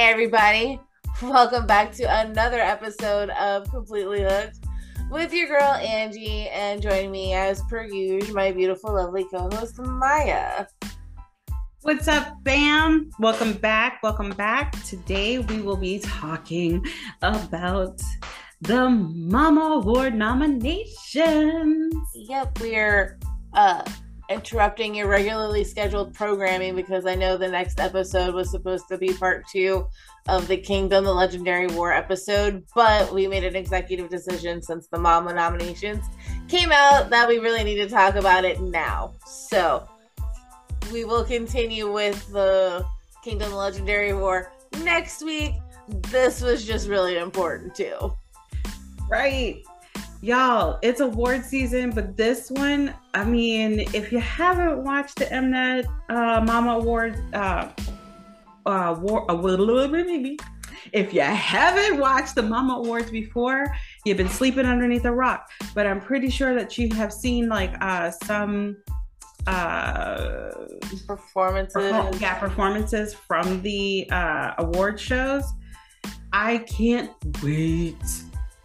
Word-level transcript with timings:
Hey, 0.00 0.08
everybody. 0.08 0.80
Welcome 1.20 1.66
back 1.66 1.92
to 1.96 2.04
another 2.04 2.58
episode 2.58 3.28
of 3.38 3.70
Completely 3.70 4.22
Hooked 4.22 4.64
with 5.10 5.30
your 5.30 5.46
girl 5.46 5.74
Angie, 5.74 6.48
and 6.48 6.80
joining 6.80 7.10
me 7.10 7.34
as 7.34 7.62
per 7.68 7.82
usual, 7.82 8.34
my 8.34 8.50
beautiful, 8.50 8.94
lovely 8.94 9.26
co 9.30 9.50
host 9.50 9.78
Maya. 9.78 10.64
What's 11.82 12.08
up, 12.08 12.34
fam? 12.46 13.10
Welcome 13.18 13.52
back. 13.52 14.02
Welcome 14.02 14.30
back. 14.30 14.72
Today 14.84 15.40
we 15.40 15.60
will 15.60 15.76
be 15.76 15.98
talking 15.98 16.82
about 17.20 18.00
the 18.62 18.88
Mama 18.88 19.82
Award 19.82 20.14
nominations. 20.14 21.94
Yep, 22.14 22.58
we're 22.58 23.18
uh 23.52 23.84
interrupting 24.30 24.94
your 24.94 25.08
regularly 25.08 25.64
scheduled 25.64 26.14
programming 26.14 26.76
because 26.76 27.04
I 27.04 27.16
know 27.16 27.36
the 27.36 27.48
next 27.48 27.80
episode 27.80 28.32
was 28.32 28.50
supposed 28.50 28.86
to 28.88 28.96
be 28.96 29.12
part 29.12 29.44
two 29.48 29.86
of 30.28 30.46
the 30.46 30.56
Kingdom, 30.56 31.04
the 31.04 31.12
Legendary 31.12 31.66
War 31.66 31.92
episode, 31.92 32.64
but 32.74 33.12
we 33.12 33.26
made 33.26 33.42
an 33.42 33.56
executive 33.56 34.08
decision 34.08 34.62
since 34.62 34.86
the 34.86 34.98
Mama 34.98 35.34
nominations 35.34 36.04
came 36.48 36.70
out 36.70 37.10
that 37.10 37.28
we 37.28 37.38
really 37.38 37.64
need 37.64 37.76
to 37.76 37.88
talk 37.88 38.14
about 38.14 38.44
it 38.44 38.60
now. 38.60 39.14
So 39.26 39.88
we 40.92 41.04
will 41.04 41.24
continue 41.24 41.92
with 41.92 42.30
the 42.32 42.86
Kingdom, 43.24 43.50
the 43.50 43.56
Legendary 43.56 44.14
War 44.14 44.52
next 44.84 45.24
week. 45.24 45.54
This 45.88 46.40
was 46.40 46.64
just 46.64 46.88
really 46.88 47.18
important 47.18 47.74
too. 47.74 48.14
Right. 49.08 49.64
Y'all, 50.22 50.78
it's 50.82 51.00
award 51.00 51.44
season, 51.44 51.90
but 51.90 52.14
this 52.14 52.50
one, 52.50 52.92
I 53.14 53.24
mean, 53.24 53.80
if 53.94 54.12
you 54.12 54.18
haven't 54.18 54.84
watched 54.84 55.16
the 55.16 55.24
Mnet 55.24 55.86
uh, 56.10 56.44
Mama 56.44 56.72
Awards, 56.72 57.18
uh, 57.32 57.70
uh, 58.66 58.96
war, 59.00 59.30
uh, 59.30 59.88
maybe 59.88 60.38
if 60.92 61.14
you 61.14 61.22
haven't 61.22 61.98
watched 61.98 62.34
the 62.34 62.42
Mama 62.42 62.74
Awards 62.74 63.10
before, 63.10 63.74
you've 64.04 64.18
been 64.18 64.28
sleeping 64.28 64.66
underneath 64.66 65.06
a 65.06 65.12
rock. 65.12 65.48
But 65.74 65.86
I'm 65.86 66.00
pretty 66.00 66.28
sure 66.28 66.54
that 66.54 66.76
you 66.76 66.94
have 66.94 67.12
seen 67.12 67.48
like 67.48 67.74
uh, 67.80 68.10
some 68.10 68.76
uh, 69.46 70.50
performances. 71.06 72.20
yeah, 72.20 72.38
performances 72.38 73.14
from 73.14 73.62
the 73.62 74.06
uh, 74.10 74.52
award 74.58 75.00
shows. 75.00 75.44
I 76.32 76.58
can't 76.58 77.10
wait 77.42 77.96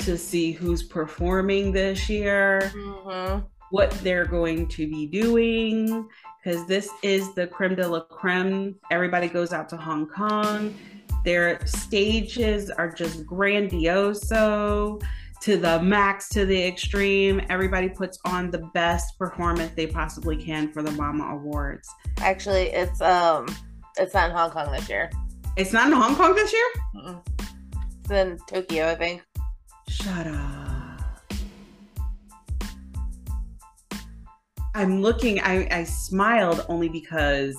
to 0.06 0.18
see 0.18 0.52
who's 0.52 0.84
performing 0.84 1.72
this 1.72 2.08
year, 2.08 2.72
mm-hmm. 2.76 3.46
what 3.72 3.92
they're 4.04 4.26
going 4.26 4.68
to 4.68 4.88
be 4.88 5.08
doing, 5.08 6.08
because 6.44 6.68
this 6.68 6.90
is 7.02 7.34
the 7.34 7.48
creme 7.48 7.76
de 7.76 7.88
la 7.88 8.02
creme. 8.02 8.76
Everybody 8.92 9.28
goes 9.28 9.52
out 9.52 9.68
to 9.70 9.78
Hong 9.78 10.08
Kong. 10.08 10.76
Their 11.24 11.66
stages 11.66 12.70
are 12.70 12.92
just 12.92 13.26
grandioso 13.26 15.02
to 15.42 15.58
the 15.58 15.82
max, 15.82 16.30
to 16.30 16.46
the 16.46 16.68
extreme. 16.68 17.42
Everybody 17.50 17.90
puts 17.90 18.20
on 18.26 18.52
the 18.52 18.60
best 18.76 19.18
performance 19.18 19.72
they 19.76 19.88
possibly 19.88 20.38
can 20.38 20.72
for 20.72 20.84
the 20.84 20.92
Mama 20.92 21.26
Awards. 21.34 21.90
Actually, 22.18 22.68
it's 22.68 23.02
um, 23.02 23.48
it's 23.98 24.14
not 24.14 24.30
in 24.30 24.36
Hong 24.36 24.52
Kong 24.52 24.72
this 24.72 24.88
year. 24.88 25.10
It's 25.58 25.74
not 25.74 25.88
in 25.88 25.94
Hong 25.94 26.16
Kong 26.16 26.36
this 26.36 26.54
year. 26.54 26.70
Mm-mm. 26.96 27.22
It's 28.02 28.12
in 28.12 28.38
Tokyo, 28.48 28.92
I 28.92 28.96
think. 28.96 29.24
Shut 29.88 30.28
up. 30.28 30.96
I'm 34.74 35.02
looking, 35.02 35.40
I, 35.40 35.68
I 35.72 35.84
smiled 35.86 36.66
only 36.68 36.90
because 36.90 37.56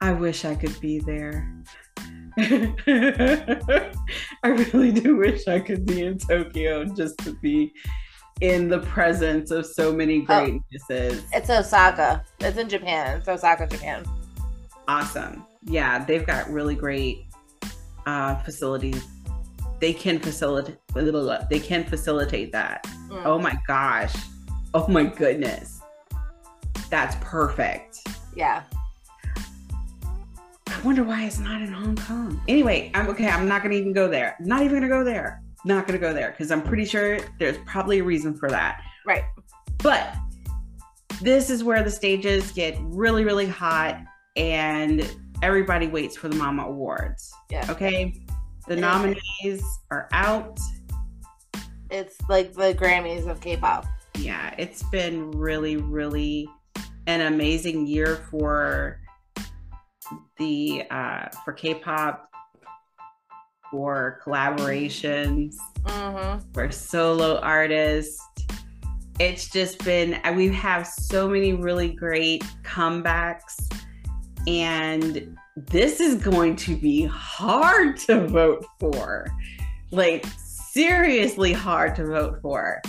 I 0.00 0.12
wish 0.12 0.44
I 0.44 0.54
could 0.54 0.78
be 0.80 0.98
there. 0.98 1.52
I 2.38 3.90
really 4.44 4.92
do 4.92 5.16
wish 5.16 5.46
I 5.48 5.60
could 5.60 5.86
be 5.86 6.02
in 6.02 6.18
Tokyo 6.18 6.84
just 6.84 7.18
to 7.18 7.34
be 7.34 7.72
in 8.40 8.68
the 8.68 8.78
presence 8.80 9.50
of 9.50 9.66
so 9.66 9.92
many 9.92 10.22
greatnesses. 10.22 11.22
Oh, 11.24 11.28
it's 11.32 11.50
Osaka. 11.50 12.24
It's 12.40 12.56
in 12.56 12.68
Japan. 12.68 13.18
It's 13.18 13.28
Osaka, 13.28 13.66
Japan. 13.66 14.04
Awesome. 14.86 15.44
Yeah, 15.64 16.04
they've 16.04 16.26
got 16.26 16.48
really 16.50 16.74
great 16.74 17.26
uh, 18.06 18.36
facilities 18.36 19.04
they 19.80 19.92
can 19.92 20.18
facilitate 20.18 20.76
they 20.94 21.60
can 21.60 21.84
facilitate 21.84 22.52
that. 22.52 22.84
Mm. 23.08 23.22
Oh 23.24 23.38
my 23.38 23.58
gosh. 23.66 24.14
Oh 24.74 24.86
my 24.88 25.04
goodness. 25.04 25.80
That's 26.90 27.16
perfect. 27.20 28.06
Yeah. 28.34 28.62
I 29.36 30.80
wonder 30.82 31.02
why 31.02 31.24
it's 31.24 31.38
not 31.38 31.60
in 31.60 31.72
Hong 31.72 31.96
Kong. 31.96 32.40
Anyway, 32.46 32.90
I'm 32.94 33.08
okay. 33.08 33.28
I'm 33.28 33.48
not 33.48 33.62
gonna 33.62 33.74
even 33.74 33.92
go 33.92 34.08
there. 34.08 34.36
Not 34.40 34.62
even 34.62 34.74
gonna 34.74 34.88
go 34.88 35.04
there. 35.04 35.42
Not 35.64 35.86
gonna 35.86 35.98
go 35.98 36.12
there 36.12 36.30
because 36.30 36.50
I'm 36.50 36.62
pretty 36.62 36.84
sure 36.84 37.18
there's 37.38 37.58
probably 37.66 37.98
a 37.98 38.04
reason 38.04 38.36
for 38.36 38.48
that. 38.50 38.82
Right. 39.04 39.24
But 39.78 40.14
this 41.20 41.50
is 41.50 41.64
where 41.64 41.82
the 41.82 41.90
stages 41.90 42.52
get 42.52 42.76
really, 42.80 43.24
really 43.24 43.46
hot 43.46 43.98
and 44.36 45.08
everybody 45.42 45.88
waits 45.88 46.16
for 46.16 46.28
the 46.28 46.36
Mama 46.36 46.64
Awards. 46.64 47.32
Yeah. 47.50 47.66
Okay. 47.70 48.14
The 48.68 48.76
nominees 48.76 49.64
are 49.90 50.08
out. 50.12 50.60
It's 51.90 52.16
like 52.28 52.52
the 52.52 52.74
Grammys 52.74 53.26
of 53.26 53.40
K-pop. 53.40 53.86
Yeah, 54.18 54.54
it's 54.58 54.82
been 54.82 55.30
really, 55.30 55.78
really 55.78 56.50
an 57.06 57.22
amazing 57.22 57.86
year 57.86 58.16
for 58.30 59.00
the 60.36 60.84
uh, 60.90 61.28
for 61.46 61.54
K-pop, 61.54 62.28
for 63.70 64.20
collaborations, 64.22 65.54
mm-hmm. 65.84 66.52
for 66.52 66.70
solo 66.70 67.38
artists. 67.40 68.20
It's 69.18 69.48
just 69.48 69.82
been 69.82 70.20
we 70.36 70.48
have 70.48 70.86
so 70.86 71.26
many 71.26 71.54
really 71.54 71.88
great 71.88 72.44
comebacks 72.64 73.72
and 74.46 75.38
this 75.66 76.00
is 76.00 76.14
going 76.16 76.56
to 76.56 76.76
be 76.76 77.04
hard 77.04 77.96
to 77.98 78.26
vote 78.26 78.64
for. 78.78 79.26
Like, 79.90 80.26
seriously 80.36 81.52
hard 81.52 81.96
to 81.96 82.06
vote 82.06 82.38
for. 82.40 82.80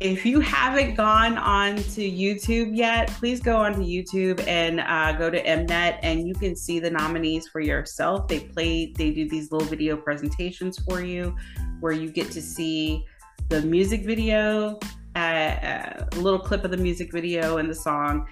If 0.00 0.24
you 0.24 0.40
haven't 0.40 0.94
gone 0.94 1.36
on 1.36 1.76
to 1.76 2.00
YouTube 2.00 2.74
yet, 2.74 3.08
please 3.08 3.40
go 3.40 3.56
onto 3.56 3.80
YouTube 3.80 4.46
and 4.46 4.80
uh, 4.80 5.12
go 5.12 5.28
to 5.28 5.42
Mnet 5.42 5.98
and 6.02 6.26
you 6.26 6.34
can 6.34 6.56
see 6.56 6.78
the 6.78 6.90
nominees 6.90 7.48
for 7.48 7.60
yourself. 7.60 8.26
They 8.28 8.40
play, 8.40 8.94
they 8.96 9.10
do 9.10 9.28
these 9.28 9.52
little 9.52 9.68
video 9.68 9.96
presentations 9.96 10.78
for 10.78 11.02
you 11.02 11.36
where 11.80 11.92
you 11.92 12.10
get 12.10 12.30
to 12.30 12.40
see 12.40 13.04
the 13.50 13.60
music 13.62 14.06
video, 14.06 14.78
uh, 15.16 15.18
uh 15.18 16.06
a 16.12 16.16
little 16.16 16.38
clip 16.38 16.64
of 16.64 16.70
the 16.70 16.78
music 16.78 17.12
video 17.12 17.58
and 17.58 17.68
the 17.68 17.74
song, 17.74 18.26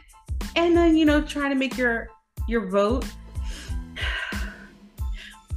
and 0.57 0.75
then, 0.75 0.97
you 0.97 1.05
know, 1.05 1.21
try 1.21 1.49
to 1.49 1.55
make 1.55 1.77
your 1.77 2.09
your 2.47 2.71
vote 2.71 3.05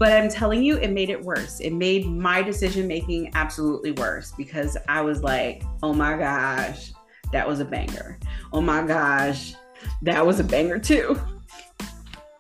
but 0.02 0.12
I'm 0.14 0.30
telling 0.30 0.64
you, 0.64 0.78
it 0.78 0.90
made 0.90 1.12
it 1.12 1.22
worse. 1.22 1.60
It 1.60 1.74
made 1.74 2.08
my 2.08 2.42
decision 2.42 2.88
making 2.88 3.30
absolutely 3.36 3.92
worse 3.92 4.34
because 4.36 4.76
I 4.88 5.00
was 5.02 5.22
like, 5.22 5.62
oh 5.84 5.94
my 5.94 6.18
gosh, 6.18 6.92
that 7.32 7.48
was 7.48 7.60
a 7.60 7.66
banger. 7.66 8.18
Oh 8.52 8.62
my 8.62 8.82
gosh, 8.82 9.54
that 10.02 10.26
was 10.26 10.40
a 10.40 10.44
banger 10.44 10.80
too. 10.80 11.20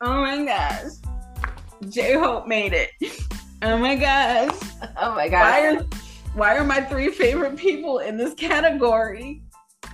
Oh 0.03 0.21
my 0.21 0.43
gosh, 0.43 0.93
J 1.87 2.13
Hope 2.13 2.47
made 2.47 2.73
it. 2.73 2.89
Oh 3.61 3.77
my 3.77 3.95
gosh. 3.95 4.59
Oh 4.97 5.13
my 5.13 5.29
gosh. 5.29 5.43
Why 5.43 5.67
are, 5.67 5.85
why 6.33 6.57
are 6.57 6.63
my 6.63 6.81
three 6.81 7.11
favorite 7.11 7.55
people 7.55 7.99
in 7.99 8.17
this 8.17 8.33
category 8.33 9.43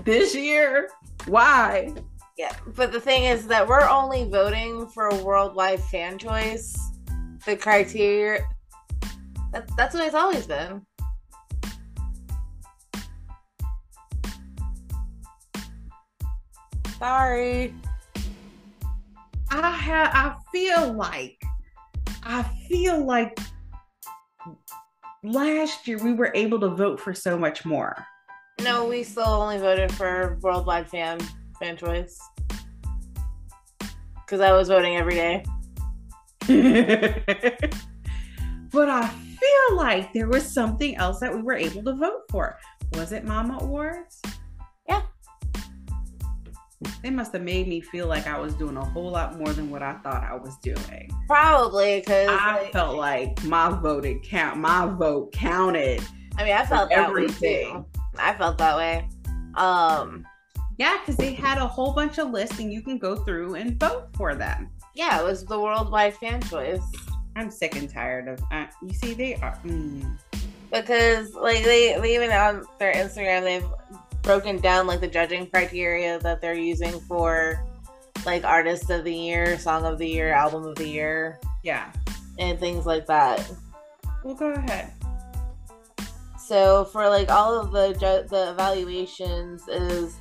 this 0.05 0.33
year? 0.33 0.89
Why? 1.25 1.93
Yeah, 2.37 2.55
but 2.77 2.93
the 2.93 3.01
thing 3.01 3.25
is 3.25 3.45
that 3.47 3.67
we're 3.67 3.85
only 3.89 4.23
voting 4.29 4.87
for 4.87 5.09
a 5.09 5.15
worldwide 5.21 5.81
fan 5.81 6.17
choice 6.17 6.86
the 7.47 7.55
criteria. 7.55 8.45
That, 9.53 9.67
that's 9.75 9.95
what 9.95 10.05
it's 10.05 10.13
always 10.13 10.45
been. 10.45 10.85
Sorry. 16.99 17.73
I 19.49 19.71
have. 19.71 20.11
I 20.13 20.35
feel 20.51 20.93
like. 20.93 21.41
I 22.23 22.43
feel 22.67 23.05
like 23.05 23.39
last 25.23 25.87
year 25.87 25.97
we 26.03 26.13
were 26.13 26.31
able 26.35 26.59
to 26.59 26.69
vote 26.69 26.99
for 26.99 27.13
so 27.13 27.37
much 27.37 27.63
more. 27.63 28.05
No, 28.61 28.85
we 28.85 29.03
still 29.03 29.23
only 29.23 29.57
voted 29.57 29.91
for 29.93 30.37
worldwide 30.41 30.89
fan 30.89 31.19
fan 31.59 31.77
choice 31.77 32.19
because 34.25 34.41
I 34.41 34.51
was 34.51 34.67
voting 34.67 34.97
every 34.97 35.15
day. 35.15 35.45
but 38.71 38.89
I 38.89 39.07
feel 39.07 39.75
like 39.75 40.13
there 40.13 40.29
was 40.29 40.49
something 40.49 40.95
else 40.95 41.19
that 41.19 41.35
we 41.35 41.41
were 41.41 41.55
able 41.55 41.83
to 41.83 41.93
vote 41.93 42.21
for. 42.29 42.57
Was 42.93 43.11
it 43.11 43.25
Mama 43.25 43.57
Awards? 43.59 44.21
Yeah. 44.87 45.01
they 47.03 47.09
must 47.09 47.33
have 47.33 47.41
made 47.41 47.67
me 47.67 47.81
feel 47.81 48.07
like 48.07 48.27
I 48.27 48.39
was 48.39 48.53
doing 48.53 48.77
a 48.77 48.85
whole 48.85 49.11
lot 49.11 49.37
more 49.37 49.51
than 49.51 49.69
what 49.69 49.83
I 49.83 49.95
thought 49.95 50.23
I 50.23 50.35
was 50.35 50.57
doing. 50.59 51.11
Probably 51.27 51.99
because 51.99 52.29
I 52.29 52.61
like, 52.61 52.71
felt 52.71 52.95
like 52.95 53.43
my 53.43 53.69
voted 53.69 54.23
count, 54.23 54.57
my 54.57 54.85
vote 54.85 55.33
counted. 55.33 56.01
I 56.37 56.45
mean, 56.45 56.53
I 56.53 56.65
felt 56.65 56.91
that 56.91 57.09
everything. 57.09 57.83
I 58.17 58.33
felt 58.35 58.57
that 58.59 58.77
way. 58.77 59.09
Um, 59.55 60.25
yeah, 60.77 60.97
because 60.99 61.17
they 61.17 61.33
had 61.33 61.57
a 61.57 61.67
whole 61.67 61.91
bunch 61.91 62.19
of 62.19 62.29
lists, 62.29 62.59
and 62.59 62.71
you 62.71 62.81
can 62.81 62.97
go 62.97 63.17
through 63.17 63.55
and 63.55 63.79
vote 63.79 64.09
for 64.15 64.35
them. 64.35 64.69
Yeah, 64.97 65.21
it 65.21 65.23
was 65.23 65.45
the 65.45 65.59
worldwide 65.59 66.15
fan 66.15 66.41
choice. 66.41 66.81
I'm 67.35 67.51
sick 67.51 67.75
and 67.75 67.87
tired 67.87 68.27
of. 68.27 68.41
Uh, 68.51 68.65
you 68.81 68.93
see, 68.95 69.13
they 69.13 69.35
are. 69.35 69.55
Mm. 69.63 70.17
Because 70.71 71.35
like 71.35 71.63
they, 71.63 71.99
they 72.01 72.15
even 72.15 72.31
on 72.31 72.65
their 72.79 72.93
Instagram, 72.93 73.43
they've 73.43 73.65
broken 74.23 74.59
down 74.59 74.87
like 74.87 74.99
the 74.99 75.07
judging 75.07 75.47
criteria 75.51 76.17
that 76.19 76.41
they're 76.41 76.55
using 76.55 76.99
for 77.01 77.63
like 78.25 78.43
artist 78.43 78.89
of 78.89 79.03
the 79.03 79.13
year, 79.13 79.59
song 79.59 79.85
of 79.85 79.99
the 79.99 80.07
year, 80.07 80.31
album 80.33 80.65
of 80.65 80.75
the 80.75 80.89
year. 80.89 81.39
Yeah. 81.63 81.93
And 82.39 82.59
things 82.59 82.87
like 82.87 83.05
that. 83.05 83.47
Well, 84.23 84.33
go 84.33 84.49
ahead. 84.49 84.91
So 86.43 86.85
for 86.85 87.07
like 87.07 87.29
all 87.29 87.53
of 87.53 87.71
the 87.71 87.93
ju- 87.93 88.27
the 88.27 88.49
evaluations 88.49 89.67
is 89.67 90.15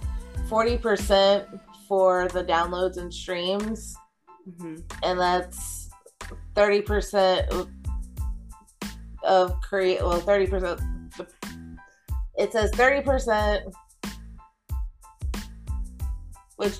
40% 0.50 1.60
for 1.88 2.28
the 2.28 2.44
downloads 2.44 2.98
and 2.98 3.12
streams. 3.12 3.96
Mm-hmm. 4.48 4.76
And 5.02 5.20
that's 5.20 5.90
30% 6.54 7.68
of 9.22 9.60
create 9.60 10.00
well 10.00 10.20
30% 10.20 10.80
it 12.36 12.52
says 12.52 12.70
30% 12.72 13.72
which 16.56 16.78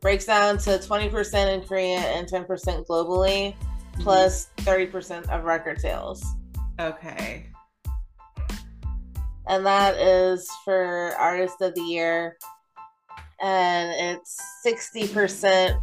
breaks 0.00 0.26
down 0.26 0.58
to 0.58 0.70
20% 0.70 1.54
in 1.54 1.66
Korea 1.66 1.98
and 1.98 2.26
10% 2.26 2.46
globally, 2.86 3.54
mm-hmm. 3.54 4.02
plus 4.02 4.48
30% 4.58 5.28
of 5.28 5.44
record 5.44 5.80
sales. 5.80 6.24
Okay. 6.80 7.46
And 9.46 9.64
that 9.64 9.96
is 9.96 10.48
for 10.64 11.14
Artist 11.18 11.60
of 11.62 11.74
the 11.74 11.82
Year. 11.82 12.36
And 13.40 14.18
it's 14.18 14.40
60% 14.66 15.80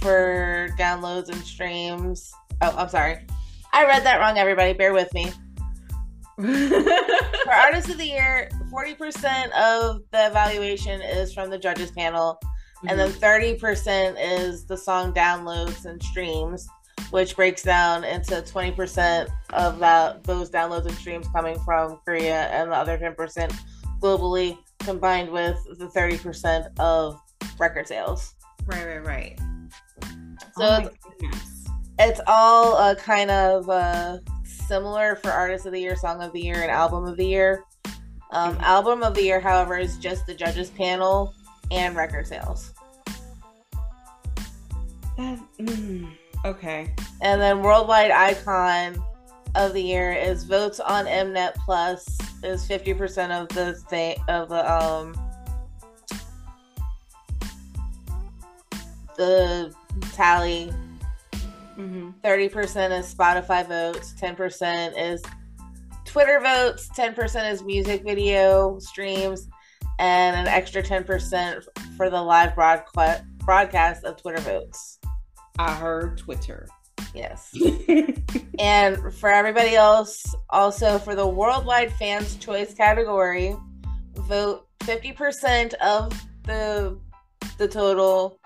for 0.00 0.68
downloads 0.78 1.28
and 1.28 1.42
streams. 1.42 2.32
Oh, 2.60 2.74
I'm 2.76 2.88
sorry. 2.88 3.26
I 3.72 3.84
read 3.84 4.04
that 4.04 4.18
wrong, 4.18 4.38
everybody. 4.38 4.72
Bear 4.72 4.92
with 4.92 5.12
me. 5.14 5.30
for 6.38 7.52
Artist 7.52 7.88
of 7.88 7.98
the 7.98 8.06
Year, 8.06 8.48
40% 8.72 9.50
of 9.52 10.02
the 10.12 10.26
evaluation 10.26 11.00
is 11.02 11.32
from 11.32 11.50
the 11.50 11.58
judges 11.58 11.90
panel 11.90 12.38
Mm-hmm. 12.78 12.88
And 12.90 12.98
then 12.98 13.10
30% 13.10 13.58
mm-hmm. 13.58 14.16
is 14.16 14.64
the 14.64 14.76
song 14.76 15.12
downloads 15.12 15.84
and 15.84 16.00
streams, 16.00 16.68
which 17.10 17.34
breaks 17.34 17.62
down 17.62 18.04
into 18.04 18.34
20% 18.34 19.28
of 19.52 19.78
that 19.80 20.22
those 20.22 20.48
downloads 20.48 20.86
and 20.86 20.94
streams 20.94 21.26
coming 21.34 21.58
from 21.60 21.98
Korea 22.04 22.46
and 22.48 22.70
the 22.70 22.76
other 22.76 22.96
10% 22.96 23.52
globally 24.00 24.58
combined 24.78 25.28
with 25.28 25.56
the 25.78 25.86
30% 25.86 26.68
of 26.78 27.20
record 27.58 27.88
sales. 27.88 28.34
Right, 28.66 28.86
right, 28.86 29.04
right. 29.04 29.40
So 30.58 30.64
oh 30.64 30.90
it's, 31.20 31.70
it's, 32.00 32.20
all 32.26 32.76
uh, 32.76 32.96
kind 32.96 33.30
of 33.30 33.70
uh, 33.70 34.18
similar 34.44 35.14
for 35.14 35.30
Artist 35.30 35.66
of 35.66 35.72
the 35.72 35.80
Year, 35.80 35.94
Song 35.94 36.20
of 36.20 36.32
the 36.32 36.40
Year, 36.40 36.62
and 36.62 36.70
Album 36.70 37.04
of 37.04 37.16
the 37.16 37.24
Year. 37.24 37.64
Um, 38.32 38.54
mm-hmm. 38.54 38.64
Album 38.64 39.04
of 39.04 39.14
the 39.14 39.22
Year, 39.22 39.38
however, 39.38 39.78
is 39.78 39.96
just 39.98 40.26
the 40.26 40.34
judges 40.34 40.70
panel 40.70 41.32
and 41.70 41.94
record 41.94 42.26
sales. 42.26 42.74
That, 45.16 45.38
mm, 45.60 46.10
okay. 46.44 46.92
And 47.20 47.40
then 47.40 47.62
worldwide 47.62 48.10
icon 48.10 49.00
of 49.54 49.74
the 49.74 49.82
year 49.82 50.12
is 50.12 50.42
votes 50.42 50.80
on 50.80 51.06
Mnet 51.06 51.54
Plus 51.64 52.18
is 52.42 52.66
fifty 52.66 52.94
percent 52.94 53.32
of 53.32 53.48
the 53.48 53.74
state 53.74 54.18
of 54.28 54.48
the 54.48 54.70
um 54.70 55.14
the 59.16 59.74
tally. 60.12 60.72
Mm-hmm. 61.78 62.10
30 62.22 62.48
percent 62.48 62.92
is 62.92 63.14
Spotify 63.14 63.66
votes. 63.66 64.12
Ten 64.14 64.34
percent 64.34 64.96
is 64.96 65.22
Twitter 66.04 66.40
votes. 66.40 66.88
Ten 66.94 67.14
percent 67.14 67.46
is 67.52 67.62
music 67.62 68.02
video 68.02 68.78
streams, 68.80 69.48
and 69.98 70.36
an 70.36 70.46
extra 70.46 70.82
10% 70.82 71.62
for 71.96 72.10
the 72.10 72.20
live 72.20 72.54
broadcast 72.54 73.24
broadcast 73.38 74.04
of 74.04 74.20
Twitter 74.20 74.40
votes. 74.42 74.98
I 75.58 75.72
heard 75.72 76.18
Twitter. 76.18 76.68
Yes. 77.14 77.50
and 78.58 79.14
for 79.14 79.30
everybody 79.30 79.74
else, 79.74 80.34
also 80.50 80.98
for 80.98 81.14
the 81.14 81.26
worldwide 81.26 81.92
fans 81.94 82.36
choice 82.36 82.74
category, 82.74 83.56
vote 84.14 84.66
50% 84.80 85.74
of 85.74 86.12
the 86.44 86.98
the 87.56 87.66
total 87.66 88.37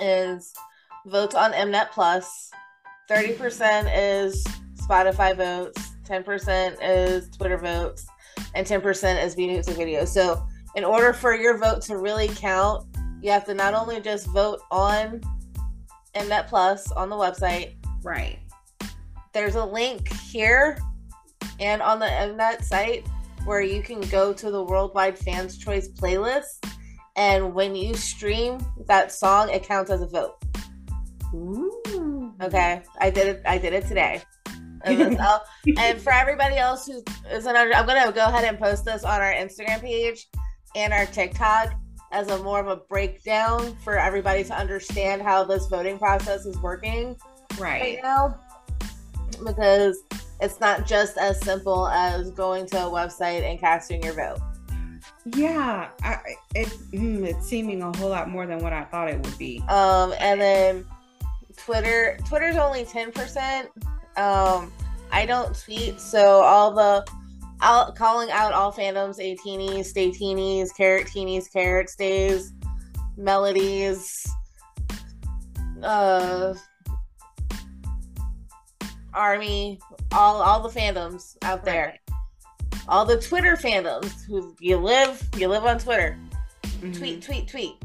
is 0.00 0.52
votes 1.06 1.34
on 1.34 1.52
Mnet 1.52 1.90
Plus. 1.90 2.50
30% 3.10 3.90
is 3.94 4.44
Spotify 4.76 5.36
votes, 5.36 5.92
10% 6.04 6.76
is 6.80 7.28
Twitter 7.30 7.58
votes, 7.58 8.06
and 8.54 8.66
10% 8.66 9.24
is 9.24 9.36
music 9.36 9.76
videos. 9.76 10.08
So 10.08 10.46
in 10.76 10.84
order 10.84 11.12
for 11.12 11.34
your 11.34 11.58
vote 11.58 11.82
to 11.82 11.96
really 11.98 12.28
count, 12.28 12.86
you 13.20 13.30
have 13.30 13.44
to 13.46 13.54
not 13.54 13.74
only 13.74 14.00
just 14.00 14.26
vote 14.28 14.60
on 14.70 15.20
Mnet 16.14 16.48
Plus 16.48 16.90
on 16.92 17.08
the 17.08 17.16
website. 17.16 17.74
Right. 18.02 18.38
There's 19.32 19.54
a 19.56 19.64
link 19.64 20.12
here 20.12 20.78
and 21.58 21.82
on 21.82 21.98
the 21.98 22.06
Mnet 22.06 22.62
site 22.64 23.06
where 23.44 23.60
you 23.60 23.82
can 23.82 24.00
go 24.00 24.32
to 24.32 24.50
the 24.50 24.62
Worldwide 24.62 25.18
Fans 25.18 25.58
Choice 25.58 25.88
playlist. 25.88 26.66
And 27.16 27.54
when 27.54 27.74
you 27.74 27.94
stream 27.94 28.58
that 28.86 29.12
song, 29.12 29.50
it 29.50 29.62
counts 29.62 29.90
as 29.90 30.02
a 30.02 30.06
vote. 30.06 30.36
Ooh. 31.34 32.32
Okay. 32.42 32.82
I 32.98 33.10
did 33.10 33.28
it 33.28 33.42
I 33.46 33.58
did 33.58 33.72
it 33.72 33.86
today. 33.86 34.22
And, 34.84 35.18
and 35.78 36.00
for 36.00 36.12
everybody 36.12 36.56
else 36.56 36.86
who 36.86 37.02
isn't 37.30 37.56
under, 37.56 37.74
I'm 37.74 37.86
gonna 37.86 38.12
go 38.12 38.26
ahead 38.26 38.44
and 38.44 38.58
post 38.58 38.84
this 38.84 39.04
on 39.04 39.20
our 39.20 39.32
Instagram 39.32 39.80
page 39.80 40.28
and 40.74 40.92
our 40.92 41.06
TikTok 41.06 41.74
as 42.12 42.28
a 42.28 42.42
more 42.42 42.60
of 42.60 42.66
a 42.66 42.76
breakdown 42.76 43.76
for 43.84 43.98
everybody 43.98 44.42
to 44.44 44.56
understand 44.56 45.22
how 45.22 45.44
this 45.44 45.66
voting 45.66 45.98
process 45.98 46.44
is 46.46 46.58
working 46.58 47.16
right, 47.58 47.80
right 47.80 47.98
now. 48.02 48.38
Because 49.44 50.02
it's 50.40 50.58
not 50.60 50.86
just 50.86 51.16
as 51.18 51.40
simple 51.40 51.86
as 51.88 52.30
going 52.32 52.66
to 52.66 52.78
a 52.78 52.90
website 52.90 53.42
and 53.42 53.60
casting 53.60 54.02
your 54.02 54.14
vote. 54.14 54.40
Yeah, 55.26 55.90
I, 56.02 56.18
it, 56.54 56.68
mm, 56.92 57.24
it's 57.24 57.46
seeming 57.46 57.82
a 57.82 57.94
whole 57.98 58.08
lot 58.08 58.30
more 58.30 58.46
than 58.46 58.60
what 58.60 58.72
I 58.72 58.84
thought 58.84 59.08
it 59.08 59.20
would 59.20 59.36
be. 59.38 59.62
Um, 59.68 60.14
and 60.18 60.40
then 60.40 60.86
Twitter, 61.56 62.18
Twitter's 62.26 62.56
only 62.56 62.84
ten 62.84 63.12
percent. 63.12 63.68
Um, 64.16 64.72
I 65.12 65.26
don't 65.26 65.54
tweet, 65.58 66.00
so 66.00 66.40
all 66.40 66.72
the 66.72 67.06
out 67.62 67.96
calling 67.96 68.30
out 68.30 68.52
all 68.52 68.72
fandoms, 68.72 69.18
ATINYs, 69.18 69.84
stay 69.86 70.10
teenies, 70.10 70.74
carrot 70.74 71.06
teenies, 71.06 71.52
carrot 71.52 71.90
stays, 71.90 72.52
melodies, 73.16 74.26
uh 75.82 76.54
army, 79.12 79.78
all 80.12 80.40
all 80.40 80.66
the 80.66 80.80
fandoms 80.80 81.36
out 81.42 81.64
there. 81.64 81.98
All 82.90 83.06
the 83.06 83.18
Twitter 83.20 83.56
fandoms 83.56 84.26
who 84.26 84.54
you 84.60 84.76
live 84.76 85.26
you 85.36 85.48
live 85.48 85.64
on 85.64 85.78
Twitter. 85.78 86.18
Mm-hmm. 86.64 86.92
Tweet, 86.92 87.22
tweet, 87.22 87.48
tweet. 87.48 87.76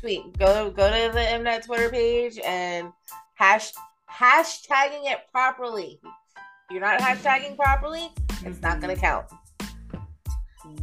Tweet. 0.00 0.38
Go 0.38 0.70
go 0.70 0.90
to 0.90 1.12
the 1.12 1.20
Mnet 1.20 1.64
Twitter 1.64 1.88
page 1.88 2.38
and 2.44 2.92
hash 3.34 3.72
hashtagging 4.10 5.10
it 5.10 5.20
properly 5.30 5.98
you're 6.72 6.80
not 6.80 7.00
hashtagging 7.00 7.54
properly, 7.54 8.08
it's 8.46 8.62
not 8.62 8.80
going 8.80 8.94
to 8.94 9.00
count. 9.00 9.26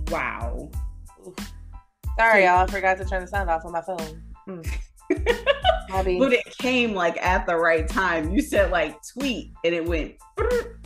Wow. 0.09 0.69
Sorry, 2.15 2.43
y'all. 2.43 2.59
I 2.59 2.67
forgot 2.67 2.97
to 2.99 3.05
turn 3.05 3.21
the 3.21 3.27
sound 3.27 3.49
off 3.49 3.65
on 3.65 3.71
my 3.71 3.81
phone. 3.81 4.23
Mm. 4.47 4.71
But 5.09 6.33
it 6.33 6.57
came 6.57 6.93
like 6.93 7.17
at 7.17 7.45
the 7.45 7.55
right 7.55 7.87
time. 7.87 8.31
You 8.31 8.41
said 8.41 8.71
like 8.71 8.97
tweet 9.13 9.51
and 9.63 9.73
it 9.73 9.85
went. 9.85 10.15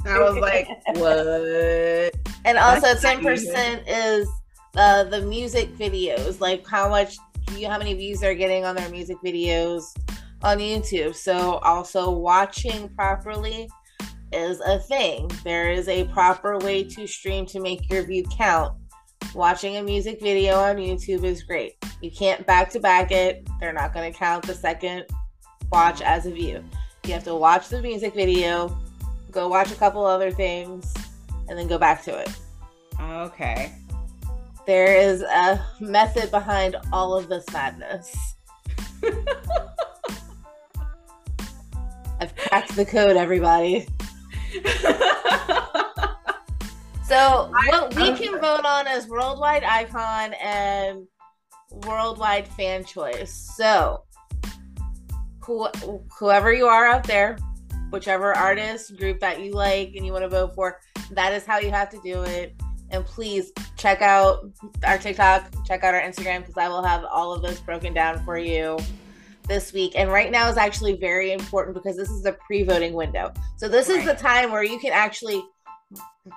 I 0.05 0.19
was 0.19 0.37
like, 0.37 0.67
what? 0.95 2.13
And 2.45 2.57
also, 2.57 2.95
ten 2.95 3.21
percent 3.21 3.87
is 3.87 4.27
uh, 4.75 5.03
the 5.05 5.21
music 5.21 5.75
videos. 5.77 6.39
Like 6.39 6.67
how 6.67 6.89
much, 6.89 7.17
you, 7.55 7.67
how 7.67 7.77
many 7.77 7.93
views 7.93 8.19
they're 8.19 8.35
getting 8.35 8.65
on 8.65 8.75
their 8.75 8.89
music 8.89 9.17
videos 9.23 9.83
on 10.41 10.57
YouTube. 10.59 11.15
So 11.15 11.57
also 11.59 12.11
watching 12.11 12.89
properly 12.89 13.69
is 14.31 14.59
a 14.61 14.79
thing. 14.79 15.31
There 15.43 15.71
is 15.71 15.87
a 15.87 16.05
proper 16.05 16.57
way 16.59 16.83
to 16.83 17.07
stream 17.07 17.45
to 17.47 17.59
make 17.59 17.89
your 17.89 18.03
view 18.03 18.23
count 18.35 18.73
watching 19.33 19.77
a 19.77 19.83
music 19.83 20.21
video 20.21 20.59
on 20.59 20.77
YouTube 20.77 21.23
is 21.23 21.43
great. 21.43 21.75
You 22.01 22.11
can't 22.11 22.45
back 22.45 22.69
to 22.71 22.79
back 22.79 23.11
it. 23.11 23.47
They're 23.59 23.73
not 23.73 23.93
going 23.93 24.11
to 24.11 24.17
count 24.17 24.45
the 24.45 24.53
second 24.53 25.05
watch 25.71 26.01
as 26.01 26.25
a 26.25 26.31
view. 26.31 26.63
You 27.05 27.13
have 27.13 27.23
to 27.25 27.35
watch 27.35 27.69
the 27.69 27.81
music 27.81 28.13
video, 28.13 28.77
go 29.31 29.47
watch 29.47 29.71
a 29.71 29.75
couple 29.75 30.05
other 30.05 30.31
things, 30.31 30.93
and 31.49 31.57
then 31.57 31.67
go 31.67 31.77
back 31.77 32.03
to 32.03 32.17
it. 32.17 32.29
Okay. 32.99 33.73
There 34.65 34.95
is 34.95 35.21
a 35.21 35.65
method 35.81 36.31
behind 36.31 36.77
all 36.93 37.13
of 37.15 37.27
this 37.27 37.45
madness. 37.51 38.35
I've 42.21 42.33
cracked 42.35 42.75
the 42.75 42.85
code, 42.85 43.17
everybody. 43.17 43.87
so, 47.13 47.51
what 47.67 47.95
we 47.95 48.13
can 48.13 48.39
vote 48.39 48.65
on 48.65 48.87
is 48.87 49.07
worldwide 49.07 49.63
icon 49.63 50.33
and 50.41 51.07
worldwide 51.85 52.47
fan 52.47 52.83
choice. 52.83 53.53
So, 53.55 54.03
who, 55.41 55.67
whoever 56.17 56.51
you 56.53 56.65
are 56.67 56.87
out 56.87 57.03
there, 57.03 57.37
whichever 57.91 58.33
artist 58.33 58.97
group 58.97 59.19
that 59.19 59.41
you 59.41 59.51
like 59.51 59.93
and 59.95 60.05
you 60.05 60.11
want 60.11 60.23
to 60.23 60.29
vote 60.29 60.55
for, 60.55 60.79
that 61.11 61.33
is 61.33 61.45
how 61.45 61.59
you 61.59 61.69
have 61.69 61.89
to 61.91 61.99
do 62.03 62.23
it. 62.23 62.55
And 62.89 63.05
please 63.05 63.51
check 63.77 64.01
out 64.01 64.45
our 64.83 64.97
TikTok, 64.97 65.51
check 65.65 65.83
out 65.83 65.93
our 65.93 66.01
Instagram 66.01 66.41
because 66.41 66.57
I 66.57 66.67
will 66.67 66.83
have 66.83 67.05
all 67.05 67.33
of 67.33 67.41
this 67.41 67.59
broken 67.59 67.93
down 67.93 68.23
for 68.23 68.37
you 68.37 68.77
this 69.47 69.73
week. 69.73 69.93
And 69.95 70.11
right 70.11 70.31
now 70.31 70.49
is 70.49 70.57
actually 70.57 70.97
very 70.97 71.31
important 71.31 71.75
because 71.75 71.97
this 71.97 72.09
is 72.09 72.23
the 72.23 72.33
pre 72.33 72.63
voting 72.63 72.93
window. 72.93 73.33
So 73.57 73.67
this 73.67 73.89
right. 73.89 73.99
is 73.99 74.05
the 74.05 74.15
time 74.15 74.51
where 74.51 74.63
you 74.63 74.79
can 74.79 74.93
actually 74.93 75.43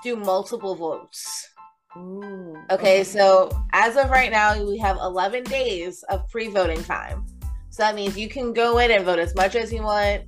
do 0.02 0.16
multiple 0.16 0.74
votes. 0.74 1.48
Ooh, 1.96 2.56
okay, 2.70 2.74
okay, 2.74 3.04
so 3.04 3.50
as 3.72 3.96
of 3.96 4.10
right 4.10 4.30
now, 4.30 4.62
we 4.62 4.76
have 4.78 4.96
11 4.96 5.44
days 5.44 6.02
of 6.10 6.28
pre 6.28 6.48
voting 6.48 6.82
time. 6.84 7.24
So 7.70 7.82
that 7.82 7.94
means 7.94 8.18
you 8.18 8.28
can 8.28 8.52
go 8.52 8.78
in 8.78 8.90
and 8.90 9.04
vote 9.04 9.18
as 9.18 9.34
much 9.34 9.54
as 9.54 9.72
you 9.72 9.82
want 9.82 10.24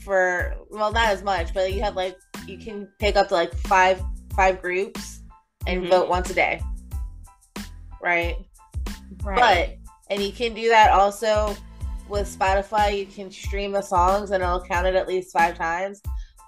for, 0.00 0.54
well, 0.70 0.92
not 0.92 1.08
as 1.08 1.22
much, 1.22 1.54
but 1.54 1.72
you 1.72 1.82
have 1.82 1.96
like, 1.96 2.16
you 2.46 2.58
can 2.58 2.88
pick 2.98 3.16
up 3.16 3.28
to 3.28 3.34
like 3.34 3.54
five 3.54 4.02
five 4.34 4.60
groups 4.60 5.22
and 5.66 5.82
mm-hmm. 5.82 5.90
vote 5.90 6.08
once 6.08 6.30
a 6.30 6.34
day. 6.34 6.60
Right? 8.00 8.36
Right. 9.22 9.36
But 9.36 9.92
and 10.10 10.22
you 10.22 10.32
can 10.32 10.54
do 10.54 10.68
that 10.68 10.90
also 10.90 11.56
with 12.08 12.28
Spotify. 12.36 12.98
You 12.98 13.06
can 13.06 13.30
stream 13.30 13.72
the 13.72 13.82
songs 13.82 14.30
and 14.30 14.42
it'll 14.42 14.62
count 14.62 14.86
it 14.86 14.94
at 14.94 15.08
least 15.08 15.32
five 15.32 15.56
times. 15.56 16.02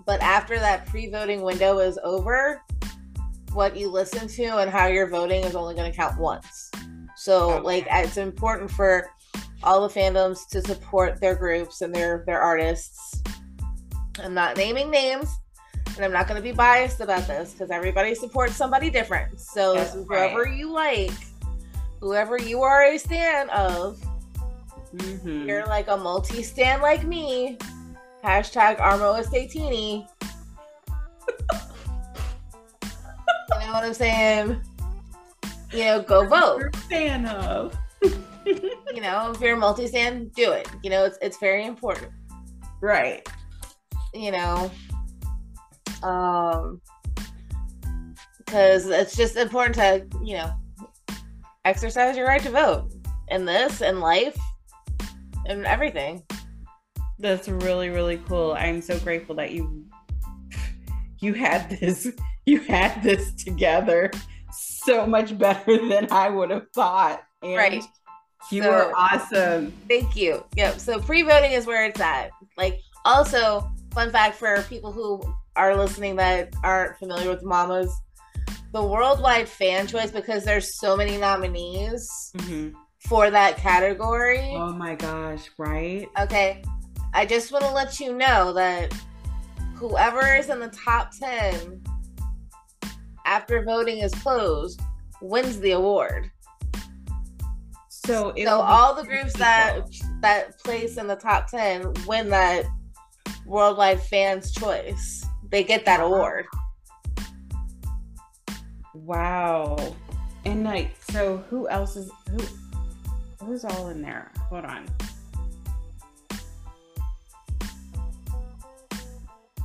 But 0.07 0.21
after 0.23 0.59
that 0.59 0.87
pre-voting 0.87 1.43
window 1.43 1.79
is 1.79 1.99
over, 2.05 2.63
what 3.55 3.77
you 3.77 3.89
listen 3.89 4.29
to 4.29 4.59
and 4.59 4.71
how 4.71 4.87
you're 4.87 5.09
voting 5.09 5.45
is 5.45 5.55
only 5.55 5.75
going 5.75 5.91
to 5.91 5.97
count 5.97 6.19
once. 6.19 6.71
So 7.17 7.59
like 7.63 7.87
it's 7.91 8.17
important 8.17 8.71
for 8.71 9.09
all 9.63 9.87
the 9.87 9.95
fandoms 9.95 10.47
to 10.49 10.61
support 10.61 11.21
their 11.21 11.35
groups 11.35 11.81
and 11.81 11.95
their 11.95 12.23
their 12.27 12.41
artists. 12.41 13.23
I'm 14.23 14.35
not 14.35 14.57
naming 14.57 14.91
names, 14.91 15.29
and 15.97 16.05
I'm 16.05 16.13
not 16.13 16.29
going 16.29 16.37
to 16.37 16.43
be 16.43 16.53
biased 16.53 17.01
about 17.01 17.27
this 17.27 17.53
because 17.53 17.71
everybody 17.71 18.15
supports 18.15 18.55
somebody 18.55 18.91
different. 18.91 19.41
So 19.41 19.75
That's 19.75 19.95
whoever 19.95 20.43
right. 20.43 20.57
you 20.57 20.73
like, 20.73 21.13
whoever 22.01 22.39
you 22.39 22.63
are 22.63 22.85
a 22.85 22.99
stan 22.99 23.49
of, 23.51 23.99
mm-hmm. 24.95 25.49
you're 25.49 25.67
like 25.67 25.89
a 25.89 25.97
multi 25.97 26.43
stan 26.43 26.81
like 26.81 27.05
me. 27.05 27.59
Hashtag 28.25 28.79
Armo 28.79 29.23
Estatini. 29.23 30.09
you 33.51 33.67
know 33.67 33.73
what 33.73 33.85
I'm 33.85 33.93
saying? 33.93 34.63
You 35.75 35.85
know, 35.85 36.03
go 36.03 36.27
vote. 36.27 36.61
You're 36.61 36.69
a 36.69 36.77
fan 36.89 37.27
of. 37.27 37.77
you 38.47 39.03
know, 39.03 39.31
if 39.31 39.43
you're 39.43 39.57
a 39.57 39.59
multi 39.59 39.87
stan, 39.87 40.31
do 40.35 40.53
it. 40.53 40.67
You 40.83 40.89
know, 40.89 41.05
it's 41.05 41.19
it's 41.21 41.39
very 41.39 41.67
important. 41.67 42.13
Right. 42.81 43.29
You 44.15 44.31
know, 44.31 44.71
um, 46.03 46.81
because 48.39 48.87
it's 48.87 49.17
just 49.17 49.37
important 49.37 49.75
to 49.75 50.07
you 50.25 50.39
know 50.39 50.51
exercise 51.67 52.17
your 52.17 52.27
right 52.27 52.41
to 52.41 52.51
vote 52.51 52.91
in 53.29 53.45
this 53.45 53.83
in 53.83 54.01
life 54.01 54.39
and 55.45 55.67
everything. 55.67 56.23
That's 57.19 57.49
really 57.49 57.91
really 57.91 58.19
cool. 58.29 58.55
I'm 58.59 58.83
so 58.83 58.99
grateful 58.99 59.35
that 59.37 59.53
you 59.53 59.85
you 61.21 61.33
had 61.35 61.71
this 61.71 62.09
you 62.47 62.61
had 62.61 63.03
this 63.03 63.33
together 63.35 64.11
so 64.53 65.07
much 65.07 65.37
better 65.37 65.79
than 65.89 66.09
I 66.11 66.29
would 66.29 66.51
have 66.51 66.69
thought. 66.75 67.23
And 67.43 67.57
right. 67.57 67.85
You 68.51 68.63
so, 68.63 68.71
were 68.71 68.93
awesome. 68.95 69.73
Thank 69.89 70.17
you. 70.17 70.45
Yep. 70.57 70.79
So 70.79 71.01
pre-voting 71.01 71.53
is 71.53 71.67
where 71.67 71.87
it's 71.87 72.01
at. 72.01 72.31
Like 72.59 72.81
also, 73.05 73.71
fun 73.93 74.11
fact 74.11 74.37
for 74.37 74.63
people 74.69 74.93
who 74.93 75.23
are 75.57 75.75
listening 75.77 76.17
that 76.17 76.55
aren't 76.63 76.99
familiar 76.99 77.31
with 77.31 77.43
Mamas, 77.43 77.95
the 78.73 78.83
worldwide 78.83 79.49
fan 79.49 79.87
choice 79.87 80.11
because 80.11 80.45
there's 80.45 80.79
so 80.79 80.97
many 80.97 81.17
nominees 81.17 82.33
mm-hmm. 82.37 82.77
for 83.09 83.31
that 83.31 83.57
category. 83.57 84.53
Oh 84.55 84.73
my 84.73 84.95
gosh! 84.95 85.49
Right? 85.57 86.09
Okay. 86.21 86.63
I 87.15 87.25
just 87.25 87.53
want 87.53 87.65
to 87.65 87.71
let 87.71 88.01
you 88.01 88.13
know 88.13 88.53
that 88.53 88.93
whoever 89.77 90.35
is 90.35 90.51
in 90.51 90.59
the 90.59 90.69
top 90.69 91.13
ten 91.17 91.83
after 93.25 93.63
voting 93.63 93.99
is 93.99 94.13
closed 94.15 94.81
wins 95.21 95.61
the 95.61 95.71
award. 95.71 96.31
So, 97.89 98.35
so 98.37 98.61
all 98.61 98.95
the 98.95 99.05
groups 99.05 99.33
that 99.35 99.87
that 100.21 100.59
place 100.59 100.99
in 100.99 101.07
the 101.07 101.17
top 101.17 101.49
ten 101.49 101.95
win 102.07 102.29
that 102.31 102.67
worldwide 103.47 104.03
fans 104.03 104.51
choice. 104.53 105.25
They 105.51 105.63
get 105.63 105.85
that 105.85 106.01
award. 106.01 106.47
Wow. 108.93 109.77
And 110.45 110.65
like, 110.65 110.97
so 111.11 111.39
who 111.49 111.69
else 111.69 111.97
is 111.97 112.11
who? 112.31 112.39
Who's 113.47 113.65
all 113.65 113.89
in 113.89 114.03
there? 114.03 114.33
Hold 114.49 114.65
on. 114.65 114.87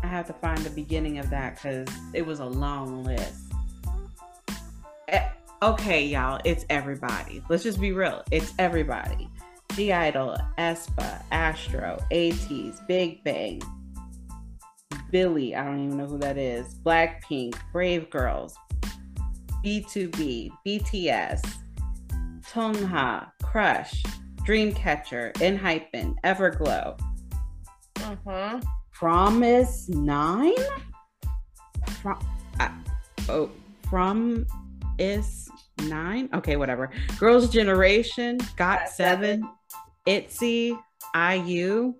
I 0.03 0.07
have 0.07 0.27
to 0.27 0.33
find 0.33 0.59
the 0.59 0.69
beginning 0.69 1.17
of 1.19 1.29
that 1.29 1.55
because 1.55 1.87
it 2.13 2.25
was 2.25 2.39
a 2.39 2.45
long 2.45 3.03
list. 3.03 3.45
Okay, 5.61 6.05
y'all, 6.05 6.39
it's 6.45 6.65
everybody. 6.69 7.43
Let's 7.49 7.63
just 7.63 7.81
be 7.81 7.91
real. 7.91 8.23
It's 8.31 8.53
everybody. 8.57 9.29
(G)I-DLE, 9.73 10.37
aespa, 10.57 11.21
Astro, 11.31 11.99
ATEEZ, 12.11 12.87
Big 12.87 13.23
Bang, 13.25 13.61
Billlie, 15.11 15.55
I 15.55 15.65
don't 15.65 15.85
even 15.85 15.97
know 15.97 16.05
who 16.05 16.17
that 16.19 16.37
is, 16.37 16.75
Blackpink, 16.75 17.55
Brave 17.73 18.09
Girls, 18.09 18.55
BTOB, 19.65 20.49
BTS, 20.65 21.41
Chungha, 22.41 23.29
Crush, 23.43 24.03
Dreamcatcher, 24.47 25.33
ENHYPEN, 25.41 26.15
Everglow. 26.23 26.97
Uh-huh. 28.01 28.61
fromis_9? 28.99 30.51
From, 32.01 32.19
uh, 32.59 32.69
oh, 33.29 33.49
from 33.89 34.45
is 34.97 35.49
nine? 35.83 36.29
Okay, 36.33 36.55
whatever. 36.55 36.91
Girls' 37.17 37.49
Generation, 37.49 38.39
Got 38.57 38.89
Seven, 38.89 39.47
ITZY, 40.05 40.77
IU. 41.15 41.95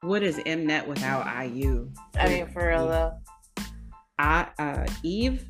What 0.00 0.22
is 0.22 0.36
Mnet 0.38 0.86
without 0.86 1.46
IU? 1.46 1.90
I 2.18 2.28
mean, 2.28 2.46
for 2.48 2.68
real 2.68 2.88
though. 2.88 3.12
I, 4.18 4.48
uh, 4.58 4.86
Eve, 5.02 5.44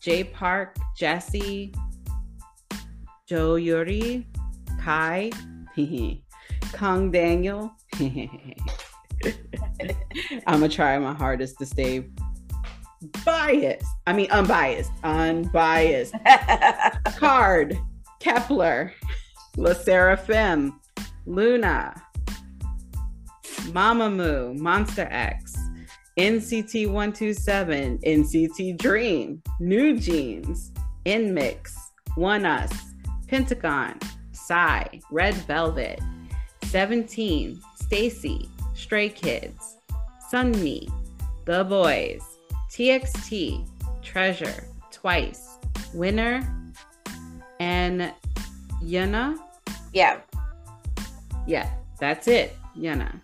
J 0.00 0.24
Park, 0.24 0.76
Jessi, 1.00 1.74
Joyuri, 3.30 4.24
Kai, 4.80 5.30
Kang 6.72 7.10
Daniel. 7.10 7.72
I'm 10.46 10.60
gonna 10.60 10.68
try 10.68 10.98
my 10.98 11.14
hardest 11.14 11.58
to 11.58 11.66
stay 11.66 12.08
biased. 13.24 13.86
I 14.06 14.12
mean, 14.12 14.30
unbiased. 14.30 14.92
Unbiased. 15.04 16.14
KARD, 17.18 17.78
Kep1er, 18.20 18.92
LE 19.56 19.74
SSERAFIM, 19.74 20.72
Mamamoo, 23.72 24.58
Monsta 24.58 25.08
X, 25.10 25.56
NCT 26.18 26.86
127, 26.86 27.98
NCT 27.98 28.78
Dream, 28.78 29.42
NewJeans, 29.60 30.70
NMIXX, 31.04 31.72
ONEUS, 32.16 32.72
Pentagon, 33.28 33.98
Psy, 34.32 34.84
Red 35.10 35.34
Velvet, 35.34 36.00
17, 36.64 37.60
STAYC, 37.82 38.48
Stray 38.76 39.08
Kids, 39.08 39.78
Sunmi, 40.30 40.90
The 41.46 41.64
Boyz, 41.64 42.22
TXT, 42.70 43.66
Treasure, 44.02 44.64
Twice, 44.92 45.56
Winner, 45.94 46.46
and 47.58 48.12
Yena. 48.82 49.38
Yeah. 49.92 50.20
Yeah, 51.46 51.70
that's 51.98 52.28
it. 52.28 52.54
Yena. 52.76 53.20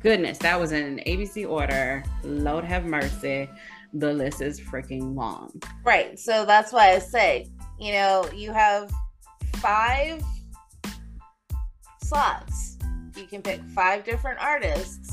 Goodness, 0.00 0.38
that 0.38 0.60
was 0.60 0.72
in 0.72 0.84
an 0.84 1.00
ABC 1.06 1.48
order. 1.48 2.04
Lord 2.22 2.64
have 2.64 2.84
mercy. 2.84 3.48
The 3.94 4.12
list 4.12 4.42
is 4.42 4.60
freaking 4.60 5.16
long. 5.16 5.50
Right. 5.84 6.18
So 6.18 6.44
that's 6.44 6.72
why 6.72 6.90
I 6.90 6.98
say, 6.98 7.48
you 7.80 7.92
know, 7.92 8.28
you 8.34 8.52
have 8.52 8.90
five 9.56 10.22
slots. 12.02 12.77
You 13.18 13.26
can 13.26 13.42
pick 13.42 13.60
five 13.74 14.04
different 14.04 14.38
artists 14.40 15.12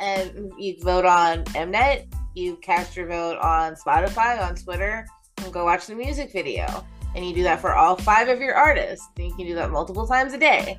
and 0.00 0.50
you 0.58 0.76
vote 0.80 1.04
on 1.04 1.44
Mnet, 1.44 2.06
you 2.34 2.56
cast 2.56 2.96
your 2.96 3.06
vote 3.06 3.36
on 3.38 3.74
Spotify, 3.74 4.40
on 4.40 4.54
Twitter, 4.54 5.06
and 5.38 5.52
go 5.52 5.66
watch 5.66 5.86
the 5.86 5.94
music 5.94 6.32
video. 6.32 6.86
And 7.14 7.26
you 7.26 7.34
do 7.34 7.42
that 7.42 7.60
for 7.60 7.74
all 7.74 7.96
five 7.96 8.28
of 8.28 8.40
your 8.40 8.54
artists. 8.54 9.06
And 9.16 9.26
you 9.26 9.34
can 9.34 9.46
do 9.46 9.54
that 9.56 9.70
multiple 9.70 10.06
times 10.06 10.32
a 10.32 10.38
day. 10.38 10.78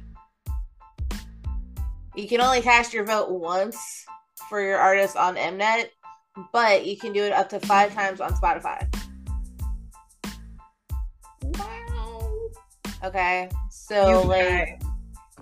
You 2.15 2.27
can 2.27 2.41
only 2.41 2.62
cast 2.62 2.94
your 2.94 3.06
vote 3.06 3.29
once 3.29 4.06
for 4.50 4.60
your 4.62 4.77
artist 4.77 5.15
on 5.15 5.36
Mnet, 5.36 5.89
but 6.51 6.86
you 6.86 6.98
can 6.98 7.13
do 7.13 7.24
it 7.24 7.32
up 7.32 7.50
to 7.50 7.60
five 7.60 7.94
times 7.94 8.22
on 8.22 8.32
Spotify. 8.34 8.88
Wow. 11.44 12.50
Okay. 13.03 13.50
So, 13.70 14.10
You 14.10 14.27
like. 14.27 14.82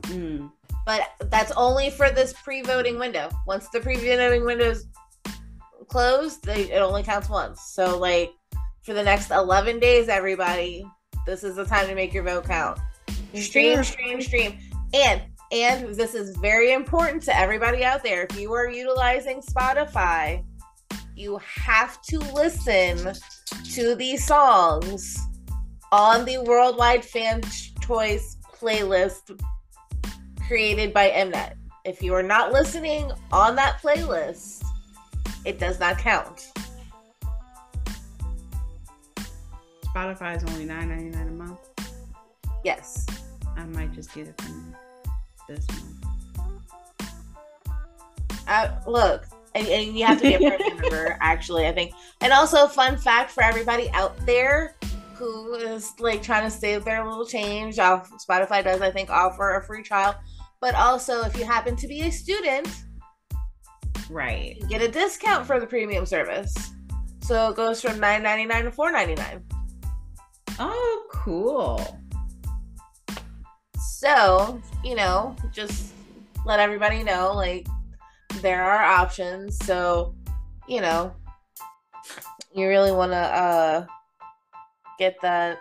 Mm. 0.03 0.51
But 0.87 1.09
that's 1.29 1.51
only 1.57 1.89
for 1.89 2.09
this 2.09 2.31
pre-voting 2.31 2.97
window. 2.97 3.29
Once 3.45 3.67
the 3.73 3.79
pre-voting 3.81 4.45
window 4.45 4.69
is 4.69 4.87
closed, 5.89 6.45
they, 6.45 6.71
it 6.71 6.81
only 6.81 7.03
counts 7.03 7.29
once. 7.29 7.61
So 7.73 7.99
like 7.99 8.31
for 8.83 8.93
the 8.93 9.03
next 9.03 9.29
11 9.29 9.79
days, 9.79 10.07
everybody, 10.07 10.89
this 11.25 11.43
is 11.43 11.57
the 11.57 11.65
time 11.65 11.87
to 11.87 11.93
make 11.93 12.13
your 12.13 12.23
vote 12.23 12.45
count. 12.45 12.79
Stream, 13.35 13.83
stream, 13.83 14.21
stream, 14.21 14.57
and 14.93 15.21
and 15.51 15.93
this 15.93 16.15
is 16.15 16.35
very 16.37 16.71
important 16.71 17.21
to 17.23 17.37
everybody 17.37 17.83
out 17.83 18.01
there. 18.01 18.25
If 18.29 18.39
you 18.39 18.53
are 18.53 18.69
utilizing 18.69 19.41
Spotify, 19.41 20.43
you 21.15 21.37
have 21.43 22.01
to 22.03 22.19
listen 22.33 23.13
to 23.73 23.95
these 23.95 24.25
songs 24.25 25.19
on 25.91 26.23
the 26.23 26.37
Worldwide 26.39 27.03
Fan 27.03 27.41
Choice 27.81 28.37
playlist 28.57 29.37
created 30.47 30.93
by 30.93 31.09
Mnet. 31.09 31.55
If 31.85 32.01
you 32.01 32.13
are 32.13 32.23
not 32.23 32.51
listening 32.51 33.11
on 33.31 33.55
that 33.55 33.81
playlist, 33.81 34.63
it 35.45 35.59
does 35.59 35.79
not 35.79 35.97
count. 35.97 36.51
Spotify 39.85 40.37
is 40.37 40.43
only 40.45 40.65
nine 40.65 40.89
ninety 40.89 41.09
nine 41.09 41.27
a 41.27 41.31
month. 41.31 41.59
Yes. 42.63 43.05
I 43.55 43.65
might 43.65 43.91
just 43.91 44.13
get 44.13 44.27
it 44.27 44.41
from 44.41 44.75
this 45.47 45.65
month. 45.69 45.83
Uh, 48.47 48.69
look, 48.85 49.25
and, 49.55 49.67
and 49.67 49.97
you 49.97 50.05
have 50.05 50.17
to 50.21 50.23
be 50.23 50.35
a 50.35 50.39
premium 50.39 50.77
member, 50.81 51.17
actually, 51.19 51.67
I 51.67 51.73
think. 51.73 51.93
And 52.21 52.31
also, 52.31 52.67
fun 52.67 52.97
fact 52.97 53.31
for 53.31 53.43
everybody 53.43 53.89
out 53.91 54.17
there 54.25 54.75
who 55.15 55.55
is 55.55 55.93
like 55.99 56.21
trying 56.21 56.43
to 56.43 56.51
save 56.51 56.85
their 56.85 57.03
little 57.03 57.25
change 57.25 57.79
off 57.79 58.11
Spotify 58.23 58.63
does, 58.63 58.81
I 58.81 58.91
think, 58.91 59.09
offer 59.09 59.55
a 59.55 59.63
free 59.63 59.81
trial. 59.81 60.15
But 60.61 60.75
also, 60.75 61.21
if 61.21 61.37
you 61.37 61.45
happen 61.45 61.75
to 61.75 61.87
be 61.87 62.01
a 62.01 62.11
student, 62.11 62.67
Right. 64.09 64.57
get 64.69 64.81
a 64.81 64.87
discount 64.87 65.45
for 65.45 65.59
the 65.59 65.67
premium 65.67 66.05
service. 66.05 66.53
So 67.21 67.49
it 67.49 67.55
goes 67.57 67.81
from 67.81 67.99
nine 67.99 68.23
ninety 68.23 68.45
nine 68.45 68.63
to 68.63 68.71
four 68.71 68.91
ninety 68.91 69.15
nine. 69.15 69.43
Oh, 70.59 71.05
cool. 71.11 71.99
So, 73.79 74.61
you 74.83 74.95
know, 74.95 75.35
just 75.51 75.93
let 76.45 76.59
everybody 76.59 77.03
know 77.03 77.33
like 77.33 77.67
there 78.41 78.63
are 78.63 78.83
options. 78.83 79.57
So, 79.65 80.15
you 80.67 80.81
know, 80.81 81.13
you 82.53 82.67
really 82.67 82.91
want 82.91 83.11
to 83.11 83.17
uh 83.17 83.85
get 84.97 85.19
that 85.21 85.59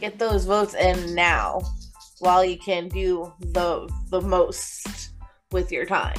get 0.00 0.18
those 0.18 0.44
votes 0.44 0.74
in 0.74 1.14
now 1.14 1.60
while 2.20 2.44
you 2.44 2.58
can 2.58 2.88
do 2.88 3.32
the 3.40 3.88
the 4.10 4.20
most 4.20 5.10
with 5.52 5.72
your 5.72 5.84
time. 5.84 6.18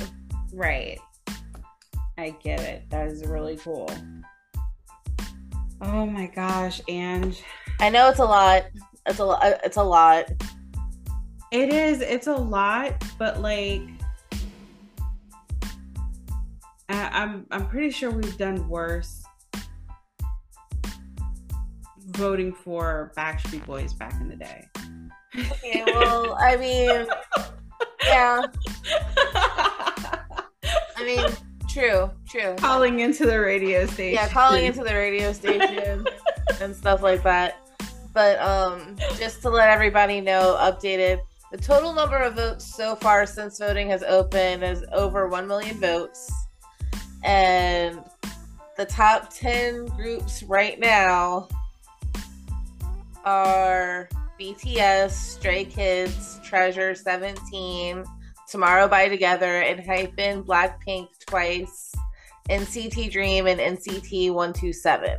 Right. 0.54 1.00
I 2.18 2.32
get 2.42 2.60
it. 2.60 2.90
That 2.90 3.08
is 3.08 3.26
really 3.26 3.58
cool. 3.58 3.90
Oh 5.82 6.06
my 6.06 6.28
gosh, 6.28 6.82
and 6.90 7.40
I 7.80 7.90
know 7.90 8.10
it's 8.10 8.20
a 8.20 8.26
lot. 8.26 8.66
It's 9.06 9.20
a 9.20 9.26
lot. 9.26 9.44
Uh, 9.44 9.58
it's 9.64 9.78
a 9.78 9.84
lot. 9.84 10.30
it 11.52 11.74
is. 11.74 12.02
It's 12.02 12.28
a 12.28 12.36
lot, 12.36 13.02
but 13.18 13.42
like, 13.42 13.82
I, 16.90 17.10
I'm 17.14 17.46
I'm 17.52 17.68
pretty 17.68 17.92
sure 17.92 18.12
we've 18.12 18.38
done 18.38 18.68
worse 18.68 19.24
voting 22.08 22.54
for 22.54 23.14
Backstreet 23.16 23.66
Boys 23.66 23.94
back 23.94 24.20
in 24.20 24.28
the 24.28 24.36
day. 24.36 24.68
Okay, 25.38 25.84
well, 25.86 26.36
I 26.40 26.56
mean, 26.56 27.06
yeah. 28.06 28.42
I 30.98 31.06
mean, 31.06 31.26
true, 31.70 32.10
true. 32.28 32.56
Calling 32.58 33.00
into 33.00 33.26
the 33.26 33.40
radio 33.40 33.86
station. 33.86 34.14
yeah 34.16 34.28
calling 34.28 34.66
into 34.66 34.84
the 34.84 34.94
radio 34.94 35.32
station 35.32 36.06
and 36.62 36.76
stuff 36.76 37.02
like 37.02 37.24
that 37.24 37.58
but 38.14 38.40
um 38.40 38.96
just 39.18 39.42
to 39.42 39.50
let 39.50 39.70
everybody 39.70 40.20
know 40.20 40.58
updated 40.60 41.20
the 41.52 41.58
total 41.58 41.94
number 41.94 42.18
of 42.18 42.34
votes 42.36 42.66
so 42.76 42.96
far 42.96 43.26
since 43.26 43.60
voting 43.60 43.88
has 43.90 44.04
opened 44.04 44.64
is 44.64 44.84
over 44.92 45.28
1 45.28 45.48
million 45.48 45.80
votes 45.80 46.32
and 47.24 48.04
the 48.78 48.86
top 48.86 49.32
10 49.34 49.86
groups 49.88 50.42
right 50.44 50.80
now 50.80 51.48
are 53.26 54.10
bts 54.40 55.12
stray 55.12 55.66
kids 55.66 56.40
treasure 56.44 56.96
17 56.96 58.04
tomorrow 58.48 58.88
by 58.88 59.08
together 59.08 59.62
ENHYPEN 59.62 60.44
blackpink 60.44 61.08
twice 61.28 61.94
NCT 62.50 63.12
Dream 63.12 63.46
and 63.46 63.60
NCT 63.60 64.32
127. 64.32 65.18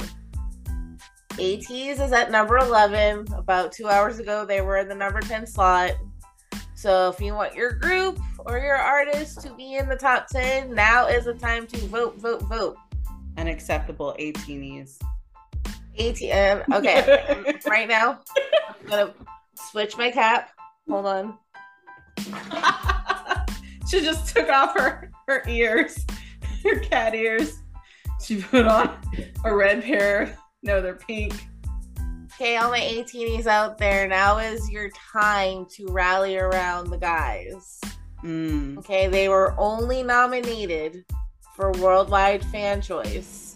ATEEZ 1.38 2.00
is 2.00 2.12
at 2.12 2.30
number 2.30 2.58
11. 2.58 3.32
About 3.34 3.70
two 3.70 3.88
hours 3.88 4.18
ago, 4.18 4.44
they 4.44 4.60
were 4.60 4.78
in 4.78 4.88
the 4.88 4.94
number 4.94 5.20
10 5.20 5.46
slot. 5.46 5.92
So 6.74 7.08
if 7.08 7.20
you 7.20 7.34
want 7.34 7.54
your 7.54 7.72
group 7.72 8.18
or 8.40 8.58
your 8.58 8.74
artist 8.74 9.42
to 9.42 9.54
be 9.54 9.76
in 9.76 9.88
the 9.88 9.96
top 9.96 10.26
10, 10.26 10.74
now 10.74 11.06
is 11.06 11.26
the 11.26 11.34
time 11.34 11.66
to 11.68 11.76
vote, 11.86 12.16
vote, 12.18 12.42
vote. 12.42 12.76
Unacceptable 13.38 14.16
ATINYs. 14.18 14.98
ATM. 15.98 16.64
Okay, 16.72 17.58
right 17.66 17.88
now, 17.88 18.20
I'm 18.84 18.90
to 18.90 19.14
switch 19.54 19.96
my 19.96 20.10
cap. 20.10 20.50
Hold 20.88 21.06
on. 21.06 21.38
she 23.88 24.00
just 24.00 24.34
took 24.34 24.48
off 24.48 24.74
her, 24.78 25.10
her 25.26 25.42
ears, 25.48 26.04
her 26.64 26.78
cat 26.80 27.14
ears. 27.14 27.62
She 28.22 28.42
put 28.42 28.66
on 28.66 28.98
a 29.44 29.54
red 29.54 29.82
pair. 29.82 30.36
No, 30.62 30.80
they're 30.82 30.94
pink. 30.96 31.34
Okay, 32.34 32.56
all 32.56 32.70
my 32.70 32.80
ATINYs 32.80 33.46
out 33.46 33.76
there, 33.78 34.08
now 34.08 34.38
is 34.38 34.70
your 34.70 34.90
time 35.12 35.66
to 35.72 35.86
rally 35.88 36.38
around 36.38 36.88
the 36.88 36.96
guys. 36.96 37.80
Mm, 38.24 38.78
Okay, 38.78 39.08
they 39.08 39.28
were 39.28 39.54
only 39.58 40.02
nominated 40.02 41.04
for 41.54 41.72
Worldwide 41.72 42.44
Fan 42.46 42.80
Choice. 42.80 43.49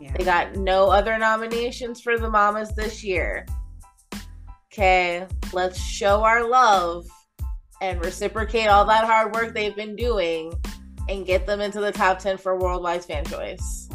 Yeah. 0.00 0.12
They 0.16 0.24
got 0.24 0.56
no 0.56 0.90
other 0.90 1.18
nominations 1.18 2.00
for 2.00 2.18
the 2.18 2.28
Mamas 2.28 2.74
this 2.74 3.02
year. 3.02 3.46
Okay, 4.72 5.26
let's 5.52 5.78
show 5.78 6.22
our 6.22 6.46
love 6.46 7.06
and 7.80 8.02
reciprocate 8.04 8.68
all 8.68 8.84
that 8.84 9.04
hard 9.04 9.34
work 9.34 9.54
they've 9.54 9.76
been 9.76 9.96
doing 9.96 10.52
and 11.08 11.24
get 11.24 11.46
them 11.46 11.60
into 11.60 11.80
the 11.80 11.92
top 11.92 12.18
10 12.18 12.38
for 12.38 12.58
Worldwide 12.58 13.04
Fan 13.04 13.24
Choice. 13.24 13.88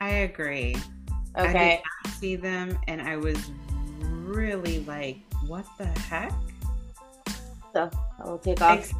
I 0.00 0.10
agree. 0.10 0.76
Okay, 1.38 1.82
I 1.82 2.08
did 2.08 2.14
see 2.14 2.36
them 2.36 2.78
and 2.88 3.00
I 3.00 3.16
was 3.16 3.38
really 4.00 4.80
like, 4.80 5.18
what 5.46 5.64
the 5.78 5.86
heck? 5.86 6.32
so 7.74 7.90
I 8.22 8.24
will 8.24 8.38
take 8.38 8.62
off. 8.62 8.90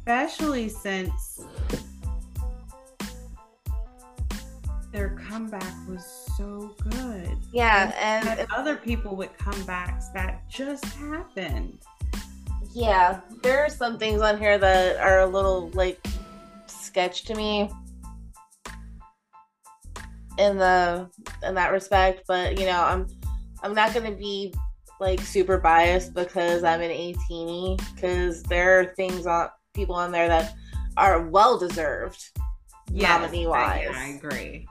Especially 0.00 0.68
since 0.68 1.40
their 4.96 5.10
comeback 5.28 5.74
was 5.86 6.06
so 6.38 6.74
good. 6.88 7.36
Yeah, 7.52 7.92
And 8.00 8.40
and 8.40 8.50
other 8.50 8.76
people 8.76 9.14
with 9.14 9.30
comebacks 9.36 10.10
that 10.14 10.48
just 10.48 10.86
happened. 10.86 11.78
Yeah, 12.72 13.20
there 13.42 13.62
are 13.62 13.68
some 13.68 13.98
things 13.98 14.22
on 14.22 14.38
here 14.38 14.56
that 14.56 14.96
are 14.96 15.20
a 15.20 15.26
little 15.26 15.68
like 15.74 16.04
sketch 16.66 17.24
to 17.24 17.34
me 17.34 17.70
in 20.38 20.56
the 20.56 21.10
in 21.46 21.54
that 21.54 21.72
respect, 21.72 22.22
but 22.26 22.58
you 22.58 22.64
know, 22.64 22.82
I'm 22.82 23.06
I'm 23.62 23.74
not 23.74 23.92
gonna 23.92 24.12
be 24.12 24.54
like 24.98 25.20
super 25.20 25.58
biased 25.58 26.14
because 26.14 26.64
I'm 26.64 26.80
an 26.80 26.90
ATINY 26.90 27.78
because 27.94 28.42
there 28.44 28.80
are 28.80 28.84
things 28.94 29.26
on 29.26 29.50
people 29.74 29.94
on 29.94 30.10
there 30.10 30.28
that 30.28 30.54
are 30.96 31.28
well 31.28 31.58
deserved 31.58 32.30
Yes, 32.90 33.20
nominee 33.20 33.46
I, 33.46 33.48
wise. 33.48 33.94
I 33.94 34.06
agree. 34.08 34.66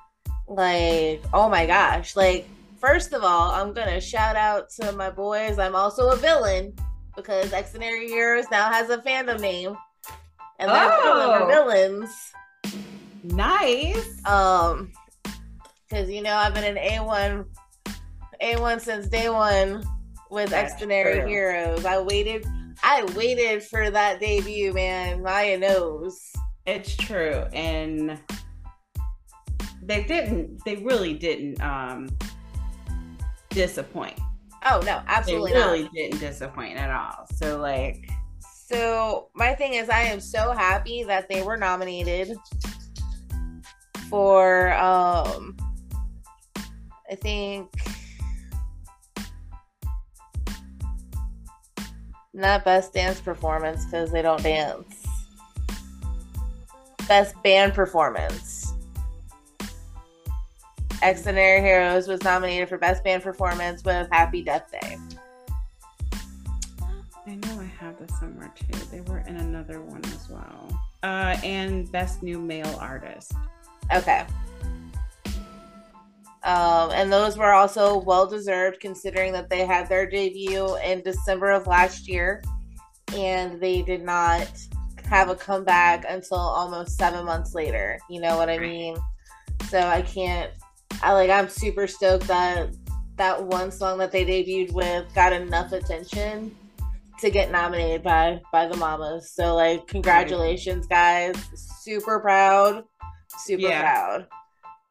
Like, 0.48 1.24
oh 1.34 1.50
my 1.50 1.66
gosh. 1.66 2.16
Like, 2.16 2.48
first 2.80 3.14
of 3.14 3.24
all, 3.24 3.52
I'm 3.52 3.74
gonna 3.74 4.00
shout 4.02 4.36
out 4.36 4.70
to 4.82 4.92
my 4.92 5.10
boys. 5.10 5.58
I'm 5.60 5.76
also 5.76 6.10
a 6.10 6.16
villain 6.16 6.74
because 7.16 7.52
Xdinary 7.52 8.08
Heroes 8.08 8.46
now 8.52 8.72
has 8.72 8.90
a 8.90 8.98
fandom 9.00 9.40
name. 9.40 9.76
And 10.60 10.70
they're 10.70 10.92
Oh. 10.94 11.48
villains. 11.48 12.32
Nice. 13.24 14.26
Um 14.26 14.92
because 15.90 16.10
you 16.10 16.22
know 16.22 16.36
I've 16.36 16.54
been 16.54 16.78
an 16.78 16.84
A1 16.84 17.46
A1 18.42 18.82
since 18.82 19.08
day 19.08 19.30
one 19.30 19.84
with 20.30 20.50
That's 20.50 20.80
true. 20.82 21.26
Heroes. 21.28 21.86
I 21.86 22.00
waited 22.02 22.46
I 22.84 23.04
waited 23.16 23.64
for 23.64 23.90
that 23.90 24.20
debut, 24.20 24.74
man. 24.74 25.24
Maya 25.24 25.58
knows. 25.58 26.32
It's 26.66 26.96
true. 26.96 27.46
And 27.54 28.20
they 29.86 30.04
didn't, 30.04 30.64
they 30.66 30.78
really 30.78 31.14
didn't 31.14 31.62
um 31.62 32.10
disappoint. 33.50 34.20
Oh 34.66 34.82
no, 34.86 35.02
absolutely 35.08 35.54
they 35.54 35.60
not. 35.60 35.72
really 35.72 35.90
didn't 35.94 36.20
disappoint 36.20 36.78
at 36.78 36.90
all. 36.90 37.28
So 37.36 37.60
like 37.60 38.10
So 38.68 39.30
my 39.36 39.54
thing 39.56 39.74
is, 39.74 39.90
I 39.90 40.02
am 40.02 40.20
so 40.20 40.52
happy 40.52 41.04
that 41.04 41.30
they 41.30 41.44
were 41.44 41.58
nominated 41.58 42.36
for. 44.10 44.74
um 44.74 45.56
I 47.10 47.16
think 47.16 47.72
not 52.34 52.66
best 52.66 52.94
dance 52.94 53.22
performance 53.22 53.86
because 53.86 54.12
they 54.12 54.22
don't 54.24 54.42
dance. 54.42 55.06
Best 57.08 57.36
band 57.44 57.74
performance. 57.76 58.65
Xdinary 61.06 61.62
Heroes 61.62 62.08
was 62.08 62.24
nominated 62.24 62.68
for 62.68 62.80
best 62.80 63.04
band 63.04 63.22
performance 63.22 63.84
with 63.84 64.08
Happy 64.12 64.42
Death 64.42 64.72
Day. 64.72 64.98
I 67.28 67.36
know 67.36 67.60
I 67.60 67.70
have 67.80 68.00
this 68.00 68.10
somewhere 68.20 68.52
too. 68.56 68.80
They 68.92 69.02
were 69.02 69.20
in 69.20 69.38
another 69.38 69.82
one 69.82 70.04
as 70.06 70.28
well. 70.28 70.82
Uh 71.04 71.38
and 71.44 71.92
best 71.92 72.24
new 72.24 72.40
male 72.40 72.76
artist. 72.80 73.34
Okay. 73.94 74.26
Um, 76.44 76.90
and 76.92 77.14
those 77.14 77.38
were 77.38 77.54
also 77.54 78.00
well 78.00 78.26
deserved 78.26 78.80
considering 78.80 79.32
that 79.34 79.48
they 79.48 79.64
had 79.64 79.88
their 79.88 80.10
debut 80.10 80.76
in 80.78 81.04
December 81.04 81.52
of 81.52 81.68
last 81.68 82.08
year 82.08 82.42
and 83.16 83.62
they 83.62 83.84
did 83.84 84.02
not 84.02 84.50
have 85.06 85.30
a 85.30 85.36
comeback 85.36 86.04
until 86.10 86.40
almost 86.40 86.98
seven 86.98 87.26
months 87.26 87.54
later. 87.54 88.00
You 88.10 88.22
know 88.22 88.38
what 88.38 88.50
I 88.50 88.58
mean? 88.58 88.98
So 89.70 89.80
I 89.80 90.02
can't, 90.02 90.52
I 91.02 91.14
like, 91.14 91.30
I'm 91.30 91.50
super 91.50 91.88
stoked 91.88 92.28
that 92.28 92.70
that 93.18 93.42
one 93.44 93.72
song 93.72 93.98
that 94.00 94.12
they 94.12 94.26
debuted 94.26 94.74
with 94.74 95.06
got 95.16 95.32
enough 95.32 95.72
attention 95.72 96.54
to 97.20 97.30
get 97.30 97.50
nominated 97.52 98.04
by 98.04 98.42
by 98.52 98.68
the 98.68 98.76
mamas. 98.76 99.32
So 99.32 99.56
like 99.56 99.88
congratulations 99.88 100.86
guys. 100.88 101.36
Super 101.82 102.20
proud. 102.20 102.84
Super 103.46 103.62
Yeah. 103.64 103.82
proud. 103.82 104.28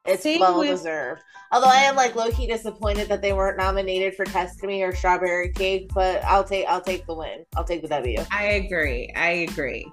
It's 0.07 0.23
Same 0.23 0.41
well 0.41 0.59
with- 0.59 0.69
deserved. 0.71 1.21
Although 1.53 1.69
I 1.69 1.83
am 1.83 1.95
like 1.97 2.15
low 2.17 2.31
key 2.31 2.47
disappointed 2.47 3.09
that 3.09 3.23
they 3.23 3.33
weren't 3.33 3.59
nominated 3.59 4.15
for 4.17 4.25
Test 4.25 4.63
Me 4.63 4.83
or 4.83 4.93
Strawberry 4.95 5.53
Cake, 5.53 5.89
but 5.95 6.25
I'll 6.25 6.43
take 6.45 6.67
I'll 6.67 6.81
take 6.81 7.07
the 7.07 7.15
win. 7.15 7.45
I'll 7.57 7.65
take 7.65 7.83
the 7.83 7.89
W. 7.89 8.19
I 8.31 8.45
agree. 8.45 9.13
I 9.15 9.29
agree. 9.49 9.87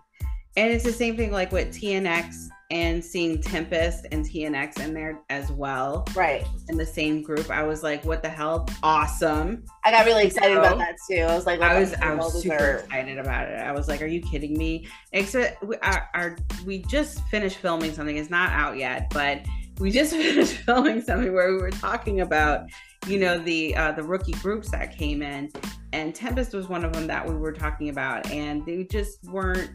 And 0.58 0.72
it's 0.72 0.84
the 0.84 0.92
same 0.92 1.16
thing 1.16 1.32
like 1.32 1.52
with 1.52 1.70
TNX 1.74 2.48
and 2.72 3.04
seeing 3.04 3.42
Tempest 3.42 4.06
and 4.12 4.26
TNX 4.26 4.80
in 4.80 4.94
there 4.94 5.20
as 5.30 5.52
well 5.52 6.06
Right. 6.16 6.46
in 6.70 6.78
the 6.78 6.86
same 6.86 7.22
group. 7.22 7.50
I 7.50 7.64
was 7.64 7.84
like, 7.84 8.04
what 8.06 8.22
the 8.22 8.30
hell? 8.30 8.68
Awesome. 8.82 9.64
I 9.84 9.92
got 9.92 10.06
really 10.06 10.26
excited 10.26 10.54
No. 10.56 10.62
about 10.62 10.78
that 10.78 10.96
too. 11.10 11.22
I 11.22 11.36
was 11.36 11.46
like, 11.46 11.62
I 11.62 11.80
was 11.80 11.94
I 11.96 12.14
was 12.16 12.42
super 12.42 12.84
excited 12.86 13.18
about 13.18 13.50
it. 13.50 13.60
I 13.62 13.72
was 13.72 13.88
like, 13.90 14.02
"Are 14.02 14.06
you 14.08 14.22
kidding 14.22 14.58
me?" 14.58 14.88
Except 15.12 15.62
we, 15.64 15.76
our, 15.78 16.10
our 16.14 16.38
we 16.66 16.80
just 16.84 17.22
finished 17.26 17.58
filming 17.58 17.94
something. 17.94 18.16
It's 18.18 18.30
not 18.30 18.52
out 18.52 18.78
yet, 18.78 19.10
but 19.14 19.42
we 19.80 19.92
just 19.92 20.12
finished 20.16 20.54
filming 20.58 21.02
something 21.02 21.34
where 21.34 21.52
we 21.52 21.58
were 21.58 21.72
talking 21.72 22.22
about, 22.22 22.66
you 23.08 23.20
know, 23.20 23.38
the 23.38 23.76
uh, 23.76 23.92
the 23.94 24.04
rookie 24.04 24.34
groups 24.34 24.70
that 24.72 24.96
came 24.98 25.22
in, 25.22 25.50
and 25.92 26.16
Tempest 26.16 26.54
was 26.54 26.70
one 26.70 26.86
of 26.86 26.94
them 26.94 27.08
that 27.08 27.28
we 27.28 27.36
were 27.36 27.52
talking 27.52 27.90
about, 27.90 28.30
and 28.32 28.66
they 28.66 28.84
just 28.86 29.24
weren't. 29.26 29.72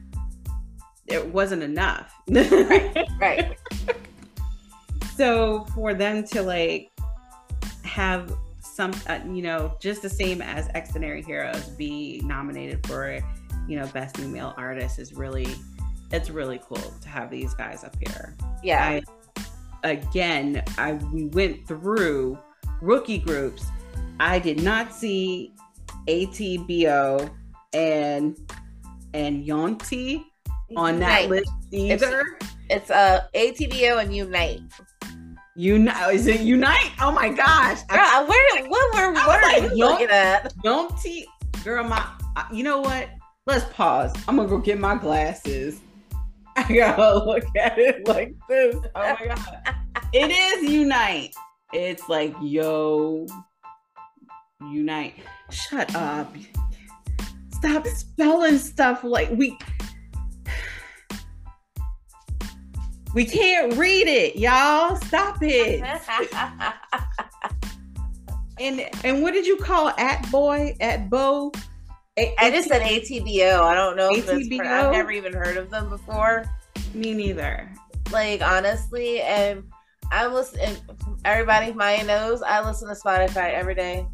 It 1.09 1.27
wasn't 1.33 1.63
enough. 1.63 2.13
Right. 2.29 3.07
right. 3.21 3.59
so 5.17 5.65
for 5.75 5.95
them 5.95 6.25
to 6.25 6.43
like 6.43 6.91
have 7.85 8.33
some 8.61 8.93
uh, 9.09 9.19
you 9.25 9.43
know 9.43 9.75
just 9.81 10.03
the 10.03 10.11
same 10.11 10.43
as 10.43 10.69
Xdinary 10.69 11.25
Heroes 11.25 11.69
be 11.71 12.21
nominated 12.25 12.87
for 12.87 13.19
you 13.67 13.79
know 13.79 13.87
best 13.89 14.19
new 14.19 14.29
male 14.29 14.53
artist 14.59 14.99
is 14.99 15.15
really 15.15 15.49
it's 16.13 16.31
really 16.31 16.61
cool 16.69 16.95
to 17.01 17.09
have 17.09 17.31
these 17.31 17.55
guys 17.55 17.85
up 17.85 17.97
here 17.99 18.37
Yeah. 18.63 19.01
I 19.01 19.03
again 19.83 20.63
I 20.77 20.95
we 20.95 21.27
went 21.27 21.67
through 21.67 22.39
rookie 22.83 23.19
groups 23.19 23.65
I 24.21 24.39
did 24.39 24.63
not 24.63 24.93
see 24.93 25.55
ATBO 26.07 27.31
and 27.73 28.37
and 29.15 29.47
Yonti 29.47 30.25
on 30.75 30.99
that 31.01 31.29
list 31.29 31.51
either. 31.71 32.25
It's 32.69 32.91
uh 32.91 33.23
ATBO 33.35 34.03
and 34.03 34.15
Unite. 34.15 34.61
Unite 35.55 36.15
is 36.15 36.27
it 36.27 36.41
Unite? 36.41 36.91
Oh 37.01 37.13
my 37.13 37.29
gosh. 37.29 37.81
I- 37.91 37.97
Girl, 37.97 38.29
where 38.29 38.69
what 38.69 38.95
were 38.95 39.19
I 39.19 39.27
what 39.27 39.45
are 39.45 39.61
like, 39.61 39.71
you 39.71 39.77
looking 39.77 40.11
at? 40.11 40.53
Girl, 41.65 41.85
my 41.85 42.05
you 42.53 42.65
know 42.65 42.81
what? 42.81 43.09
Let's 43.47 43.65
pause. 43.73 44.13
I'm 44.27 44.37
gonna 44.37 44.49
go 44.49 44.59
get 44.59 44.79
my 44.79 44.97
glasses. 44.97 45.81
I 46.57 46.73
gotta 46.73 47.25
look 47.25 47.45
at 47.57 47.79
it 47.79 48.07
like 48.09 48.35
this. 48.49 48.75
Oh 48.95 49.17
my 49.21 49.27
god. 49.27 49.77
it 50.13 50.31
is 50.31 50.71
Unite. 50.71 51.35
It's 51.73 52.09
like 52.09 52.35
yo 52.43 53.27
Unite. 54.61 55.15
Shut 55.51 55.95
up. 55.95 56.35
Stop 57.53 57.87
spelling 57.87 58.59
stuff 58.59 59.05
like 59.05 59.31
we 59.31 59.57
we 63.15 63.25
can't 63.25 63.75
read 63.77 64.07
it, 64.07 64.37
y'all. 64.37 64.97
Stop 64.97 65.39
it. 65.43 65.83
And 68.59 68.89
and 69.05 69.23
what 69.23 69.33
did 69.35 69.47
you 69.47 69.57
call 69.59 69.89
at 69.91 70.31
boy 70.31 70.75
at 70.81 71.11
bow? 71.11 71.53
A- 72.19 72.35
I 72.39 72.51
just 72.51 72.69
said 72.69 72.81
ATBO. 72.81 73.61
I 73.61 73.75
don't 73.75 73.97
know 73.97 74.09
if 74.11 74.27
it's 74.29 74.49
ATBO? 74.49 74.67
I've 74.67 74.93
never 74.93 75.11
even 75.11 75.35
heard 75.35 75.59
of 75.59 75.69
them 75.71 75.91
before. 75.91 76.47
me 76.95 77.13
neither. 77.13 77.71
Like 78.11 78.41
honestly, 78.41 79.21
and 79.21 79.63
I 80.11 80.27
listen. 80.27 80.61
And 80.61 80.81
everybody, 81.27 81.73
Maya 81.73 82.03
knows 82.05 82.41
I 82.41 82.67
listen 82.67 82.89
to 82.89 82.95
Spotify 82.95 83.53
every 83.53 83.75
day. 83.75 84.07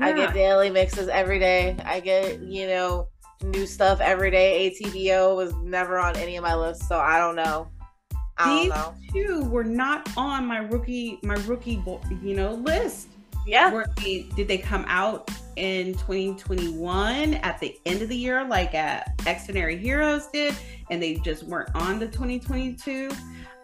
I 0.00 0.12
get 0.14 0.32
daily 0.32 0.70
mixes 0.70 1.08
every 1.08 1.38
day. 1.38 1.76
I 1.84 2.00
get 2.00 2.40
you 2.40 2.66
know 2.66 3.08
new 3.42 3.66
stuff 3.66 4.00
every 4.00 4.30
day. 4.30 4.74
ATBO 4.80 5.36
was 5.36 5.52
never 5.56 5.98
on 5.98 6.16
any 6.16 6.36
of 6.38 6.42
my 6.42 6.54
lists, 6.54 6.88
so 6.88 6.98
I 6.98 7.18
don't 7.18 7.36
know. 7.36 7.68
These 8.44 8.72
two 9.12 9.44
were 9.48 9.64
not 9.64 10.08
on 10.16 10.46
my 10.46 10.58
rookie 10.58 11.18
my 11.22 11.34
rookie 11.46 11.82
you 12.22 12.34
know 12.34 12.54
list. 12.54 13.08
Yeah, 13.46 13.72
Were 13.72 13.86
they, 13.96 14.28
did 14.36 14.48
they 14.48 14.58
come 14.58 14.84
out 14.86 15.30
in 15.56 15.94
2021 15.94 17.34
at 17.34 17.58
the 17.58 17.78
end 17.86 18.02
of 18.02 18.10
the 18.10 18.16
year 18.16 18.44
like 18.44 18.74
at 18.74 19.16
Xdinary 19.18 19.80
Heroes 19.80 20.26
did 20.26 20.54
and 20.90 21.02
they 21.02 21.14
just 21.14 21.44
weren't 21.44 21.74
on 21.74 21.98
the 21.98 22.06
2022? 22.06 23.10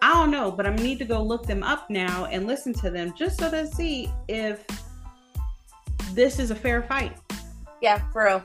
I 0.01 0.13
don't 0.13 0.31
know, 0.31 0.51
but 0.51 0.65
I 0.65 0.75
need 0.75 0.97
to 0.99 1.05
go 1.05 1.21
look 1.21 1.45
them 1.45 1.63
up 1.63 1.89
now 1.89 2.25
and 2.25 2.47
listen 2.47 2.73
to 2.73 2.89
them 2.89 3.13
just 3.15 3.39
so 3.39 3.51
to 3.51 3.67
see 3.67 4.11
if 4.27 4.65
this 6.13 6.39
is 6.39 6.49
a 6.51 6.55
fair 6.55 6.81
fight. 6.81 7.15
yeah, 7.81 8.01
for 8.11 8.25
real. 8.25 8.43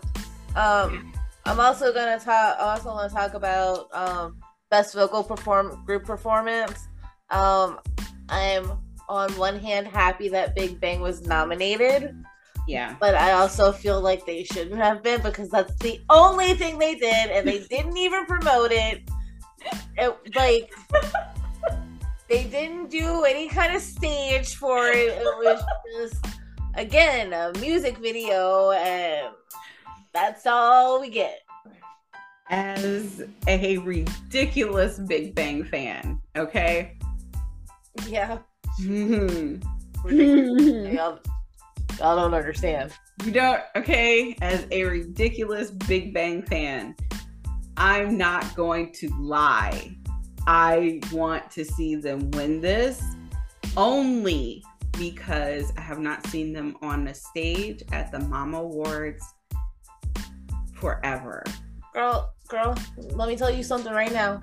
Um, 0.55 1.13
I'm 1.45 1.59
also 1.59 1.93
gonna 1.93 2.19
talk. 2.19 2.57
I 2.59 2.75
also 2.75 2.89
want 2.89 3.11
to 3.11 3.17
talk 3.17 3.35
about 3.35 3.93
um 3.95 4.37
best 4.73 4.95
vocal 4.95 5.23
perform 5.23 5.85
group 5.85 6.03
performance. 6.05 6.89
Um, 7.31 7.79
I'm 8.31 8.73
on 9.07 9.31
one 9.33 9.59
hand 9.59 9.87
happy 9.87 10.31
that 10.31 10.57
Big 10.57 10.81
Bang 10.81 11.03
was 11.03 11.27
nominated, 11.27 12.17
Yeah. 12.67 12.97
but 12.99 13.15
I 13.15 13.33
also 13.33 13.71
feel 13.71 14.01
like 14.01 14.25
they 14.25 14.45
shouldn't 14.45 14.81
have 14.81 15.03
been 15.03 15.21
because 15.21 15.51
that's 15.51 15.75
the 15.81 16.01
only 16.09 16.55
thing 16.55 16.79
they 16.79 16.95
did, 16.95 17.31
and 17.31 17.47
they 17.47 17.59
didn't 17.69 17.99
even 17.99 18.25
promote 18.25 18.73
it. 18.73 19.03
It 19.99 20.17
like 20.35 20.73
they 22.31 22.45
didn't 22.45 22.89
do 22.91 23.25
any 23.25 23.49
kind 23.49 23.77
of 23.77 23.83
stage 23.83 24.55
for 24.55 24.89
it. 24.89 25.09
It 25.21 25.37
was 25.45 25.63
just 25.99 26.25
again 26.77 27.35
a 27.35 27.53
music 27.61 27.99
video, 27.99 28.71
and 28.71 29.35
that's 30.15 30.47
all 30.47 30.99
we 31.03 31.11
get. 31.11 31.41
As 32.51 33.23
a 33.47 33.79
ridiculous 33.79 34.99
Big 34.99 35.35
Bang 35.35 35.65
fan, 35.65 36.21
okay? 36.37 36.99
Yeah. 38.07 38.39
you 38.79 39.61
mm-hmm. 40.05 40.95
y'all, 40.97 41.19
y'all 41.99 42.17
don't 42.17 42.35
understand. 42.35 42.93
You 43.25 43.33
don't, 43.33 43.63
okay? 43.77 44.37
As 44.43 44.67
a 44.71 44.85
ridiculous 44.85 45.71
Big 45.71 46.13
Bang 46.13 46.43
fan, 46.43 46.95
I'm 47.77 48.19
not 48.19 48.55
going 48.55 48.93
to 48.95 49.09
lie. 49.19 49.97
I 50.47 51.01
want 51.13 51.51
to 51.53 51.65
see 51.65 51.95
them 51.95 52.31
win 52.33 52.61
this 52.61 53.03
only 53.77 54.65
because 54.99 55.73
I 55.77 55.81
have 55.81 55.99
not 55.99 56.27
seen 56.27 56.53
them 56.53 56.77
on 56.83 57.05
the 57.05 57.15
stage 57.15 57.83
at 57.93 58.11
the 58.11 58.19
Mama 58.19 58.59
Awards 58.59 59.25
forever. 60.75 61.45
Girl, 61.93 62.33
girl, 62.49 62.75
let 63.15 63.29
me 63.29 63.37
tell 63.37 63.51
you 63.51 63.63
something 63.63 63.93
right 63.93 64.13
now. 64.13 64.43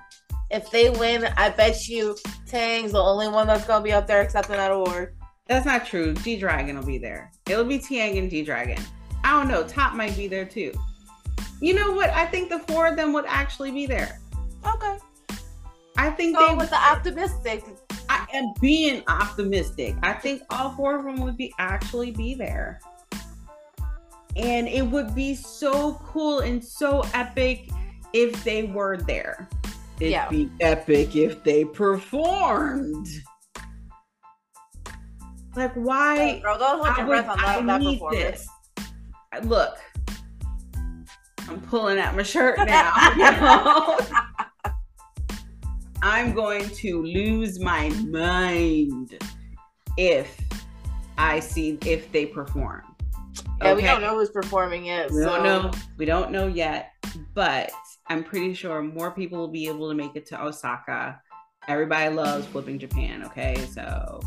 If 0.52 0.70
they 0.72 0.90
win, 0.90 1.26
I 1.38 1.50
bet 1.50 1.88
you 1.88 2.16
Taeyang's 2.48 2.92
the 2.92 3.02
only 3.02 3.28
one 3.28 3.48
that's 3.48 3.66
gonna 3.66 3.84
be 3.84 3.92
up 3.92 4.08
there 4.08 4.22
accepting 4.22 4.56
that 4.56 4.72
award. 4.72 5.16
That's 5.48 5.66
not 5.66 5.86
true. 5.86 6.14
G 6.14 6.38
Dragon 6.38 6.78
will 6.78 6.86
be 6.86 7.00
there. 7.00 7.32
It'll 7.48 7.66
be 7.66 7.80
Taeyang 7.80 8.20
and 8.20 8.30
G 8.30 8.44
Dragon. 8.44 8.82
I 9.24 9.32
don't 9.32 9.48
know. 9.48 9.64
Top 9.64 9.96
might 9.96 10.16
be 10.16 10.28
there 10.28 10.46
too. 10.46 10.72
You 11.60 11.74
know 11.74 11.92
what? 11.92 12.10
I 12.12 12.26
think 12.26 12.50
the 12.50 12.60
four 12.60 12.88
of 12.88 12.96
them 12.96 13.14
would 13.14 13.26
actually 13.28 13.72
be 13.72 13.86
there. 13.86 14.20
Okay. 14.66 14.98
I 15.98 16.12
think 16.12 16.38
Go 16.38 16.50
they 16.50 16.56
with 16.56 16.70
the 16.70 16.78
optimistic. 16.78 17.64
I 18.08 18.26
am 18.34 18.54
being 18.62 19.04
optimistic. 19.08 19.96
I 20.02 20.14
think 20.14 20.44
all 20.50 20.72
four 20.76 20.98
of 20.98 21.04
them 21.04 21.20
would 21.22 21.36
be 21.36 21.54
actually 21.60 22.12
be 22.12 22.34
there. 22.34 22.80
And 24.40 24.68
it 24.68 24.82
would 24.84 25.14
be 25.14 25.36
so 25.36 25.94
cool 26.06 26.40
and 26.40 26.64
so 26.64 27.04
epic 27.14 27.70
if 28.14 28.42
they 28.44 28.64
were 28.64 28.98
there. 28.98 29.50
It'd 30.00 30.12
Yeah. 30.12 30.30
be 30.30 30.50
epic 30.62 31.16
if 31.16 31.44
they 31.44 31.66
performed. 31.66 33.08
Like 35.56 35.74
why 35.74 36.40
Girl, 36.40 36.58
don't 36.58 36.78
hold 36.78 36.88
I, 36.88 36.98
your 36.98 37.06
breath 37.08 37.28
on 37.30 37.38
that, 37.38 37.48
I 37.58 37.62
that 37.66 37.82
need 37.82 38.00
performance. 38.00 38.48
this. 39.38 39.46
Look, 39.46 39.78
I'm 41.50 41.60
pulling 41.62 41.98
at 42.00 42.16
my 42.16 42.24
shirt 42.24 42.58
now. 42.66 42.94
I'm 46.02 46.34
going 46.34 46.70
to 46.70 47.04
lose 47.04 47.60
my 47.60 47.90
mind 48.08 49.22
if 49.98 50.40
I 51.18 51.42
see 51.42 51.78
if 51.86 52.10
they 52.14 52.26
perform. 52.26 52.89
Yeah, 53.62 53.74
we 53.74 53.82
don't 53.82 54.02
know 54.02 54.16
who's 54.18 54.30
performing 54.30 54.86
yet. 54.86 55.12
We 55.12 55.24
so. 55.24 55.26
don't 55.26 55.44
know. 55.44 55.72
We 55.98 56.06
don't 56.06 56.32
know 56.32 56.48
yet, 56.48 56.94
but 57.34 57.72
I'm 58.08 58.24
pretty 58.24 58.54
sure 58.54 58.82
more 58.82 59.12
people 59.12 59.38
will 59.38 59.48
be 59.48 59.68
able 59.68 59.90
to 59.90 59.96
make 59.96 60.16
it 60.16 60.26
to 60.28 60.42
Osaka. 60.42 61.22
Everybody 61.68 62.14
loves 62.14 62.48
flipping 62.48 62.80
Japan, 62.80 63.24
okay? 63.26 63.56
So 63.74 64.22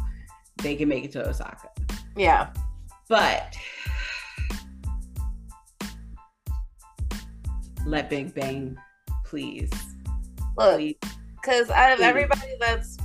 they 0.58 0.76
can 0.76 0.88
make 0.88 1.04
it 1.04 1.12
to 1.12 1.28
Osaka. 1.28 1.68
Yeah. 2.16 2.52
But 3.08 3.56
let 7.86 8.10
Big 8.10 8.34
Bang 8.34 8.78
please. 9.24 9.70
Look, 10.58 10.80
because 11.42 11.70
out 11.70 11.92
of 11.92 11.98
Please. 11.98 12.04
everybody 12.04 12.54
that's 12.60 12.98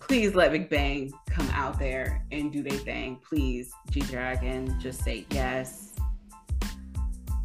please 0.00 0.34
let 0.34 0.50
Big 0.50 0.68
Bang 0.68 1.12
come 1.30 1.37
out 1.58 1.76
there 1.76 2.24
and 2.30 2.52
do 2.52 2.62
their 2.62 2.78
thing. 2.78 3.18
Please, 3.28 3.72
G 3.90 4.00
Dragon, 4.00 4.78
just 4.80 5.02
say 5.02 5.26
yes. 5.30 5.92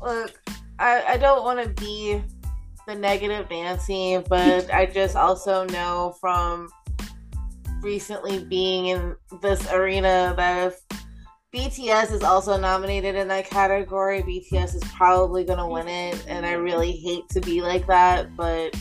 look, 0.02 0.40
I, 0.78 1.04
I 1.04 1.18
don't 1.18 1.44
want 1.44 1.64
to 1.64 1.70
be 1.82 2.22
the 2.88 2.94
negative 2.94 3.50
Nancy, 3.50 4.24
but 4.30 4.72
I 4.72 4.86
just 4.86 5.16
also 5.16 5.66
know 5.66 6.16
from 6.22 6.70
recently 7.82 8.44
being 8.44 8.88
in 8.88 9.16
this 9.42 9.68
arena 9.72 10.36
that 10.38 10.68
if 10.68 10.80
BTS 11.54 12.12
is 12.12 12.22
also 12.22 12.56
nominated 12.58 13.16
in 13.16 13.28
that 13.30 13.50
category, 13.50 14.22
BTS 14.22 14.76
is 14.76 14.84
probably 14.94 15.44
going 15.44 15.60
to 15.60 15.68
win 15.68 15.88
it. 15.88 16.24
And 16.28 16.46
I 16.46 16.54
really 16.54 16.92
hate 16.92 17.28
to 17.30 17.42
be 17.42 17.62
like 17.62 17.88
that, 17.88 18.36
but 18.36 18.76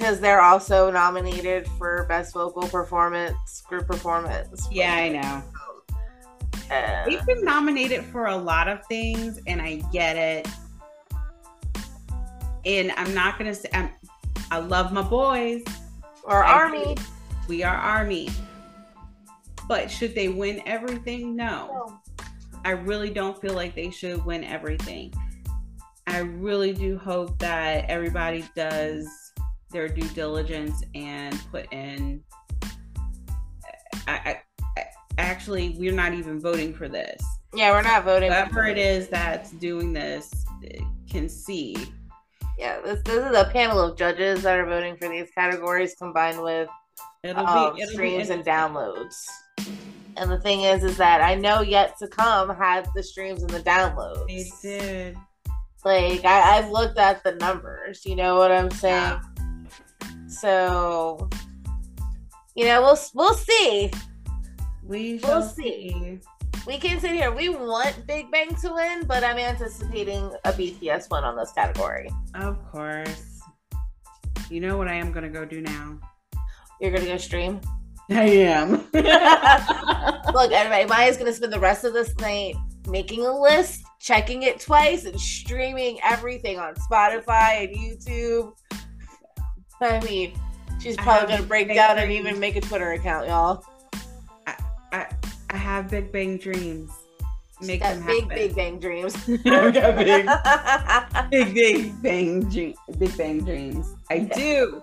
because 0.00 0.18
they're 0.18 0.40
also 0.40 0.90
nominated 0.90 1.68
for 1.76 2.06
Best 2.08 2.32
Vocal 2.32 2.62
Performance, 2.62 3.60
Group 3.68 3.86
Performance. 3.86 4.66
Yeah, 4.72 4.94
I 4.94 5.08
know. 5.10 5.42
Uh, 6.74 7.04
They've 7.04 7.26
been 7.26 7.44
nominated 7.44 8.06
for 8.06 8.26
a 8.28 8.36
lot 8.36 8.66
of 8.66 8.78
things, 8.86 9.38
and 9.46 9.60
I 9.60 9.82
get 9.92 10.16
it. 10.16 10.48
And 12.64 12.92
I'm 12.96 13.12
not 13.12 13.36
gonna 13.36 13.54
say 13.54 13.68
I'm, 13.74 13.90
I 14.50 14.60
love 14.60 14.90
my 14.90 15.02
boys. 15.02 15.62
or 16.24 16.42
Army. 16.42 16.94
do. 16.94 17.02
We 17.48 17.62
are 17.62 17.76
Army. 17.76 18.30
But 19.68 19.90
should 19.90 20.14
they 20.14 20.28
win 20.28 20.62
everything? 20.64 21.36
No. 21.36 22.00
I 22.64 22.70
really 22.70 23.10
don't 23.10 23.38
feel 23.38 23.52
like 23.52 23.74
they 23.74 23.90
should 23.90 24.24
win 24.24 24.44
everything. 24.44 25.12
I 26.06 26.20
really 26.20 26.72
do 26.72 26.96
hope 26.96 27.38
that 27.40 27.84
everybody 27.90 28.46
does 28.56 29.29
their 29.70 29.88
due 29.88 30.08
diligence 30.08 30.82
and 30.94 31.40
put 31.50 31.72
in. 31.72 32.22
I, 34.06 34.12
I, 34.12 34.40
I 34.76 34.84
actually, 35.18 35.76
we're 35.78 35.92
not 35.92 36.14
even 36.14 36.40
voting 36.40 36.74
for 36.74 36.88
this. 36.88 37.22
Yeah, 37.54 37.72
we're 37.72 37.82
not 37.82 38.04
voting. 38.04 38.30
Whoever 38.30 38.66
it 38.66 38.78
is 38.78 39.08
that's 39.08 39.50
doing 39.52 39.92
this 39.92 40.44
can 41.10 41.28
see. 41.28 41.76
Yeah, 42.58 42.80
this, 42.82 43.00
this 43.04 43.24
is 43.24 43.36
a 43.36 43.50
panel 43.52 43.80
of 43.80 43.96
judges 43.96 44.42
that 44.42 44.58
are 44.58 44.66
voting 44.66 44.96
for 44.96 45.08
these 45.08 45.30
categories 45.34 45.94
combined 45.98 46.42
with 46.42 46.68
It'll 47.22 47.46
um, 47.46 47.74
be 47.74 47.82
it'll 47.82 47.92
streams 47.92 48.28
be 48.28 48.34
and 48.34 48.44
downloads. 48.44 49.26
And 50.16 50.30
the 50.30 50.38
thing 50.38 50.62
is, 50.62 50.84
is 50.84 50.96
that 50.96 51.22
I 51.22 51.34
know 51.34 51.60
yet 51.60 51.98
to 51.98 52.08
come 52.08 52.54
had 52.54 52.86
the 52.94 53.02
streams 53.02 53.42
and 53.42 53.50
the 53.50 53.60
downloads. 53.60 54.26
They 54.26 54.50
did. 54.62 55.16
Like 55.84 56.24
I, 56.24 56.58
I've 56.58 56.70
looked 56.70 56.98
at 56.98 57.24
the 57.24 57.32
numbers. 57.36 58.04
You 58.04 58.16
know 58.16 58.36
what 58.36 58.52
I'm 58.52 58.70
saying? 58.70 58.94
Yeah. 58.94 59.20
So, 60.30 61.28
you 62.54 62.64
know, 62.66 62.82
we'll 62.82 62.98
we'll 63.14 63.34
see. 63.34 63.90
We 64.84 65.20
We'll 65.22 65.42
see. 65.42 65.90
see. 65.90 66.20
We 66.66 66.78
can 66.78 67.00
sit 67.00 67.12
here. 67.12 67.32
We 67.32 67.48
want 67.48 68.06
Big 68.06 68.30
Bang 68.30 68.54
to 68.56 68.72
win, 68.74 69.04
but 69.06 69.24
I'm 69.24 69.38
anticipating 69.38 70.30
a 70.44 70.52
BTS 70.52 71.10
win 71.10 71.24
on 71.24 71.36
this 71.36 71.52
category. 71.52 72.10
Of 72.34 72.58
course. 72.70 73.40
You 74.50 74.60
know 74.60 74.76
what 74.76 74.88
I 74.88 74.94
am 74.94 75.10
gonna 75.12 75.28
go 75.30 75.44
do 75.44 75.60
now? 75.60 75.98
You're 76.80 76.90
gonna 76.92 77.06
go 77.06 77.16
stream. 77.16 77.60
I 78.10 78.24
am. 78.24 78.70
Look, 78.92 80.52
everybody, 80.52 80.86
Maya's 80.86 81.16
gonna 81.16 81.32
spend 81.32 81.52
the 81.52 81.60
rest 81.60 81.84
of 81.84 81.92
this 81.92 82.14
night 82.16 82.54
making 82.88 83.24
a 83.24 83.40
list, 83.40 83.82
checking 84.00 84.42
it 84.42 84.60
twice, 84.60 85.04
and 85.04 85.18
streaming 85.20 85.98
everything 86.04 86.58
on 86.58 86.74
Spotify 86.74 87.64
and 87.68 87.76
YouTube. 87.76 88.52
I 89.80 90.00
mean, 90.04 90.32
she's 90.80 90.96
probably 90.96 91.28
gonna 91.28 91.42
break 91.46 91.68
big 91.68 91.76
down 91.76 91.98
and 91.98 92.12
even 92.12 92.38
make 92.38 92.56
a 92.56 92.60
Twitter 92.60 92.92
account, 92.92 93.28
y'all. 93.28 93.64
I 94.92 95.06
I 95.50 95.56
have 95.56 95.90
big 95.90 96.12
bang 96.12 96.36
dreams. 96.36 96.90
Make 97.62 97.80
them 97.80 98.04
big, 98.06 98.22
happen. 98.22 98.36
big 98.36 98.56
bang 98.56 98.78
dreams. 98.78 99.14
Got 99.44 99.96
big, 99.96 100.26
big, 101.30 101.54
big 101.54 102.02
bang, 102.02 102.48
dream, 102.48 102.74
big 102.98 103.16
bang 103.16 103.44
dreams. 103.44 103.94
I 104.10 104.20
do. 104.20 104.82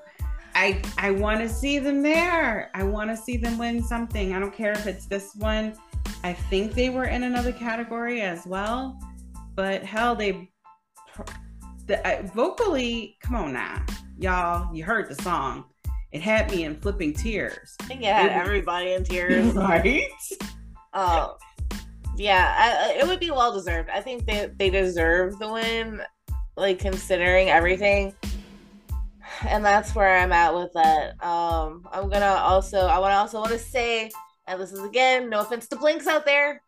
I 0.55 0.81
I 0.97 1.11
want 1.11 1.41
to 1.41 1.49
see 1.49 1.79
them 1.79 2.01
there. 2.01 2.71
I 2.73 2.83
want 2.83 3.09
to 3.09 3.17
see 3.17 3.37
them 3.37 3.57
win 3.57 3.83
something. 3.83 4.33
I 4.33 4.39
don't 4.39 4.53
care 4.53 4.71
if 4.71 4.87
it's 4.87 5.05
this 5.05 5.35
one. 5.35 5.75
I 6.23 6.33
think 6.33 6.73
they 6.73 6.89
were 6.89 7.05
in 7.05 7.23
another 7.23 7.51
category 7.51 8.21
as 8.21 8.45
well, 8.45 8.99
but 9.55 9.83
hell, 9.83 10.15
they 10.15 10.49
the, 11.85 12.05
I, 12.07 12.21
vocally. 12.23 13.17
Come 13.21 13.35
on 13.35 13.53
now, 13.53 13.85
y'all. 14.17 14.73
You 14.75 14.83
heard 14.83 15.09
the 15.09 15.21
song. 15.21 15.65
It 16.11 16.21
had 16.21 16.49
me 16.51 16.63
in 16.63 16.79
flipping 16.79 17.13
tears. 17.13 17.75
I 17.81 17.83
think 17.85 18.01
it 18.01 18.05
had 18.07 18.31
everybody 18.31 18.93
in 18.93 19.03
tears. 19.03 19.53
right? 19.55 20.03
Oh, 20.93 21.37
yeah, 22.15 22.55
I, 22.57 22.97
it 22.99 23.07
would 23.07 23.19
be 23.19 23.29
well 23.31 23.53
deserved. 23.53 23.89
I 23.89 24.01
think 24.01 24.25
they 24.25 24.49
they 24.57 24.69
deserve 24.69 25.37
the 25.39 25.51
win, 25.51 26.01
like 26.55 26.79
considering 26.79 27.49
everything. 27.49 28.13
And 29.47 29.63
that's 29.63 29.93
where 29.93 30.17
I'm 30.17 30.31
at 30.31 30.55
with 30.55 30.71
that. 30.73 31.23
Um, 31.23 31.85
I'm 31.91 32.09
gonna 32.09 32.25
also 32.25 32.79
I 32.87 32.97
want 32.99 33.11
to 33.11 33.17
also 33.17 33.39
want 33.39 33.51
to 33.51 33.59
say, 33.59 34.09
and 34.47 34.59
this 34.59 34.71
is 34.71 34.81
again, 34.83 35.29
no 35.29 35.41
offense 35.41 35.67
to 35.67 35.75
Blinks 35.75 36.07
out 36.07 36.25
there. 36.25 36.61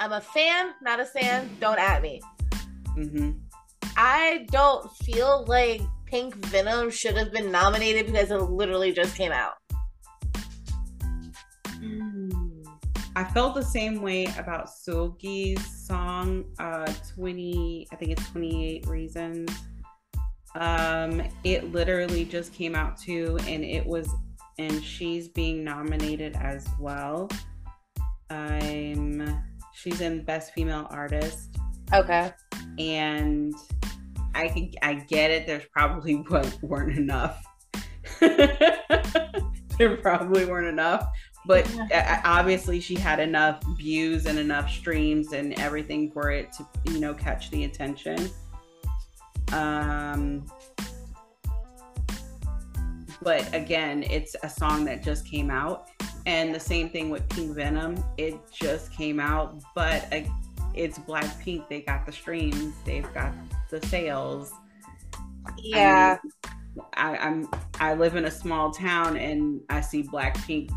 I'm 0.00 0.12
a 0.12 0.20
fan, 0.20 0.70
not 0.82 1.00
a 1.00 1.04
fan. 1.04 1.50
Don't 1.60 1.78
at 1.78 2.00
me. 2.00 2.22
hmm 2.94 3.32
I 3.96 4.46
don't 4.50 4.90
feel 4.98 5.44
like 5.46 5.82
Pink 6.12 6.34
Venom 6.48 6.90
should 6.90 7.16
have 7.16 7.32
been 7.32 7.50
nominated 7.50 8.04
because 8.04 8.30
it 8.30 8.36
literally 8.36 8.92
just 8.92 9.16
came 9.16 9.32
out. 9.32 9.54
Mm. 11.78 12.66
I 13.16 13.24
felt 13.24 13.54
the 13.54 13.62
same 13.62 14.02
way 14.02 14.26
about 14.36 14.68
Seulgi's 14.68 15.86
song, 15.86 16.44
uh, 16.58 16.92
20, 17.14 17.86
I 17.90 17.96
think 17.96 18.10
it's 18.10 18.28
28 18.30 18.86
Reasons. 18.88 19.50
Um, 20.54 21.22
it 21.44 21.72
literally 21.72 22.26
just 22.26 22.52
came 22.52 22.74
out 22.74 22.98
too, 23.00 23.38
and 23.48 23.64
it 23.64 23.86
was, 23.86 24.06
and 24.58 24.84
she's 24.84 25.28
being 25.28 25.64
nominated 25.64 26.36
as 26.36 26.68
well. 26.78 27.30
I'm, 28.28 29.42
she's 29.72 30.02
in 30.02 30.24
Best 30.24 30.52
Female 30.52 30.86
Artist. 30.90 31.56
Okay. 31.94 32.30
And 32.78 33.54
I 34.34 34.48
can, 34.48 34.70
I 34.82 34.94
get 34.94 35.30
it. 35.30 35.46
There's 35.46 35.66
probably 35.72 36.16
weren't 36.62 36.96
enough. 36.96 37.44
there 38.20 39.96
probably 40.00 40.44
weren't 40.44 40.66
enough, 40.66 41.06
but 41.46 41.68
obviously 42.24 42.80
she 42.80 42.94
had 42.94 43.20
enough 43.20 43.62
views 43.76 44.26
and 44.26 44.38
enough 44.38 44.70
streams 44.70 45.32
and 45.32 45.58
everything 45.58 46.10
for 46.10 46.30
it 46.30 46.52
to 46.52 46.66
you 46.86 47.00
know 47.00 47.12
catch 47.14 47.50
the 47.50 47.64
attention 47.64 48.30
um 49.52 50.46
but 53.22 53.52
again 53.54 54.02
it's 54.04 54.36
a 54.42 54.48
song 54.48 54.84
that 54.84 55.02
just 55.02 55.26
came 55.26 55.50
out 55.50 55.88
and 56.26 56.54
the 56.54 56.60
same 56.60 56.88
thing 56.88 57.10
with 57.10 57.28
pink 57.30 57.54
venom 57.54 58.02
it 58.16 58.34
just 58.52 58.92
came 58.92 59.18
out 59.18 59.60
but 59.74 60.06
it's 60.74 60.98
blackpink 60.98 61.68
they 61.68 61.80
got 61.80 62.06
the 62.06 62.12
streams 62.12 62.74
they've 62.84 63.12
got 63.14 63.32
the 63.70 63.84
sales 63.86 64.52
yeah 65.58 66.18
I, 66.22 66.26
mean, 66.26 66.84
I, 66.94 67.16
I'm 67.16 67.48
I 67.80 67.94
live 67.94 68.16
in 68.16 68.24
a 68.26 68.30
small 68.30 68.70
town 68.70 69.16
and 69.16 69.60
I 69.68 69.80
see 69.80 70.02
Blackpink 70.02 70.70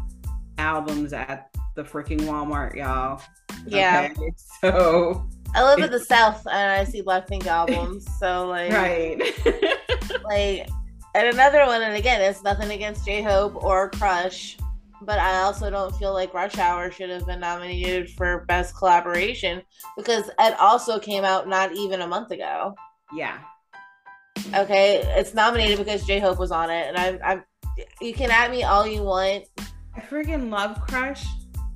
albums 0.57 1.13
at 1.13 1.49
the 1.75 1.83
freaking 1.83 2.21
Walmart, 2.21 2.75
y'all. 2.75 3.21
Yeah. 3.65 4.09
Okay? 4.11 4.31
So 4.61 5.27
I 5.53 5.63
live 5.63 5.79
in 5.79 5.91
the 5.91 5.99
South 5.99 6.45
and 6.47 6.71
I 6.71 6.83
see 6.83 7.01
Blackpink 7.01 7.45
albums. 7.45 8.07
So 8.19 8.47
like 8.47 8.71
Right. 8.71 9.21
like 10.23 10.69
and 11.13 11.27
another 11.27 11.65
one, 11.65 11.81
and 11.81 11.95
again, 11.95 12.21
it's 12.21 12.43
nothing 12.43 12.71
against 12.71 13.05
J 13.05 13.21
Hope 13.21 13.63
or 13.63 13.89
Crush, 13.91 14.57
but 15.01 15.19
I 15.19 15.41
also 15.41 15.69
don't 15.69 15.95
feel 15.95 16.13
like 16.13 16.33
Rush 16.33 16.57
Hour 16.57 16.91
should 16.91 17.09
have 17.09 17.25
been 17.25 17.39
nominated 17.39 18.09
for 18.11 18.45
Best 18.47 18.75
Collaboration 18.77 19.61
because 19.97 20.29
it 20.39 20.59
also 20.59 20.99
came 20.99 21.23
out 21.23 21.47
not 21.47 21.73
even 21.75 22.01
a 22.01 22.07
month 22.07 22.31
ago. 22.31 22.75
Yeah. 23.13 23.39
Okay, 24.53 25.01
it's 25.17 25.33
nominated 25.33 25.77
because 25.77 26.05
J 26.05 26.19
Hope 26.19 26.39
was 26.39 26.51
on 26.51 26.69
it, 26.69 26.87
and 26.87 26.97
I'm, 26.97 27.19
I'm. 27.23 27.43
You 28.01 28.13
can 28.13 28.31
at 28.31 28.51
me 28.51 28.63
all 28.63 28.85
you 28.85 29.03
want. 29.03 29.45
I 29.95 30.01
freaking 30.01 30.49
love 30.49 30.79
Crush, 30.81 31.25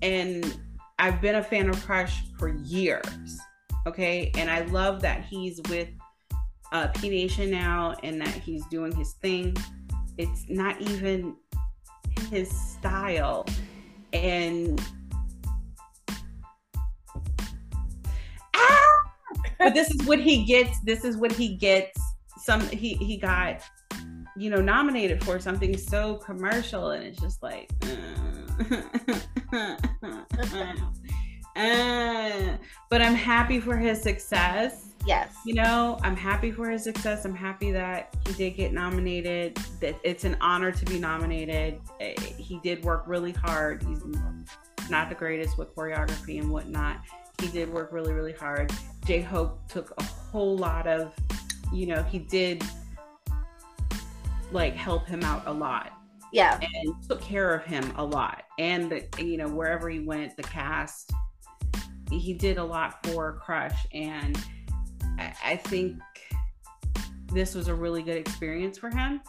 and 0.01 0.60
I've 0.97 1.21
been 1.21 1.36
a 1.36 1.43
fan 1.43 1.69
of 1.69 1.84
Crush 1.86 2.23
for 2.38 2.49
years. 2.49 3.39
Okay, 3.88 4.32
and 4.36 4.49
I 4.49 4.62
love 4.65 5.01
that 5.01 5.25
he's 5.25 5.62
with 5.69 5.89
uh, 6.71 6.88
P 6.88 7.10
Nation 7.10 7.49
now, 7.49 7.95
and 8.03 8.21
that 8.21 8.34
he's 8.34 8.65
doing 8.67 8.93
his 8.95 9.13
thing. 9.13 9.55
It's 10.17 10.45
not 10.49 10.79
even 10.82 11.36
his 12.30 12.50
style, 12.50 13.45
and 14.13 14.82
ah! 18.56 19.12
but 19.60 19.74
this 19.74 19.89
is 19.91 20.06
what 20.06 20.19
he 20.19 20.45
gets. 20.45 20.80
This 20.82 21.04
is 21.04 21.17
what 21.17 21.32
he 21.32 21.56
gets 21.56 22.00
some 22.50 22.62
he 22.69 22.93
he 22.95 23.17
got 23.17 23.62
you 24.36 24.50
know 24.50 24.62
nominated 24.62 25.24
for 25.24 25.39
something 25.39 25.78
so 25.78 26.15
commercial 26.15 26.91
and 26.91 27.04
it's 27.04 27.19
just 27.19 27.43
like 27.43 27.69
uh, 29.54 29.76
uh, 31.56 32.58
but 32.89 33.02
i'm 33.02 33.13
happy 33.13 33.60
for 33.60 33.76
his 33.78 34.02
success 34.02 34.88
yes 35.05 35.35
you 35.45 35.53
know 35.53 35.97
i'm 36.03 36.15
happy 36.15 36.51
for 36.51 36.69
his 36.69 36.83
success 36.83 37.25
i'm 37.25 37.33
happy 37.33 37.71
that 37.71 38.13
he 38.27 38.33
did 38.33 38.51
get 38.51 38.73
nominated 38.73 39.55
that 39.79 39.95
it's 40.03 40.25
an 40.25 40.35
honor 40.41 40.71
to 40.71 40.85
be 40.85 40.99
nominated 40.99 41.79
eh, 42.01 42.13
he 42.38 42.59
did 42.59 42.83
work 42.83 43.03
really 43.07 43.31
hard 43.31 43.81
he's 43.83 44.01
not 44.89 45.07
the 45.07 45.15
greatest 45.15 45.57
with 45.57 45.73
choreography 45.75 46.39
and 46.39 46.49
whatnot 46.49 46.99
he 47.39 47.47
did 47.47 47.71
work 47.71 47.91
really 47.91 48.12
really 48.12 48.33
hard 48.33 48.71
j-hope 49.05 49.67
took 49.69 49.93
a 49.97 50.03
whole 50.03 50.57
lot 50.57 50.85
of 50.85 51.13
you 51.71 51.85
know, 51.85 52.03
he 52.03 52.19
did 52.19 52.63
like 54.51 54.75
help 54.75 55.07
him 55.07 55.23
out 55.23 55.43
a 55.45 55.53
lot. 55.53 55.93
Yeah. 56.31 56.59
And 56.62 56.95
took 57.07 57.21
care 57.21 57.53
of 57.53 57.63
him 57.65 57.91
a 57.95 58.03
lot. 58.03 58.43
And, 58.59 58.91
the, 58.91 59.23
you 59.23 59.38
know, 59.38 59.47
wherever 59.47 59.89
he 59.89 59.99
went, 59.99 60.38
the 60.38 60.43
cast, 60.43 61.12
he 62.12 62.33
did 62.33 62.57
a 62.57 62.63
lot 62.63 63.05
for 63.05 63.39
Crush. 63.43 63.88
And 63.93 64.38
I, 65.19 65.34
I 65.43 65.55
think 65.58 65.97
this 67.34 67.53
was 67.53 67.67
a 67.67 67.75
really 67.75 68.01
good 68.01 68.17
experience 68.17 68.77
for 68.77 68.89
him. 68.89 69.21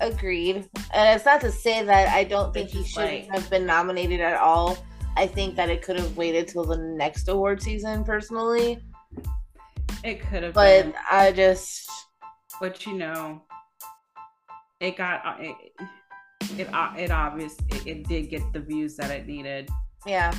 Agreed. 0.00 0.68
And 0.92 1.16
it's 1.16 1.24
not 1.24 1.40
to 1.40 1.50
say 1.50 1.82
that 1.82 2.08
I 2.08 2.24
don't 2.24 2.54
think 2.54 2.70
he 2.70 2.84
should 2.84 3.02
like, 3.02 3.28
have 3.32 3.48
been 3.50 3.66
nominated 3.66 4.20
at 4.20 4.38
all. 4.38 4.78
I 5.16 5.26
think 5.26 5.56
that 5.56 5.68
it 5.70 5.82
could 5.82 5.98
have 5.98 6.16
waited 6.16 6.46
till 6.46 6.64
the 6.64 6.76
next 6.76 7.28
award 7.28 7.60
season 7.60 8.04
personally. 8.04 8.78
It 10.04 10.20
could 10.20 10.44
have, 10.44 10.54
but 10.54 10.84
been. 10.84 10.94
I 11.10 11.32
just. 11.32 11.90
But 12.60 12.86
you 12.86 12.94
know, 12.94 13.42
it 14.80 14.96
got 14.96 15.26
uh, 15.26 15.36
it. 15.40 15.56
It 16.56 16.72
uh, 16.72 16.92
it 16.96 17.10
obvious 17.10 17.56
it, 17.68 17.86
it 17.86 18.08
did 18.08 18.30
get 18.30 18.52
the 18.52 18.60
views 18.60 18.94
that 18.96 19.10
it 19.10 19.26
needed. 19.26 19.68
Yeah, 20.06 20.32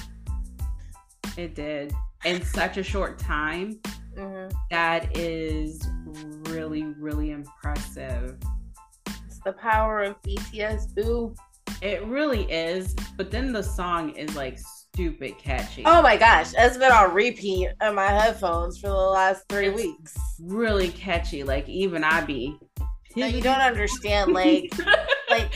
it 1.37 1.55
did 1.55 1.93
in 2.23 2.41
such 2.41 2.77
a 2.77 2.83
short 2.83 3.19
time. 3.19 3.81
Mm-hmm. 4.19 4.55
That 4.71 5.17
is 5.17 5.81
really 6.49 6.83
really 6.99 7.31
impressive. 7.31 8.37
It's 9.25 9.39
the 9.45 9.53
power 9.53 10.01
of 10.03 10.21
BTS, 10.21 10.93
boo. 10.95 11.33
It 11.81 12.03
really 12.05 12.43
is. 12.51 12.93
But 13.15 13.31
then 13.31 13.53
the 13.53 13.63
song 13.63 14.09
is 14.11 14.35
like 14.35 14.59
stupid 14.59 15.37
catchy. 15.37 15.83
Oh 15.85 16.01
my 16.01 16.17
gosh, 16.17 16.53
it's 16.57 16.77
been 16.77 16.91
on 16.91 17.13
repeat 17.13 17.69
on 17.81 17.95
my 17.95 18.07
headphones 18.07 18.79
for 18.79 18.89
the 18.89 18.93
last 18.93 19.43
three 19.47 19.67
it's 19.67 19.81
weeks. 19.81 20.17
Really 20.41 20.89
catchy. 20.89 21.43
Like 21.43 21.69
even 21.69 22.03
I 22.03 22.21
be. 22.21 22.57
No, 23.15 23.25
you 23.25 23.41
don't 23.41 23.61
understand. 23.61 24.33
Like, 24.33 24.71
like, 25.29 25.51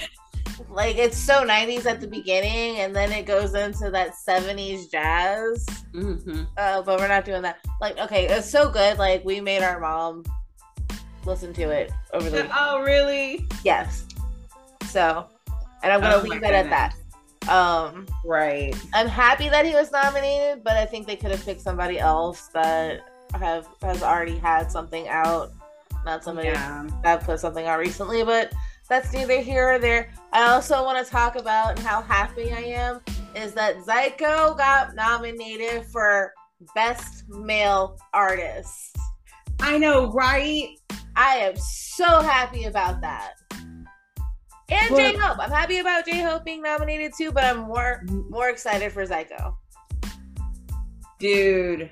like 0.69 0.97
it's 0.97 1.17
so 1.17 1.45
'90s 1.45 1.85
at 1.85 2.01
the 2.01 2.07
beginning, 2.07 2.79
and 2.79 2.95
then 2.95 3.11
it 3.11 3.25
goes 3.25 3.53
into 3.53 3.89
that 3.91 4.13
'70s 4.27 4.91
jazz. 4.91 5.65
Mm-hmm. 5.93 6.43
Uh, 6.57 6.81
but 6.81 6.99
we're 6.99 7.07
not 7.07 7.25
doing 7.25 7.41
that. 7.41 7.59
Like, 7.81 7.97
okay, 7.97 8.27
it's 8.27 8.49
so 8.49 8.69
good. 8.69 8.97
Like, 8.97 9.23
we 9.23 9.41
made 9.41 9.63
our 9.63 9.79
mom 9.79 10.23
listen 11.25 11.53
to 11.53 11.69
it 11.69 11.91
over 12.13 12.29
the. 12.29 12.49
Oh, 12.55 12.81
really? 12.81 13.47
Yes. 13.63 14.05
So, 14.89 15.27
and 15.81 15.91
I'm 15.91 16.01
gonna 16.01 16.17
oh 16.17 16.21
leave 16.21 16.43
it 16.43 16.53
at 16.53 16.69
that. 16.69 16.95
Um, 17.49 18.07
right. 18.23 18.75
I'm 18.93 19.07
happy 19.07 19.49
that 19.49 19.65
he 19.65 19.73
was 19.73 19.91
nominated, 19.91 20.63
but 20.63 20.77
I 20.77 20.85
think 20.85 21.07
they 21.07 21.15
could 21.15 21.31
have 21.31 21.43
picked 21.43 21.61
somebody 21.61 21.99
else 21.99 22.47
that 22.53 23.01
have 23.33 23.67
has 23.81 24.03
already 24.03 24.37
had 24.37 24.71
something 24.71 25.07
out, 25.07 25.51
not 26.05 26.23
somebody 26.23 26.49
yeah. 26.49 26.87
that 27.03 27.23
put 27.23 27.39
something 27.39 27.65
out 27.65 27.79
recently. 27.79 28.23
But 28.23 28.53
that's 28.89 29.13
neither 29.13 29.39
here 29.39 29.73
or 29.73 29.79
there. 29.79 30.11
I 30.31 30.51
also 30.51 30.83
want 30.83 31.03
to 31.05 31.11
talk 31.11 31.35
about 31.35 31.79
how 31.79 32.01
happy 32.01 32.51
I 32.51 32.59
am 32.59 33.01
is 33.35 33.53
that 33.53 33.77
Zico 33.77 34.57
got 34.57 34.95
nominated 34.95 35.85
for 35.85 36.33
Best 36.75 37.27
Male 37.29 37.97
Artist. 38.13 38.95
I 39.59 39.77
know, 39.77 40.11
right? 40.11 40.69
I 41.15 41.37
am 41.37 41.55
so 41.57 42.21
happy 42.21 42.65
about 42.65 43.01
that 43.01 43.33
and 44.73 44.95
J 44.95 45.15
Hope. 45.15 45.39
I'm 45.39 45.51
happy 45.51 45.79
about 45.79 46.05
J 46.05 46.21
Hope 46.21 46.45
being 46.45 46.61
nominated 46.61 47.13
too, 47.17 47.31
but 47.31 47.43
I'm 47.43 47.59
more 47.59 48.03
more 48.29 48.49
excited 48.49 48.91
for 48.91 49.05
Zico. 49.05 49.55
Dude, 51.19 51.91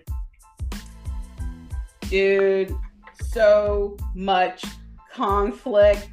dude, 2.10 2.76
so 3.30 3.98
much 4.16 4.64
conflict 5.14 6.10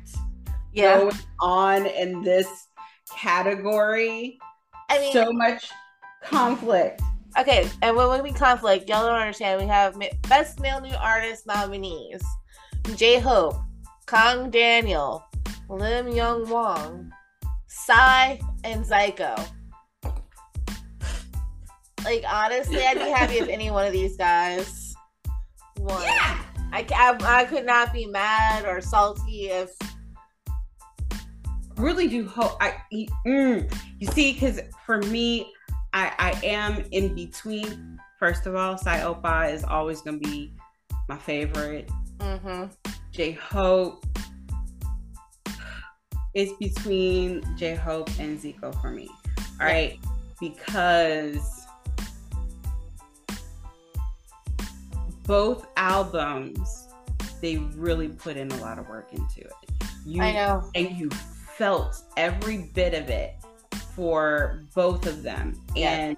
yeah. 0.79 0.99
going 0.99 1.15
on 1.41 1.87
in 1.87 2.23
this 2.23 2.49
category. 3.15 4.39
I 4.89 4.99
mean, 4.99 5.13
so 5.13 5.33
much 5.33 5.71
conflict. 6.25 7.03
Okay, 7.39 7.69
and 7.83 7.97
when 7.97 8.23
we 8.23 8.33
conflict, 8.33 8.89
y'all 8.89 9.07
don't 9.07 9.19
understand. 9.19 9.61
We 9.61 9.67
have 9.69 9.97
best 10.29 10.61
male 10.61 10.81
new 10.81 10.95
artist 10.95 11.47
nominees: 11.47 12.23
J 12.97 13.19
Hope, 13.19 13.57
Kang 14.07 14.51
Daniel, 14.51 15.25
Lim 15.69 16.09
Young 16.09 16.47
Woong, 16.47 17.11
Psy, 17.67 18.39
and 18.65 18.85
Zico. 18.85 19.37
Like 22.05 22.25
honestly, 22.27 22.79
I'd 22.79 22.99
be 22.99 23.11
happy 23.11 23.35
if 23.35 23.49
any 23.49 23.71
one 23.71 23.87
of 23.87 23.93
these 23.93 24.17
guys 24.17 24.95
won. 25.79 26.03
Yeah. 26.03 26.43
I, 26.71 26.87
I, 26.95 27.41
I 27.41 27.45
could 27.45 27.65
not 27.65 27.93
be 27.93 28.07
mad 28.07 28.65
or 28.65 28.81
salty 28.81 29.49
if. 29.49 29.71
Really 31.79 32.09
do 32.09 32.27
hope 32.27 32.57
I 32.61 32.75
mm, 33.25 33.73
you 33.99 34.07
see 34.09 34.33
because 34.33 34.61
for 34.85 35.01
me, 35.03 35.53
I, 35.93 36.13
I 36.19 36.47
am 36.47 36.85
in 36.91 37.15
between. 37.15 38.01
First 38.19 38.47
of 38.47 38.57
all, 38.57 38.77
Psy 38.77 39.01
Opa 39.01 39.53
is 39.53 39.63
always 39.63 40.03
gonna 40.03 40.19
be 40.19 40.53
my 41.09 41.17
favorite. 41.17 41.89
Mm-hmm. 42.19 42.65
J 43.13 43.33
Hope. 43.33 44.05
It's 46.35 46.53
between 46.59 47.45
J 47.57 47.77
Hope 47.77 48.11
and 48.19 48.39
Zico 48.39 48.81
for 48.83 48.91
me. 48.91 49.09
All 49.61 49.67
right, 49.67 49.99
because 50.41 51.67
both 55.25 55.67
albums 55.77 56.89
they 57.41 57.59
really 57.77 58.09
put 58.09 58.37
in 58.37 58.51
a 58.51 58.57
lot 58.57 58.79
of 58.79 58.89
work 58.89 59.13
into 59.13 59.43
it. 59.43 59.53
You, 60.05 60.23
I 60.23 60.33
know. 60.33 60.71
and 60.75 60.91
you 60.99 61.11
felt 61.59 62.03
every 62.17 62.71
bit 62.73 62.95
of 62.95 63.11
it 63.11 63.35
for 63.95 64.63
both 64.75 65.07
of 65.07 65.23
them. 65.23 65.61
Yeah. 65.75 65.91
And 65.91 66.17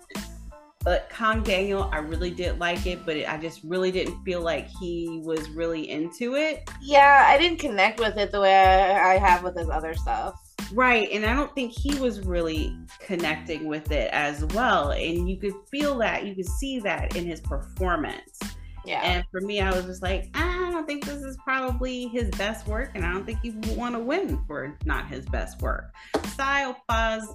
but 0.82 1.10
Kang 1.10 1.42
Daniel, 1.42 1.90
I 1.92 1.98
really 1.98 2.30
did 2.30 2.58
like 2.58 2.86
it, 2.86 3.04
but 3.04 3.16
it, 3.16 3.30
I 3.30 3.36
just 3.36 3.62
really 3.64 3.90
didn't 3.90 4.22
feel 4.24 4.40
like 4.40 4.66
he 4.80 5.20
was 5.24 5.50
really 5.50 5.90
into 5.90 6.36
it. 6.36 6.70
Yeah, 6.80 7.26
I 7.26 7.36
didn't 7.36 7.58
connect 7.58 8.00
with 8.00 8.16
it 8.16 8.32
the 8.32 8.40
way 8.40 8.54
I, 8.54 9.14
I 9.14 9.18
have 9.18 9.42
with 9.42 9.58
his 9.58 9.68
other 9.68 9.94
stuff. 9.94 10.40
Right. 10.72 11.10
And 11.10 11.26
I 11.26 11.34
don't 11.34 11.54
think 11.54 11.72
he 11.72 11.98
was 11.98 12.20
really 12.20 12.74
connecting 12.98 13.66
with 13.66 13.90
it 13.92 14.10
as 14.12 14.44
well. 14.54 14.92
And 14.92 15.28
you 15.28 15.36
could 15.36 15.54
feel 15.70 15.98
that, 15.98 16.24
you 16.24 16.34
could 16.34 16.48
see 16.48 16.80
that 16.80 17.16
in 17.16 17.26
his 17.26 17.40
performance. 17.40 18.38
Yeah. 18.86 19.02
And 19.02 19.24
for 19.30 19.40
me, 19.42 19.60
I 19.60 19.70
was 19.74 19.84
just 19.84 20.02
like, 20.02 20.30
I 20.34 20.49
don't 20.80 20.86
think 20.86 21.04
this 21.04 21.22
is 21.22 21.36
probably 21.44 22.08
his 22.08 22.30
best 22.30 22.66
work, 22.66 22.92
and 22.94 23.04
I 23.04 23.12
don't 23.12 23.26
think 23.26 23.40
he 23.42 23.50
would 23.50 23.76
want 23.76 23.94
to 23.94 23.98
win 23.98 24.42
for 24.46 24.78
not 24.86 25.08
his 25.08 25.26
best 25.26 25.60
work. 25.60 25.92
Style 26.28 26.74
Paz 26.88 27.28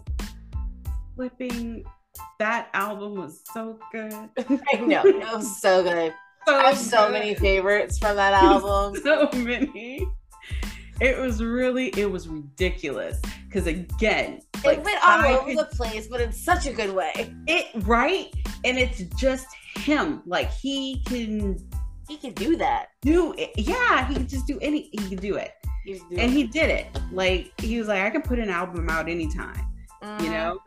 flipping 1.16 1.86
that 2.40 2.70
album 2.74 3.14
was 3.14 3.42
so 3.54 3.78
good. 3.92 4.12
I 4.74 4.78
know. 4.78 5.06
It 5.06 5.32
was 5.32 5.62
so 5.62 5.84
good. 5.84 6.12
So 6.48 6.56
I 6.56 6.70
have 6.70 6.78
so 6.78 7.06
good. 7.06 7.12
many 7.12 7.36
favorites 7.36 8.00
from 8.00 8.16
that 8.16 8.34
album. 8.44 9.00
so 9.04 9.30
many. 9.36 10.08
It 11.00 11.20
was 11.20 11.44
really, 11.44 11.90
it 11.90 12.10
was 12.10 12.28
ridiculous. 12.28 13.22
Because 13.46 13.68
again, 13.68 14.42
it 14.64 14.84
went 14.84 15.04
all 15.04 15.20
I 15.20 15.38
over 15.38 15.54
the 15.54 15.66
place, 15.66 16.08
but 16.08 16.20
in 16.20 16.32
such 16.32 16.66
a 16.66 16.74
good 16.74 16.96
way. 16.96 17.32
it 17.46 17.68
right, 17.86 18.34
and 18.64 18.80
it's 18.80 19.04
just 19.20 19.46
him. 19.76 20.24
Like 20.26 20.50
he 20.50 21.04
can 21.06 21.60
He 22.08 22.18
can 22.18 22.34
do 22.34 22.56
that. 22.58 22.88
do 23.02 23.34
it. 23.38 23.52
Yeah, 23.58 24.08
he 24.08 24.14
can 24.16 24.28
just 24.28 24.46
do 24.48 24.60
any. 24.62 24.90
He 24.92 24.98
can 24.98 25.18
do 25.18 25.36
it. 25.36 25.54
He's 25.84 26.02
and 26.18 26.32
he 26.32 26.46
did 26.48 26.72
it 26.72 26.88
like 27.12 27.52
he 27.62 27.78
was 27.78 27.88
like 27.88 28.02
i 28.02 28.10
can 28.10 28.24
put 28.24 28.40
an 28.40 28.50
album 28.50 28.90
out 28.90 29.08
anytime 29.08 29.68
Mm-hmm. 30.04 30.24
you 30.24 30.32
know 30.32 30.60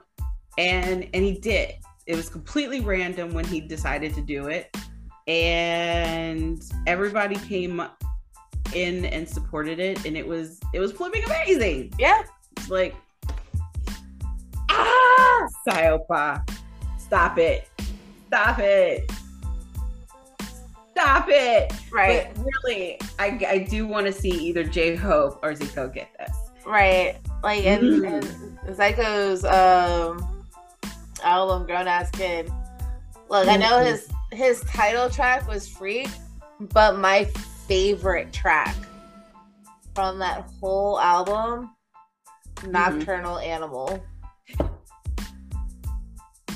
and 0.59 1.09
and 1.13 1.25
he 1.25 1.33
did 1.41 1.75
it 2.07 2.15
was 2.15 2.29
completely 2.29 2.79
random 2.81 3.35
when 3.35 3.45
he 3.45 3.61
decided 3.61 4.15
to 4.15 4.21
do 4.21 4.47
it 4.47 4.73
and 5.27 6.63
everybody 6.87 7.35
came 7.35 7.83
in 8.75 9.05
and 9.07 9.29
supported 9.29 9.81
it 9.81 10.05
and 10.07 10.17
it 10.17 10.25
was 10.27 10.61
it 10.73 10.79
was 10.79 10.93
flipping 10.93 11.25
amazing 11.25 11.93
Yeah. 11.99 12.23
it's 12.57 12.71
like 12.71 12.95
ah 14.71 15.47
Siopa, 15.67 16.49
stop 16.97 17.39
it 17.39 17.69
stop 18.29 18.59
it 18.61 19.11
stop 21.01 21.27
it 21.29 21.73
Right. 21.93 22.29
but 22.35 22.45
really 22.45 22.99
i 23.19 23.27
i 23.49 23.59
do 23.59 23.87
want 23.87 24.07
to 24.07 24.13
see 24.13 24.31
either 24.31 24.65
j-hope 24.65 25.39
or 25.43 25.53
zico 25.55 25.93
get 25.93 26.09
this 26.19 26.37
Right. 26.67 27.17
Like 27.43 27.65
and, 27.65 27.83
Mm. 27.83 28.59
and 28.67 28.77
Zico's 28.77 29.43
um 29.43 30.45
album 31.25 31.67
Grown 31.67 31.89
Ass 31.89 32.11
Kid. 32.11 32.53
Look, 33.31 33.49
I 33.49 33.57
know 33.57 33.79
his 33.83 34.07
his 34.33 34.61
title 34.63 35.09
track 35.09 35.49
was 35.49 35.67
Freak, 35.67 36.11
but 36.61 36.99
my 36.99 37.25
favorite 37.67 38.35
track 38.35 38.77
from 39.95 40.19
that 40.19 40.47
whole 40.61 41.01
album, 41.01 41.71
Nocturnal 42.67 43.39
Animal. 43.39 44.05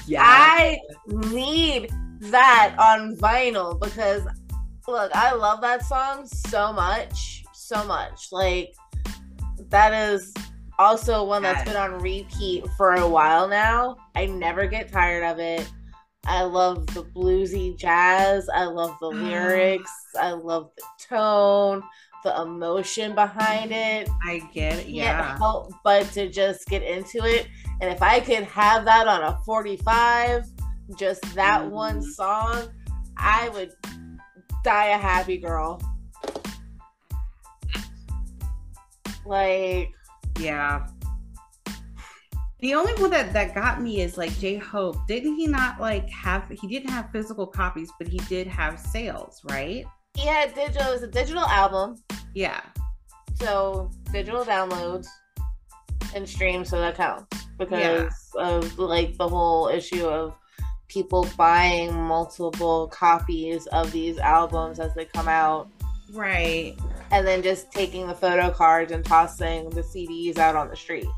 yeah 0.07 0.23
I 0.25 0.79
need 1.07 1.91
that 2.31 2.75
on 2.79 3.17
vinyl 3.17 3.81
because 3.81 4.23
look, 4.87 5.11
I 5.15 5.35
love 5.35 5.61
that 5.63 5.85
song 5.85 6.27
so 6.27 6.73
much, 6.73 7.45
so 7.53 7.85
much. 7.85 8.29
Like 8.33 8.75
that 9.71 9.93
is 9.93 10.33
also 10.79 11.25
one 11.25 11.43
that's 11.43 11.65
been 11.65 11.77
on 11.77 12.01
repeat 12.01 12.65
for 12.77 12.95
a 12.95 13.09
while 13.09 13.49
now. 13.49 13.97
I 14.15 14.27
never 14.27 14.67
get 14.67 14.91
tired 14.91 15.25
of 15.25 15.39
it. 15.39 15.71
I 16.25 16.43
love 16.43 16.87
the 16.89 17.03
bluesy 17.05 17.77
jazz. 17.77 18.49
I 18.55 18.65
love 18.65 18.97
the 19.01 19.09
lyrics. 19.09 19.91
I 20.21 20.31
love 20.33 20.71
the 20.77 20.85
tone, 21.09 21.83
the 22.23 22.41
emotion 22.43 23.15
behind 23.15 23.73
it 23.73 24.09
I 24.25 24.39
get 24.53 24.75
it. 24.75 24.77
can't 24.85 24.89
Yeah. 24.89 25.37
help 25.39 25.73
but 25.83 26.05
to 26.13 26.29
just 26.29 26.67
get 26.69 26.83
into 26.83 27.25
it. 27.25 27.49
And 27.81 27.93
if 27.93 28.01
I 28.03 28.21
could 28.21 28.45
have 28.45 28.85
that 28.85 29.09
on 29.09 29.23
a 29.23 29.39
45, 29.45 30.45
just 30.99 31.23
that 31.35 31.71
one 31.71 32.01
Mhm. 32.01 32.11
song, 32.13 32.69
I 33.17 33.49
would 33.51 33.73
die 34.65 34.87
a 34.89 34.99
happy 34.99 35.39
girl. 35.39 35.81
Like, 39.25 39.93
Yeah. 40.39 40.87
The 42.61 42.75
only 42.75 42.95
one 42.95 43.11
that 43.11 43.33
that 43.33 43.55
got 43.57 43.81
me 43.83 44.01
is 44.01 44.17
like 44.17 44.31
J 44.39 44.57
Hope. 44.57 44.97
Didn't 45.09 45.35
he 45.35 45.47
not 45.49 45.81
like 45.81 46.09
have? 46.11 46.49
He 46.49 46.69
didn't 46.69 46.91
have 46.91 47.11
physical 47.11 47.45
copies, 47.47 47.91
but 47.99 48.07
he 48.07 48.19
did 48.29 48.47
have 48.47 48.79
sales, 48.79 49.41
right? 49.51 49.85
he 50.15 50.27
had 50.27 50.55
digital, 50.55 50.89
it 50.89 50.93
was 50.93 51.03
a 51.03 51.07
digital 51.07 51.43
album, 51.47 51.97
Yeah. 52.35 52.61
so 53.35 53.91
digital 54.13 54.45
downloads 54.45 55.07
and 56.15 56.29
streams, 56.29 56.69
so 56.69 56.79
that 56.81 56.97
counts 56.97 57.47
because 57.57 58.13
of 58.39 58.79
like 58.79 59.17
the 59.17 59.27
whole 59.27 59.69
issue 59.69 60.07
of 60.07 60.35
people 60.93 61.27
buying 61.37 61.95
multiple 61.95 62.89
copies 62.89 63.67
of 63.69 63.91
these 63.93 64.19
albums 64.19 64.79
as 64.79 64.95
they 64.95 65.05
come 65.07 65.29
out 65.29 65.69
Right. 66.13 66.77
and 67.11 67.27
then 67.27 67.43
just 67.43 67.73
taking 67.73 68.07
the 68.07 68.15
photo 68.15 68.51
cards 68.51 68.93
and 68.93 69.05
tossing 69.05 69.71
the 69.71 69.81
CDs 69.81 70.37
out 70.37 70.55
on 70.57 70.69
the 70.69 70.77
street 70.77 71.09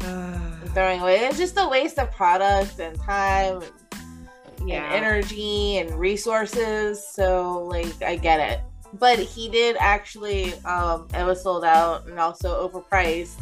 and 0.00 0.70
throwing 0.72 1.00
away. 1.00 1.16
It's 1.26 1.38
just 1.38 1.56
a 1.58 1.68
waste 1.68 1.98
of 1.98 2.12
product 2.12 2.78
and 2.78 2.96
time 3.00 3.62
and, 4.58 4.68
yeah. 4.68 4.84
and 4.84 4.94
energy 4.94 5.78
and 5.78 5.90
resources. 5.98 7.04
So 7.04 7.64
like 7.64 8.00
I 8.02 8.16
get 8.16 8.38
it. 8.40 8.60
But 8.94 9.18
he 9.18 9.48
did 9.48 9.76
actually 9.80 10.54
um 10.64 11.08
it 11.14 11.24
was 11.24 11.42
sold 11.42 11.64
out 11.64 12.06
and 12.06 12.20
also 12.20 12.68
overpriced. 12.68 13.40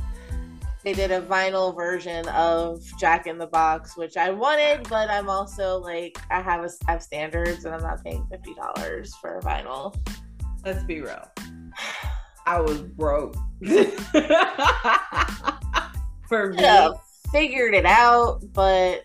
They 0.85 0.93
did 0.93 1.11
a 1.11 1.23
vinyl 1.23 1.75
version 1.75 2.29
of 2.29 2.83
Jack 3.01 3.27
in 3.27 3.39
the 3.39 3.47
Box, 3.47 3.97
which 3.97 4.19
I 4.19 4.29
wanted, 4.29 4.87
but 4.91 5.09
I'm 5.09 5.31
also 5.31 5.79
like 5.79 6.19
I 6.31 6.43
have 6.43 6.63
a, 6.63 6.69
I 6.87 6.93
have 6.93 7.03
standards 7.03 7.65
and 7.65 7.75
I'm 7.75 7.81
not 7.81 8.05
paying 8.05 8.27
fifty 8.31 8.53
dollars 8.55 9.15
for 9.15 9.39
a 9.39 9.41
vinyl. 9.41 9.97
Let's 10.63 10.85
be 10.85 11.01
real. 11.01 11.27
I 12.47 12.61
was 12.61 12.83
broke. 12.83 13.35
For 16.29 16.53
me, 16.53 16.63
have 16.63 16.97
figured 17.33 17.75
it 17.75 17.87
out, 17.87 18.43
but 18.53 19.05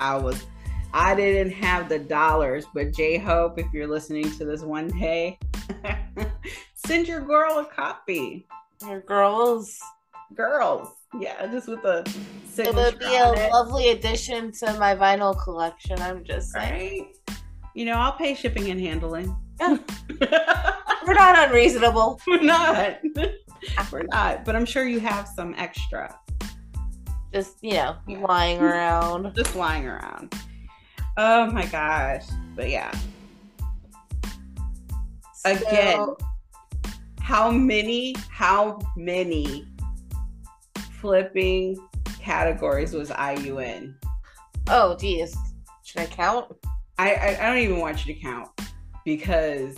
I 0.00 0.16
was 0.16 0.44
I 0.92 1.14
didn't 1.14 1.52
have 1.52 1.88
the 1.88 2.00
dollars, 2.00 2.64
but 2.74 2.92
J 2.92 3.18
Hope, 3.18 3.60
if 3.60 3.66
you're 3.72 3.86
listening 3.86 4.32
to 4.38 4.44
this 4.44 4.62
one 4.62 4.88
day, 4.98 5.38
send 6.74 7.06
your 7.06 7.20
girl 7.20 7.60
a 7.60 7.64
copy. 7.64 8.48
your 8.82 9.02
girls 9.02 9.78
Girls. 10.34 10.88
Yeah, 11.18 11.46
just 11.46 11.68
with 11.68 11.84
a 11.84 12.04
it 12.58 12.74
would 12.74 12.98
be 12.98 13.04
a 13.14 13.32
it, 13.32 13.52
lovely 13.52 13.90
addition 13.90 14.50
to 14.52 14.72
my 14.78 14.94
vinyl 14.94 15.40
collection. 15.42 16.00
I'm 16.00 16.24
just 16.24 16.50
saying. 16.52 17.02
right? 17.28 17.36
You 17.74 17.84
know, 17.84 17.92
I'll 17.92 18.12
pay 18.12 18.34
shipping 18.34 18.70
and 18.70 18.80
handling. 18.80 19.34
Yeah. 19.60 19.76
We're 21.06 21.14
not 21.14 21.48
unreasonable. 21.48 22.20
We're 22.26 22.42
not. 22.42 22.98
We're 23.92 24.02
not. 24.04 24.44
But 24.44 24.56
I'm 24.56 24.64
sure 24.64 24.84
you 24.86 25.00
have 25.00 25.28
some 25.28 25.54
extra 25.56 26.18
Just, 27.32 27.56
you 27.62 27.74
know, 27.74 27.96
Yeah. 28.06 28.18
lying 28.20 28.60
around. 28.60 29.34
just 29.34 29.54
lying 29.54 29.86
around. 29.86 30.34
Oh 31.18 31.50
my 31.50 31.66
gosh. 31.66 32.24
But 32.54 32.70
yeah. 32.70 32.92
Again. 35.44 35.96
So, 35.96 36.16
How 37.20 37.50
many, 37.50 38.14
how 38.30 38.78
many 38.96 39.66
flipping 41.00 41.76
categories 42.20 42.92
was 42.92 43.10
IU 43.10 43.60
in? 43.60 43.94
oh, 44.68 44.96
geez. 44.96 45.36
Should 45.84 46.00
I 46.00 46.06
count? 46.06 46.52
I, 46.98 47.14
I, 47.14 47.38
I 47.40 47.46
don't 47.46 47.58
even 47.58 47.78
want 47.78 48.04
you 48.04 48.14
to 48.14 48.20
count 48.20 48.48
because 49.04 49.76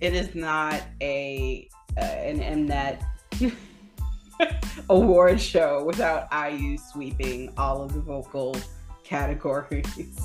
it 0.00 0.14
is 0.14 0.34
not 0.34 0.82
a 1.00 1.68
uh, 1.96 2.00
an 2.00 2.66
Mnet 2.68 3.02
award 4.90 5.40
show 5.40 5.84
without 5.84 6.26
IU 6.32 6.76
sweeping 6.76 7.52
all 7.56 7.82
of 7.82 7.92
the 7.92 8.00
vocal 8.00 8.56
categories. 9.04 10.20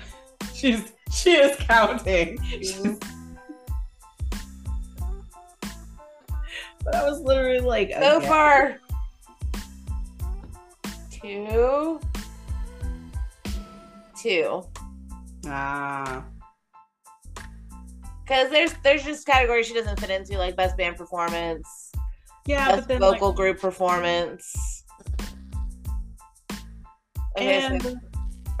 She's 0.54 0.92
she 1.12 1.32
is 1.32 1.56
counting. 1.58 2.38
Mhm. 2.38 3.02
But 6.84 6.96
I 6.96 7.08
was 7.08 7.18
literally 7.22 7.60
like, 7.60 7.90
So 7.98 8.18
okay. 8.18 8.26
far, 8.26 8.78
two, 11.24 12.00
two. 14.20 14.62
Ah, 15.46 16.24
Because 18.24 18.50
there's 18.50 18.72
there's 18.82 19.04
just 19.04 19.26
categories 19.26 19.66
she 19.66 19.74
doesn't 19.74 19.98
fit 20.00 20.10
into, 20.10 20.36
like 20.38 20.56
best 20.56 20.76
band 20.76 20.96
performance, 20.96 21.92
yeah, 22.46 22.68
best 22.68 22.80
but 22.80 22.88
then 22.88 23.00
vocal 23.00 23.28
like, 23.28 23.36
group 23.36 23.60
performance. 23.60 24.84
Okay, 27.36 27.60
so- 27.60 27.66
and 27.66 28.00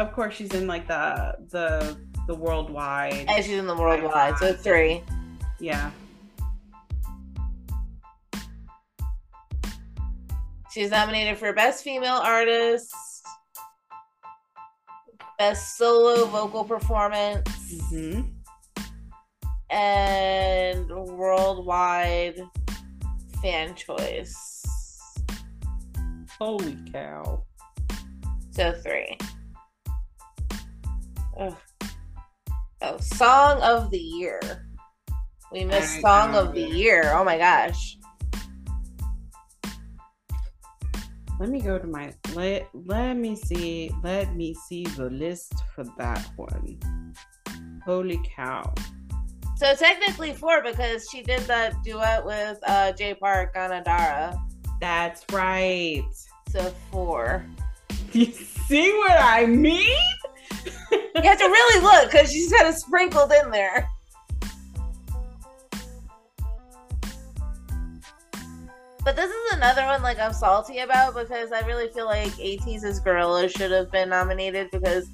of 0.00 0.12
course 0.12 0.34
she's 0.34 0.52
in 0.54 0.66
like 0.66 0.88
the 0.88 1.36
the 1.50 1.96
the 2.26 2.34
worldwide. 2.34 3.26
and 3.28 3.44
she's 3.44 3.58
in 3.58 3.66
the 3.66 3.76
worldwide, 3.76 4.36
so 4.38 4.54
three. 4.54 5.02
Yeah. 5.60 5.90
She's 10.74 10.90
nominated 10.90 11.38
for 11.38 11.52
Best 11.52 11.84
Female 11.84 12.16
Artist, 12.16 12.92
Best 15.38 15.78
Solo 15.78 16.24
Vocal 16.26 16.64
Performance, 16.64 17.48
hmm 17.90 18.22
and 19.70 20.88
Worldwide 20.88 22.40
Fan 23.40 23.76
Choice. 23.76 24.64
Holy 26.40 26.76
cow. 26.92 27.44
So 28.50 28.72
three. 28.82 29.16
Ugh. 31.38 31.56
Oh, 32.82 32.98
Song 32.98 33.62
of 33.62 33.92
the 33.92 33.98
Year. 33.98 34.40
We 35.52 35.64
missed 35.64 36.00
Song 36.00 36.34
of 36.34 36.52
the. 36.52 36.62
Year. 36.62 37.12
Oh 37.14 37.22
my 37.22 37.38
gosh. 37.38 37.96
Let 41.44 41.52
me 41.52 41.60
go 41.60 41.78
to 41.78 41.86
my 41.86 42.10
let 42.32 42.70
let 42.72 43.18
me 43.18 43.36
see 43.36 43.90
let 44.02 44.34
me 44.34 44.54
see 44.54 44.84
the 44.84 45.10
list 45.10 45.52
for 45.74 45.84
that 45.98 46.26
one. 46.36 47.12
Holy 47.84 48.18
cow. 48.34 48.72
So 49.58 49.74
technically 49.74 50.32
four 50.32 50.62
because 50.62 51.06
she 51.12 51.20
did 51.20 51.42
the 51.42 51.76
duet 51.84 52.24
with 52.24 52.58
uh 52.66 52.92
Jay 52.92 53.12
Park 53.12 53.52
on 53.56 53.72
Ganadara. 53.72 54.34
That's 54.80 55.22
right. 55.32 56.02
So 56.48 56.72
four. 56.90 57.44
You 58.12 58.32
see 58.32 58.90
what 58.92 59.18
I 59.20 59.44
mean? 59.44 59.98
You 60.92 61.22
have 61.24 61.38
to 61.38 61.44
really 61.44 61.82
look 61.82 62.10
because 62.10 62.32
she's 62.32 62.50
kind 62.50 62.68
of 62.68 62.74
sprinkled 62.74 63.32
in 63.44 63.50
there. 63.50 63.86
But 69.04 69.16
this 69.16 69.30
is 69.30 69.52
another 69.52 69.84
one 69.84 70.02
like 70.02 70.18
I'm 70.18 70.32
salty 70.32 70.78
about 70.78 71.14
because 71.14 71.52
I 71.52 71.60
really 71.66 71.88
feel 71.88 72.06
like 72.06 72.32
ATEEZ's 72.32 73.00
Guerrilla 73.00 73.48
should 73.50 73.70
have 73.70 73.92
been 73.92 74.08
nominated 74.08 74.70
because 74.70 75.06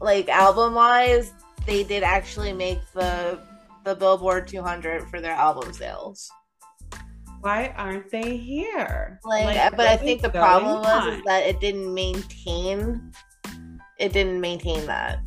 like 0.00 0.30
album 0.30 0.74
wise, 0.74 1.32
they 1.66 1.84
did 1.84 2.02
actually 2.02 2.54
make 2.54 2.80
the 2.94 3.38
the 3.84 3.94
Billboard 3.94 4.48
200 4.48 5.08
for 5.10 5.20
their 5.20 5.32
album 5.32 5.72
sales. 5.74 6.30
Why 7.40 7.72
aren't 7.76 8.10
they 8.10 8.36
here? 8.36 9.20
Like, 9.24 9.76
but 9.76 9.86
I 9.86 9.96
think 9.96 10.22
the 10.22 10.30
problem 10.30 10.80
was 10.80 11.18
is 11.18 11.24
that 11.24 11.46
it 11.46 11.60
didn't 11.60 11.92
maintain 11.92 13.12
it 13.98 14.12
didn't 14.12 14.40
maintain 14.40 14.86
that. 14.86 15.20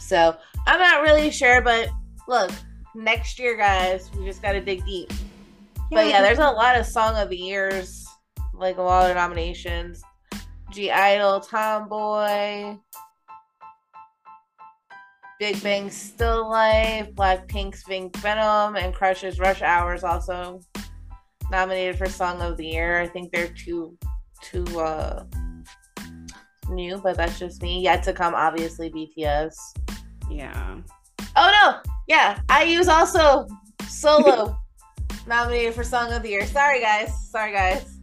So 0.00 0.36
I'm 0.66 0.80
not 0.80 1.02
really 1.02 1.30
sure, 1.30 1.60
but 1.60 1.90
look, 2.26 2.50
next 2.94 3.38
year, 3.38 3.56
guys, 3.56 4.10
we 4.16 4.24
just 4.24 4.42
gotta 4.42 4.60
dig 4.60 4.84
deep. 4.84 5.12
but 5.90 6.06
yeah, 6.06 6.22
there's 6.22 6.38
a 6.38 6.42
lot 6.42 6.78
of 6.78 6.86
song 6.86 7.16
of 7.16 7.28
the 7.28 7.36
years, 7.36 8.06
like 8.54 8.78
a 8.78 8.82
lot 8.82 9.10
of 9.10 9.16
nominations. 9.16 10.02
(G)I-DLE, 10.72 11.40
Tomboy, 11.40 12.76
Big 15.40 15.62
Bang 15.62 15.90
Still 15.90 16.48
Life, 16.48 17.12
Blackpink's 17.14 17.82
Pink 17.84 18.16
Venom, 18.18 18.76
and 18.76 18.94
Crush's 18.94 19.40
Rush 19.40 19.62
Hours 19.62 20.04
also 20.04 20.60
nominated 21.50 21.96
for 21.98 22.06
Song 22.06 22.40
of 22.40 22.56
the 22.56 22.66
Year. 22.66 23.00
I 23.00 23.08
think 23.08 23.32
they're 23.32 23.48
too 23.48 23.96
too 24.42 24.64
uh 24.78 25.24
new, 26.68 26.98
but 26.98 27.16
that's 27.16 27.38
just 27.38 27.62
me. 27.62 27.80
Yet 27.82 28.02
to 28.04 28.12
come, 28.12 28.34
obviously 28.34 28.90
BTS. 28.90 29.54
yeah. 30.30 30.78
Oh 31.36 31.50
no, 31.62 31.92
yeah, 32.10 32.40
IU's 32.60 32.88
also 32.88 33.46
solo 33.86 34.58
nominated 35.28 35.74
for 35.74 35.84
Song 35.84 36.12
of 36.12 36.24
the 36.24 36.30
Year. 36.30 36.44
Sorry 36.44 36.80
guys, 36.80 37.30
sorry 37.30 37.52
guys. 37.52 37.98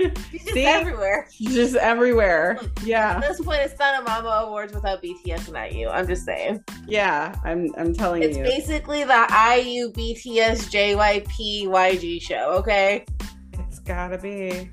She's 0.00 0.42
just 0.42 0.54
See? 0.54 0.64
everywhere. 0.64 1.28
Just 1.30 1.76
everywhere. 1.76 2.58
Yeah. 2.82 3.18
At 3.18 3.20
this 3.20 3.40
point, 3.40 3.60
it's 3.60 3.78
not 3.78 4.00
a 4.00 4.04
Mama 4.04 4.44
Awards 4.44 4.74
without 4.74 5.04
BTS 5.04 5.54
and 5.54 5.72
IU. 5.72 5.88
I'm 5.88 6.08
just 6.08 6.24
saying. 6.24 6.64
Yeah. 6.88 7.32
I'm 7.44 7.72
I'm 7.78 7.94
telling 7.94 8.24
It's 8.24 8.36
you. 8.36 8.42
It's 8.42 8.66
basically 8.66 9.04
the 9.04 9.26
IU, 9.30 9.92
BTS, 9.92 10.70
JYP, 10.72 11.66
YG 11.66 12.20
show. 12.20 12.56
Okay. 12.58 13.06
It's 13.52 13.78
gotta 13.78 14.18
be. 14.18 14.68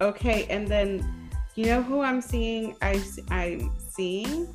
Okay, 0.00 0.46
and 0.48 0.68
then 0.68 1.28
you 1.56 1.66
know 1.66 1.82
who 1.82 2.02
I'm 2.02 2.20
seeing? 2.20 2.76
I 2.82 3.02
I'm 3.30 3.72
seeing 3.90 4.46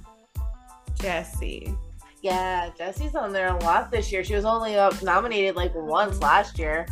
Jessi. 1.01 1.77
Yeah, 2.21 2.69
Jessi's 2.79 3.15
on 3.15 3.33
there 3.33 3.47
a 3.47 3.59
lot 3.63 3.89
this 3.89 4.11
year. 4.11 4.23
She 4.23 4.35
was 4.35 4.45
only 4.45 4.75
up 4.75 5.01
nominated 5.01 5.55
like 5.55 5.73
once 5.73 6.21
last 6.21 6.59
year. 6.59 6.85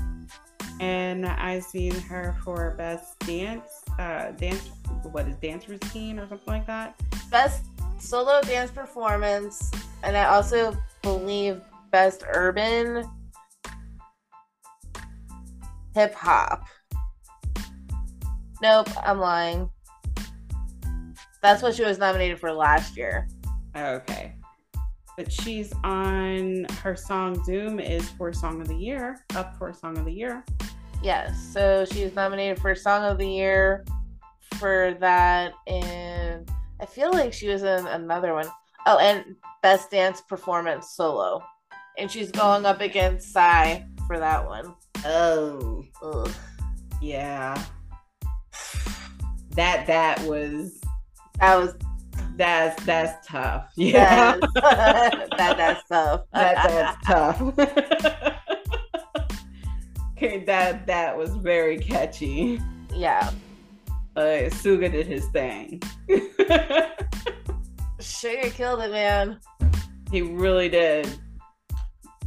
And 0.80 1.26
I've 1.26 1.64
seen 1.64 1.94
her 1.94 2.36
for 2.44 2.74
best 2.78 3.20
dance, 3.20 3.84
uh 4.00 4.32
dance 4.32 4.70
what 5.12 5.28
is 5.28 5.36
dance 5.36 5.70
routine 5.70 6.20
or 6.20 6.28
something 6.28 6.48
like 6.48 6.68
that. 6.68 7.00
Best 7.30 7.66
solo 8.00 8.42
dance 8.42 8.72
performance, 8.72 9.72
and 10.04 10.18
I 10.18 10.26
also 10.26 10.76
believe 11.04 11.62
best 11.92 12.24
urban 12.34 13.08
hip 15.94 16.14
hop. 16.14 16.66
Nope, 18.62 18.90
I'm 19.06 19.20
lying. 19.20 19.70
That's 21.42 21.62
what 21.62 21.76
she 21.76 21.84
was 21.84 21.98
nominated 21.98 22.40
for 22.40 22.52
last 22.52 22.98
year. 22.98 23.28
Okay. 23.80 24.34
But 25.18 25.32
she's 25.32 25.74
on 25.84 26.66
her 26.82 26.96
song 26.96 27.44
Zoom 27.44 27.80
is 27.80 28.10
for 28.12 28.32
Song 28.32 28.62
of 28.62 28.68
the 28.68 28.76
Year, 28.76 29.26
up 29.36 29.58
for 29.58 29.74
Song 29.74 29.98
of 29.98 30.06
the 30.06 30.14
Year. 30.14 30.46
Yes, 31.04 31.38
so 31.54 31.86
she 31.86 32.04
was 32.04 32.16
nominated 32.16 32.60
for 32.60 32.74
Song 32.76 33.04
of 33.04 33.18
the 33.18 33.28
Year 33.28 33.86
for 34.56 34.96
that, 35.00 35.54
and 35.68 36.50
I 36.80 36.86
feel 36.86 37.12
like 37.12 37.34
she 37.34 37.50
was 37.50 37.64
in 37.64 37.88
another 37.88 38.34
one. 38.34 38.48
Oh, 38.86 38.98
and 38.98 39.36
Best 39.62 39.92
Dance 39.92 40.22
Performance 40.22 40.92
Solo, 40.92 41.42
and 41.98 42.10
she's 42.10 42.32
going 42.32 42.66
up 42.66 42.80
against 42.82 43.34
Psy 43.34 43.82
for 44.08 44.20
that 44.20 44.46
one. 44.46 44.74
Oh. 45.06 45.84
Ugh. 46.02 46.32
Yeah. 47.02 47.62
That 49.54 49.88
that 49.88 50.22
was 50.22 50.80
That 51.40 51.58
was 51.58 51.76
that's 52.36 52.82
that's 52.86 53.28
tough. 53.28 53.72
Yeah. 53.76 54.38
that, 54.56 55.28
that 55.38 55.58
that's 55.58 55.88
tough. 55.88 56.22
that 56.34 56.56
that's 56.68 57.06
tough. 57.08 57.42
okay, 60.18 60.44
that 60.46 60.86
that 60.88 61.18
was 61.18 61.36
very 61.36 61.78
catchy. 61.78 62.62
yeah, 62.94 63.32
Uh, 64.16 64.50
Suga 64.52 64.92
did 64.92 65.08
his 65.08 65.26
thing. 65.28 65.82
Suga 68.00 68.52
killed 68.52 68.82
it, 68.82 68.92
man. 68.92 69.40
he 70.12 70.22
really 70.22 70.70
did. 70.70 71.08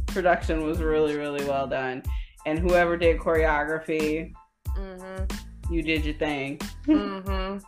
Production 0.07 0.63
was 0.63 0.79
really 0.79 1.15
really 1.15 1.43
well 1.45 1.67
done, 1.67 2.03
and 2.45 2.59
whoever 2.59 2.95
did 2.97 3.17
choreography, 3.19 4.31
Mhm, 4.77 5.31
you 5.71 5.81
did 5.81 6.05
your 6.05 6.13
thing. 6.15 6.57
mhm. 6.87 7.61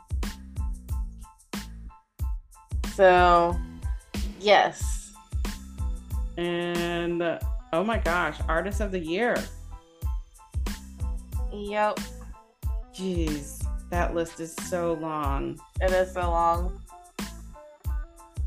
So, 2.95 3.59
yes, 4.39 5.11
And 6.37 7.21
oh 7.73 7.83
my 7.83 7.97
gosh, 7.97 8.37
artist 8.47 8.79
of 8.79 8.91
the 8.91 8.99
year. 8.99 9.35
yep, 11.51 11.99
Jeez, 12.93 13.65
that 13.89 14.15
list 14.15 14.39
is 14.39 14.53
so 14.69 14.93
long. 14.93 15.59
it 15.81 15.91
is 15.91 16.13
so 16.13 16.21
long. 16.21 16.81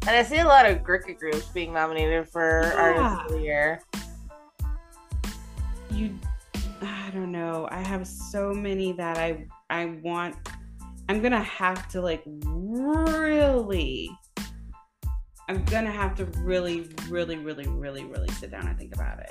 And 0.06 0.16
I 0.16 0.22
see 0.22 0.38
a 0.38 0.46
lot 0.46 0.64
of 0.64 0.78
Gricket 0.78 1.18
groups 1.18 1.46
being 1.48 1.74
nominated 1.74 2.26
for 2.30 2.72
Artist 2.74 3.26
of 3.26 3.32
the 3.32 3.42
Year. 3.42 3.82
You, 5.90 6.14
I 6.80 7.10
don't 7.12 7.30
know. 7.32 7.68
I 7.70 7.82
have 7.82 8.06
so 8.06 8.54
many 8.54 8.92
that 8.92 9.18
I 9.18 9.46
I 9.68 9.86
want 10.02 10.36
I'm 11.10 11.20
gonna 11.20 11.42
have 11.42 11.88
to 11.88 12.00
like 12.00 12.22
really 12.26 14.10
I'm 15.48 15.64
gonna 15.64 15.90
have 15.90 16.14
to 16.16 16.26
really, 16.40 16.90
really, 17.08 17.36
really, 17.36 17.66
really, 17.66 18.04
really 18.04 18.28
sit 18.32 18.50
down 18.50 18.66
and 18.66 18.78
think 18.78 18.94
about 18.94 19.18
it. 19.20 19.30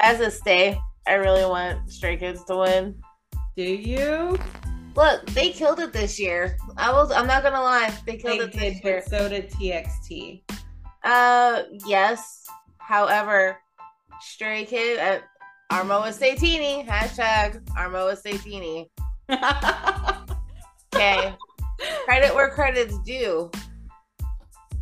As 0.00 0.20
a 0.20 0.30
stay, 0.30 0.78
I 1.06 1.14
really 1.14 1.44
want 1.44 1.90
Stray 1.90 2.16
Kids 2.16 2.44
to 2.44 2.56
win. 2.58 2.94
Do 3.56 3.62
you? 3.62 4.38
Look, 4.96 5.26
they 5.30 5.50
killed 5.50 5.80
it 5.80 5.92
this 5.92 6.20
year. 6.20 6.56
I 6.76 6.92
was 6.92 7.10
I'm 7.10 7.26
not 7.26 7.42
gonna 7.42 7.60
lie, 7.60 7.92
they 8.06 8.16
killed 8.16 8.38
They 8.40 8.44
it 8.44 8.52
did, 8.52 8.74
this 8.76 8.84
year. 8.84 9.02
so 9.06 9.28
did 9.28 9.50
TXT. 9.50 10.42
Uh 11.02 11.62
yes. 11.86 12.44
However, 12.78 13.58
Stray 14.20 14.64
Kid 14.64 14.98
at 14.98 15.24
Armoa 15.72 16.12
Statini, 16.16 16.86
hashtag 16.86 17.64
Armoa 17.76 18.16
Statini. 18.20 18.86
Okay. 20.94 21.34
Credit 22.04 22.34
where 22.34 22.50
credit's 22.50 22.98
due. 23.00 23.50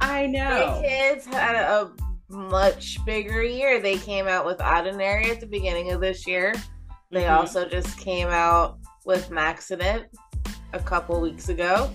I 0.01 0.27
know. 0.27 0.77
Stray 0.79 0.89
Kids 0.89 1.27
had 1.27 1.55
a 1.55 1.93
much 2.29 3.05
bigger 3.05 3.43
year. 3.43 3.81
They 3.81 3.97
came 3.99 4.27
out 4.27 4.45
with 4.45 4.59
ODDINARY 4.59 5.31
at 5.31 5.41
the 5.41 5.47
beginning 5.47 5.93
of 5.93 6.01
this 6.01 6.27
year. 6.27 6.55
They 7.11 7.25
Mhm. 7.25 7.37
also 7.37 7.69
just 7.69 7.99
came 7.99 8.29
out 8.29 8.79
with 9.05 9.31
Maxident 9.31 10.07
a 10.73 10.79
couple 10.81 11.21
weeks 11.21 11.49
ago. 11.49 11.91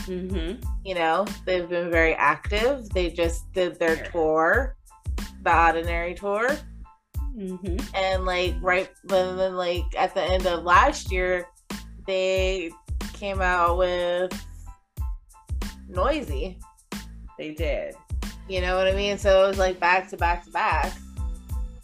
Mhm. 0.00 0.62
You 0.84 0.94
know, 0.96 1.24
they've 1.46 1.68
been 1.68 1.90
very 1.90 2.14
active. 2.14 2.88
They 2.90 3.10
just 3.10 3.50
did 3.52 3.78
their 3.78 3.96
tour, 4.10 4.76
the 5.42 5.50
ODDINARY 5.50 6.16
tour. 6.16 6.48
Mhm. 7.36 7.82
And 7.94 8.26
like 8.26 8.54
right 8.60 8.90
when 9.04 9.36
then 9.36 9.56
like 9.56 9.84
at 9.96 10.14
the 10.14 10.22
end 10.22 10.46
of 10.46 10.64
last 10.64 11.12
year, 11.12 11.46
they 12.06 12.70
came 13.22 13.40
out 13.40 13.78
with 13.78 14.32
NOEASY. 15.88 16.56
They 17.38 17.54
did. 17.54 17.94
You 18.48 18.60
know 18.60 18.76
what 18.76 18.88
I 18.88 18.94
mean? 18.96 19.16
So 19.16 19.44
it 19.44 19.48
was 19.48 19.58
like 19.58 19.78
back 19.78 20.08
to 20.10 20.16
back 20.16 20.44
to 20.44 20.50
back. 20.50 20.92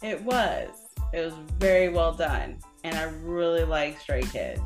It 0.03 0.21
was. 0.21 0.67
It 1.13 1.23
was 1.23 1.33
very 1.57 1.87
well 1.87 2.11
done, 2.13 2.57
and 2.83 2.93
I 2.93 3.03
really 3.23 3.63
like 3.63 4.01
Stray 4.01 4.21
Kids. 4.23 4.59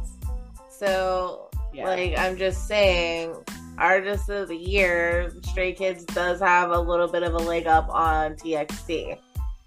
So 0.67 1.51
Yeah. 1.76 1.86
like 1.86 2.17
I'm 2.17 2.38
just 2.38 2.67
saying, 2.67 3.36
artist 3.78 4.30
of 4.30 4.47
the 4.47 4.57
year, 4.57 5.32
Stray 5.43 5.74
Kids 5.74 6.03
does 6.05 6.39
have 6.39 6.71
a 6.71 6.80
little 6.80 7.07
bit 7.07 7.21
of 7.21 7.36
a 7.36 7.38
leg 7.38 7.67
up 7.67 7.88
on 7.89 8.34
TXT. 8.36 9.19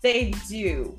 they 0.03 0.33
do. 0.49 0.97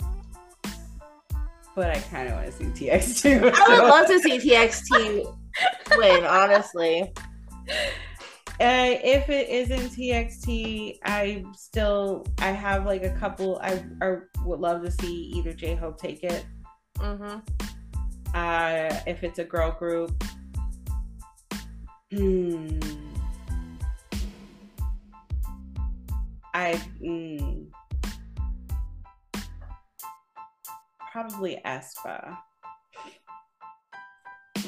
But 1.76 1.90
I 1.92 2.00
kind 2.00 2.30
of 2.30 2.36
want 2.36 2.46
to 2.46 2.52
see 2.54 2.88
TX 2.88 3.22
too. 3.22 3.52
I 3.54 3.80
would 3.82 3.88
love 3.90 4.08
to 4.08 4.20
see 4.22 4.38
TXT 4.40 5.34
win, 5.96 6.24
honestly. 6.26 7.14
Uh, 8.60 8.98
if 9.04 9.30
it 9.30 9.50
isn't 9.50 9.92
TXT, 9.92 10.98
I 11.06 11.46
still 11.56 12.26
I 12.40 12.48
have 12.48 12.88
like 12.88 13.04
a 13.04 13.12
couple. 13.12 13.60
I, 13.62 13.84
I 14.02 14.16
would 14.44 14.60
love 14.60 14.84
to 14.84 14.90
see 14.90 15.32
either 15.36 15.54
J 15.54 15.76
Hope 15.76 16.00
take 16.00 16.24
it. 16.24 16.44
hmm 16.98 17.38
Uh, 18.34 19.00
if 19.06 19.24
it's 19.24 19.38
a 19.38 19.44
girl 19.44 19.72
group, 19.78 20.24
hmm. 22.12 22.80
I 26.56 26.82
mm, 27.00 27.68
probably 31.12 31.62
aespa. 31.64 32.38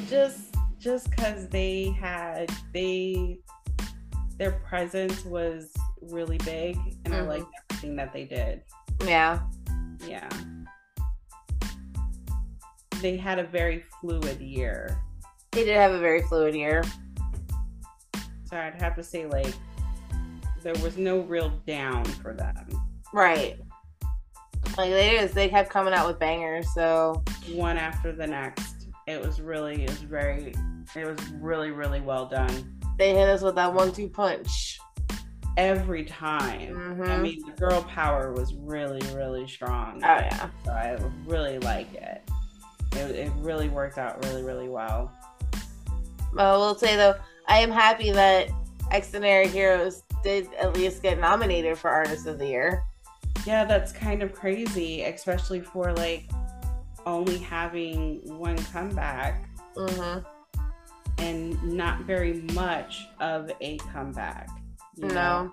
Just 0.08 0.59
just 0.80 1.10
because 1.12 1.48
they 1.50 1.92
had 2.00 2.50
they 2.74 3.40
their 4.38 4.54
presence 4.54 5.26
was 5.26 5.74
really 6.02 6.38
big 6.40 6.78
and 7.06 7.14
I 7.14 7.20
Mhm. 7.20 7.28
liked 7.28 7.46
everything 7.72 7.96
that 7.98 8.14
they 8.14 8.24
did. 8.26 8.64
Yeah. 9.06 9.42
Yeah. 10.08 10.30
They 13.02 13.18
had 13.18 13.40
a 13.40 13.44
very 13.44 13.84
fluid 14.02 14.40
year. 14.42 14.98
They 15.52 15.66
did 15.66 15.76
have 15.78 15.92
a 15.92 16.00
very 16.00 16.22
fluid 16.24 16.56
year. 16.56 16.84
So 18.46 18.58
I'd 18.58 18.82
have 18.82 18.96
to 18.96 19.04
say 19.04 19.26
like 19.26 19.54
there 20.64 20.74
was 20.84 20.98
no 20.98 21.20
real 21.22 21.50
down 21.68 22.04
for 22.06 22.34
them. 22.34 22.68
Right. 23.14 23.58
Like 24.78 24.92
they 24.92 25.18
just 25.20 25.34
they 25.34 25.50
kept 25.50 25.70
coming 25.70 25.94
out 25.94 26.08
with 26.08 26.20
bangers, 26.20 26.68
so 26.74 27.24
One 27.54 27.78
after 27.78 28.12
the 28.12 28.28
next. 28.28 28.69
It 29.10 29.26
was 29.26 29.42
really 29.42 29.84
it 29.86 29.90
was 29.90 30.02
very 30.02 30.54
it 30.96 31.06
was 31.06 31.20
really, 31.34 31.72
really 31.72 32.00
well 32.02 32.26
done. 32.28 32.80
they 32.98 33.16
hit 33.16 33.28
us 33.30 33.42
with 33.42 33.56
that 33.56 33.74
one 33.74 33.92
two 33.92 34.08
punch. 34.08 34.80
Every 35.58 36.06
time. 36.06 36.78
I 37.04 37.08
Mhm. 37.08 37.22
mean 37.22 37.44
the 37.46 37.52
girl 37.54 37.82
power 37.84 38.32
was 38.32 38.54
really, 38.54 39.02
really 39.16 39.48
strong. 39.48 39.96
Oh 40.04 40.08
yeah. 40.08 40.50
So 40.64 40.72
I 40.72 40.98
really 41.26 41.58
like 41.60 41.92
it. 41.96 42.22
It, 42.94 43.16
it 43.16 43.32
really 43.38 43.68
worked 43.70 43.98
out 43.98 44.24
really, 44.26 44.44
really 44.44 44.70
well. 44.70 45.12
I 46.38 46.56
will 46.56 46.76
say 46.76 46.96
though, 46.96 47.16
I 47.48 47.60
am 47.60 47.72
happy 47.72 48.12
that 48.12 48.50
Xdinary 48.92 49.48
Heroes 49.48 50.04
did 50.24 50.48
at 50.56 50.76
least 50.76 51.02
get 51.02 51.20
nominated 51.20 51.78
for 51.78 51.90
Artist 51.90 52.28
of 52.28 52.38
the 52.38 52.46
Year. 52.48 52.84
Yeah, 53.46 53.66
that's 53.66 53.92
kind 53.92 54.22
of 54.22 54.34
crazy, 54.34 55.02
especially 55.04 55.62
for 55.62 55.94
like 55.94 56.30
only 57.06 57.38
having 57.38 58.22
one 58.38 58.58
comeback 58.66 59.46
Mm-hmm. 59.78 60.20
and 61.20 61.64
not 61.64 62.02
very 62.02 62.42
much 62.54 63.06
of 63.20 63.50
a 63.62 63.78
comeback. 63.94 64.50
you 64.98 65.08
know? 65.08 65.52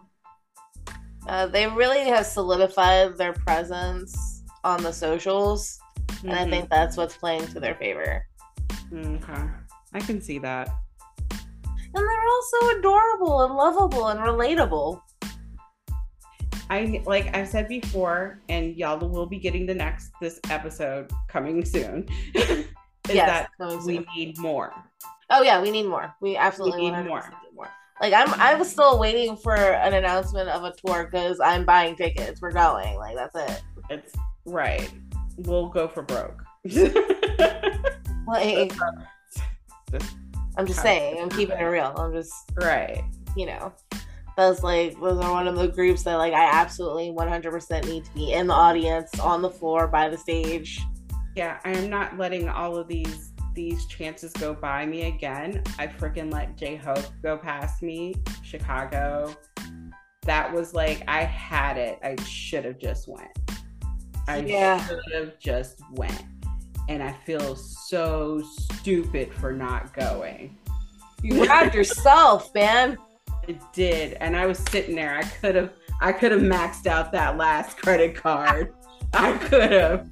No. 0.88 0.94
Uh, 1.28 1.46
they 1.46 1.66
really 1.66 2.00
have 2.00 2.26
solidified 2.26 3.16
their 3.18 3.32
presence 3.34 4.42
on 4.64 4.82
the 4.82 4.92
socials, 4.92 5.78
and 6.22 6.32
I 6.32 6.48
think 6.48 6.70
that's 6.70 6.96
what's 6.96 7.16
playing 7.16 7.46
to 7.48 7.60
their 7.60 7.74
favor. 7.76 8.24
Okay. 8.92 9.42
I 9.92 10.00
can 10.00 10.20
see 10.20 10.38
that. 10.38 10.68
And 11.30 11.38
they're 11.94 12.28
also 12.28 12.78
adorable 12.78 13.42
and 13.44 13.54
lovable 13.54 14.08
and 14.08 14.20
relatable. 14.20 15.00
I 16.70 17.02
like 17.06 17.34
I've 17.36 17.48
said 17.48 17.68
before, 17.68 18.40
and 18.48 18.76
y'all 18.76 18.98
will 18.98 19.26
be 19.26 19.38
getting 19.38 19.66
the 19.66 19.74
next 19.74 20.10
this 20.20 20.40
episode 20.50 21.10
coming 21.28 21.64
soon. 21.64 22.08
is 22.34 22.66
yes, 23.08 23.48
that 23.58 23.68
we 23.84 23.96
soon. 23.96 24.06
need 24.16 24.38
more. 24.38 24.72
Oh 25.30 25.42
yeah, 25.42 25.60
we 25.60 25.70
need 25.70 25.86
more. 25.86 26.14
We 26.20 26.36
absolutely 26.36 26.82
We 26.82 26.90
need 26.90 27.06
more. 27.06 27.24
more. 27.54 27.68
Like 28.00 28.12
I'm, 28.12 28.32
I 28.34 28.54
was 28.54 28.70
still 28.70 28.98
waiting 28.98 29.36
for 29.36 29.54
an 29.54 29.94
announcement 29.94 30.48
of 30.48 30.64
a 30.64 30.72
tour 30.72 31.08
because 31.10 31.40
I'm 31.40 31.64
buying 31.64 31.96
tickets. 31.96 32.40
We're 32.40 32.52
going. 32.52 32.96
Like 32.96 33.16
that's 33.16 33.34
it. 33.34 33.62
It's 33.88 34.14
right. 34.44 34.90
We'll 35.38 35.68
go 35.68 35.88
for 35.88 36.02
broke. 36.02 36.42
Like 38.26 38.72
I'm 40.56 40.66
just 40.66 40.82
saying. 40.82 41.20
I'm 41.20 41.28
keeping 41.28 41.58
it 41.58 41.62
real. 41.62 41.94
I'm 41.96 42.12
just 42.12 42.34
right. 42.56 43.04
you 43.36 43.46
know. 43.46 43.72
Those 44.36 44.62
like 44.62 45.00
those 45.00 45.18
are 45.24 45.32
one 45.32 45.48
of 45.48 45.56
the 45.56 45.68
groups 45.68 46.02
that 46.02 46.16
like 46.16 46.34
I 46.34 46.44
absolutely 46.44 47.10
100% 47.10 47.86
need 47.86 48.04
to 48.04 48.14
be 48.14 48.32
in 48.32 48.46
the 48.46 48.54
audience, 48.54 49.18
on 49.18 49.40
the 49.40 49.50
floor, 49.50 49.88
by 49.88 50.08
the 50.10 50.18
stage. 50.18 50.80
Yeah, 51.34 51.58
I 51.64 51.72
am 51.72 51.88
not 51.88 52.18
letting 52.18 52.48
all 52.48 52.76
of 52.76 52.86
these 52.88 53.32
these 53.54 53.86
chances 53.86 54.32
go 54.34 54.52
by 54.52 54.84
me 54.84 55.04
again. 55.04 55.62
I 55.78 55.86
freaking 55.86 56.30
let 56.30 56.56
J 56.56 56.76
Hope 56.76 57.04
go 57.22 57.38
past 57.38 57.82
me. 57.82 58.14
Chicago. 58.42 59.34
That 60.22 60.52
was 60.52 60.74
like 60.74 61.02
I 61.08 61.22
had 61.24 61.78
it. 61.78 61.98
I 62.02 62.16
should 62.24 62.66
have 62.66 62.78
just 62.78 63.08
went. 63.08 63.30
I 64.28 64.38
Yeah. 64.40 64.84
should 64.86 65.00
have 65.14 65.38
just 65.38 65.80
went. 65.92 66.24
And 66.88 67.02
I 67.02 67.12
feel 67.24 67.56
so 67.56 68.42
stupid 68.42 69.32
for 69.32 69.52
not 69.52 69.94
going. 69.94 70.58
You 71.22 71.46
grabbed 71.46 71.74
yourself, 71.74 72.54
man. 72.54 72.98
It 73.46 73.60
did. 73.72 74.14
And 74.14 74.36
I 74.36 74.46
was 74.46 74.58
sitting 74.70 74.94
there. 74.94 75.16
I 75.16 75.22
could 75.22 75.54
have 75.54 75.72
I 76.00 76.12
could 76.12 76.32
have 76.32 76.42
maxed 76.42 76.86
out 76.86 77.12
that 77.12 77.36
last 77.36 77.78
credit 77.78 78.14
card. 78.14 78.74
I 79.14 79.32
could 79.38 79.72
have. 79.72 80.08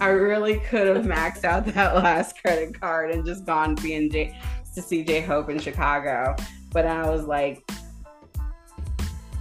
I 0.00 0.08
really 0.08 0.58
could 0.60 0.96
have 0.96 1.06
maxed 1.06 1.44
out 1.44 1.66
that 1.66 1.94
last 1.96 2.40
credit 2.40 2.78
card 2.78 3.10
and 3.10 3.24
just 3.24 3.44
gone 3.44 3.74
being 3.76 4.10
J 4.10 4.36
to 4.74 4.82
see 4.82 5.02
J 5.04 5.20
Hope 5.20 5.50
in 5.50 5.58
Chicago. 5.58 6.34
But 6.72 6.86
I 6.86 7.08
was 7.08 7.24
like, 7.24 7.62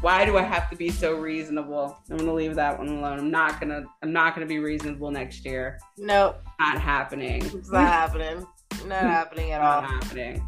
why 0.01 0.25
do 0.25 0.37
I 0.37 0.43
have 0.43 0.69
to 0.69 0.75
be 0.75 0.89
so 0.89 1.15
reasonable? 1.15 1.97
I'm 2.09 2.17
gonna 2.17 2.33
leave 2.33 2.55
that 2.55 2.77
one 2.77 2.87
alone. 2.89 3.19
I'm 3.19 3.31
not 3.31 3.59
gonna 3.59 3.83
I'm 4.03 4.13
not 4.13 4.35
gonna 4.35 4.45
be 4.45 4.59
reasonable 4.59 5.11
next 5.11 5.43
year. 5.45 5.79
Nope, 5.97 6.41
Not 6.59 6.79
happening. 6.79 7.43
it's 7.45 7.71
not 7.71 7.87
happening. 7.87 8.45
Not 8.85 9.01
happening 9.01 9.51
at 9.51 9.61
Not 9.61 9.83
all. 9.83 9.91
Not 9.91 10.03
happening. 10.03 10.45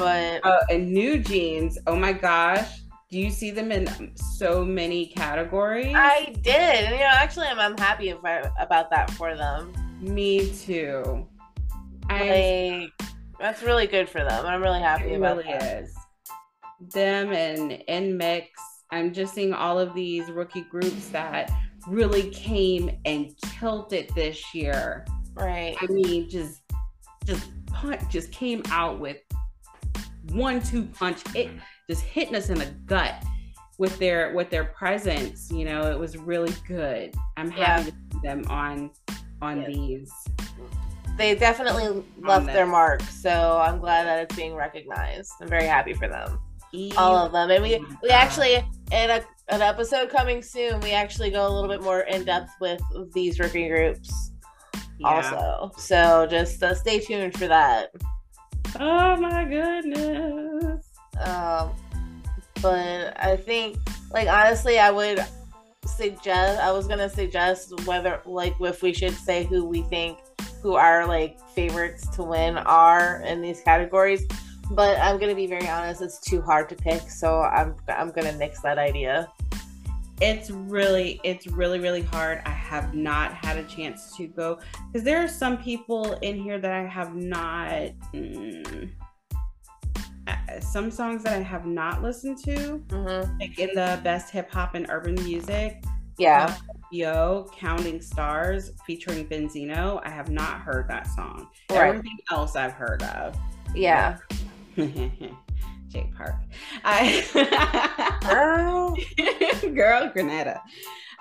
But 0.00 0.40
Oh, 0.44 0.58
and 0.70 0.96
NewJeans. 0.96 1.76
Oh 1.86 1.94
my 1.94 2.12
gosh. 2.12 2.68
Do 3.10 3.18
you 3.18 3.30
see 3.30 3.50
them 3.50 3.70
in 3.70 4.16
so 4.16 4.64
many 4.64 5.06
categories? 5.06 5.94
I 5.94 6.34
did. 6.42 6.54
And, 6.54 6.92
you 6.92 7.00
know, 7.00 7.06
actually, 7.06 7.46
I'm, 7.48 7.58
I'm 7.58 7.76
happy 7.76 8.08
if 8.08 8.24
I, 8.24 8.48
about 8.58 8.88
that 8.90 9.10
for 9.10 9.36
them. 9.36 9.72
Me 10.00 10.50
too. 10.52 11.26
Like 12.08 12.90
that's 13.38 13.62
really 13.62 13.86
good 13.86 14.08
for 14.08 14.24
them. 14.24 14.46
I'm 14.46 14.62
really 14.62 14.80
happy 14.80 15.12
it 15.12 15.16
about 15.16 15.38
really 15.38 15.52
that. 15.52 15.82
is. 15.84 15.94
Them 16.92 17.32
and 17.32 17.82
NMIXX. 17.88 18.46
I'm 18.90 19.12
just 19.12 19.34
seeing 19.34 19.52
all 19.52 19.78
of 19.78 19.94
these 19.94 20.30
rookie 20.30 20.62
groups 20.62 21.08
that 21.10 21.50
really 21.86 22.30
came 22.30 22.90
and 23.04 23.32
killed 23.58 23.92
it 23.92 24.14
this 24.14 24.54
year. 24.54 25.06
Right. 25.34 25.76
I 25.80 25.86
mean, 25.86 26.28
just 26.28 26.62
just 27.24 27.50
just 28.08 28.32
came 28.32 28.62
out 28.70 28.98
with 28.98 29.18
one 30.32 30.62
two 30.62 30.84
punch. 30.84 31.20
It 31.34 31.50
just 31.88 32.02
hitting 32.02 32.34
us 32.36 32.48
in 32.50 32.58
the 32.58 32.66
gut 32.86 33.22
with 33.78 33.98
their 33.98 34.32
with 34.34 34.50
their 34.50 34.64
presence. 34.64 35.50
You 35.50 35.64
know, 35.64 35.90
it 35.90 35.98
was 35.98 36.16
really 36.16 36.52
good. 36.66 37.14
I'm 37.36 37.50
happy 37.50 37.90
to 37.90 37.96
see 38.12 38.18
them 38.22 38.44
on 38.48 38.90
on 39.42 39.62
Yeah. 39.62 39.66
these. 39.68 40.12
They 41.16 41.34
definitely 41.34 42.02
left 42.20 42.46
their 42.46 42.66
mark, 42.66 43.02
so 43.02 43.60
I'm 43.62 43.78
glad 43.78 44.06
that 44.06 44.20
it's 44.22 44.34
being 44.36 44.54
recognized. 44.54 45.32
I'm 45.40 45.48
very 45.48 45.66
happy 45.66 45.92
for 45.92 46.08
them. 46.08 46.38
All 46.96 47.16
of 47.16 47.32
them. 47.32 47.50
And 47.50 47.62
we 47.62 47.84
we 48.02 48.10
actually 48.10 48.54
in 48.54 49.10
a, 49.10 49.20
an 49.48 49.60
episode 49.60 50.08
coming 50.08 50.40
soon, 50.42 50.80
we 50.80 50.92
actually 50.92 51.30
go 51.30 51.46
a 51.46 51.50
little 51.50 51.68
bit 51.68 51.82
more 51.82 52.00
in 52.02 52.24
depth 52.24 52.52
with 52.60 52.80
these 53.12 53.38
rookie 53.40 53.68
groups 53.68 54.30
Yeah. 54.98 55.08
also. 55.08 55.72
So 55.76 56.26
just 56.30 56.62
uh, 56.62 56.74
stay 56.74 57.00
tuned 57.00 57.36
for 57.36 57.48
that. 57.48 57.90
Oh 58.78 59.16
my 59.16 59.44
goodness. 59.44 60.86
Um, 61.20 61.72
but 62.62 63.20
I 63.20 63.36
think, 63.36 63.78
like, 64.12 64.28
honestly, 64.28 64.78
I 64.78 64.90
would 64.90 65.24
suggest, 65.86 66.60
I 66.60 66.70
was 66.72 66.86
going 66.86 66.98
to 66.98 67.10
suggest 67.10 67.86
whether, 67.86 68.20
like, 68.24 68.54
if 68.60 68.82
we 68.82 68.92
should 68.92 69.14
say 69.14 69.44
who 69.44 69.64
we 69.64 69.82
think, 69.82 70.18
who 70.62 70.74
our, 70.74 71.06
like, 71.06 71.40
favorites 71.54 72.06
to 72.16 72.22
win 72.22 72.58
are 72.58 73.22
in 73.22 73.40
these 73.42 73.60
categories. 73.62 74.26
But 74.70 74.98
I'm 74.98 75.18
to 75.30 75.34
be 75.34 75.46
very 75.46 75.68
honest, 75.68 76.00
it's 76.00 76.20
too 76.20 76.40
hard 76.40 76.68
to 76.68 76.76
pick. 76.76 77.10
So 77.10 77.40
I'm, 77.40 77.74
I'm 77.88 78.12
to 78.30 78.36
nix 78.36 78.60
that 78.60 78.78
idea. 78.78 79.28
It's 80.20 80.50
really, 80.50 81.20
it's 81.24 81.46
really, 81.46 81.80
really 81.80 82.02
hard. 82.02 82.42
I 82.44 82.50
have 82.50 82.94
not 82.94 83.32
had 83.32 83.56
a 83.56 83.64
chance 83.64 84.14
to 84.16 84.26
go 84.26 84.58
because 84.92 85.02
there 85.04 85.22
are 85.22 85.28
some 85.28 85.56
people 85.56 86.12
in 86.20 86.38
here 86.40 86.58
that 86.58 86.72
I 86.72 86.84
have 86.86 87.14
not. 87.14 87.90
mm, 88.12 88.90
uh, 90.28 90.60
some 90.60 90.90
songs 90.90 91.22
that 91.24 91.32
I 91.38 91.42
have 91.42 91.64
not 91.66 92.02
listened 92.02 92.38
to, 92.44 92.82
Mm-hmm. 92.88 93.38
like 93.40 93.58
in 93.58 93.70
the 93.74 93.98
best 94.04 94.30
hip 94.30 94.50
hop 94.52 94.74
and 94.74 94.86
urban 94.90 95.14
music. 95.24 95.82
Yeah. 96.18 96.54
Yo, 96.92 97.48
Counting 97.56 98.00
Stars 98.02 98.72
featuring 98.86 99.26
Beenzino. 99.26 100.00
I 100.04 100.10
have 100.10 100.28
not 100.28 100.60
heard 100.60 100.86
that 100.88 101.06
song. 101.06 101.48
Right. 101.70 101.88
Everything 101.88 102.18
else 102.30 102.56
I've 102.56 102.72
heard 102.72 103.02
of. 103.04 103.36
Yeah. 103.74 104.18
Jay 105.90 106.10
Park. 106.16 106.34
I 106.84 107.24
Girl. 108.28 108.94
girl 109.74 110.10
Ganadara. 110.14 110.60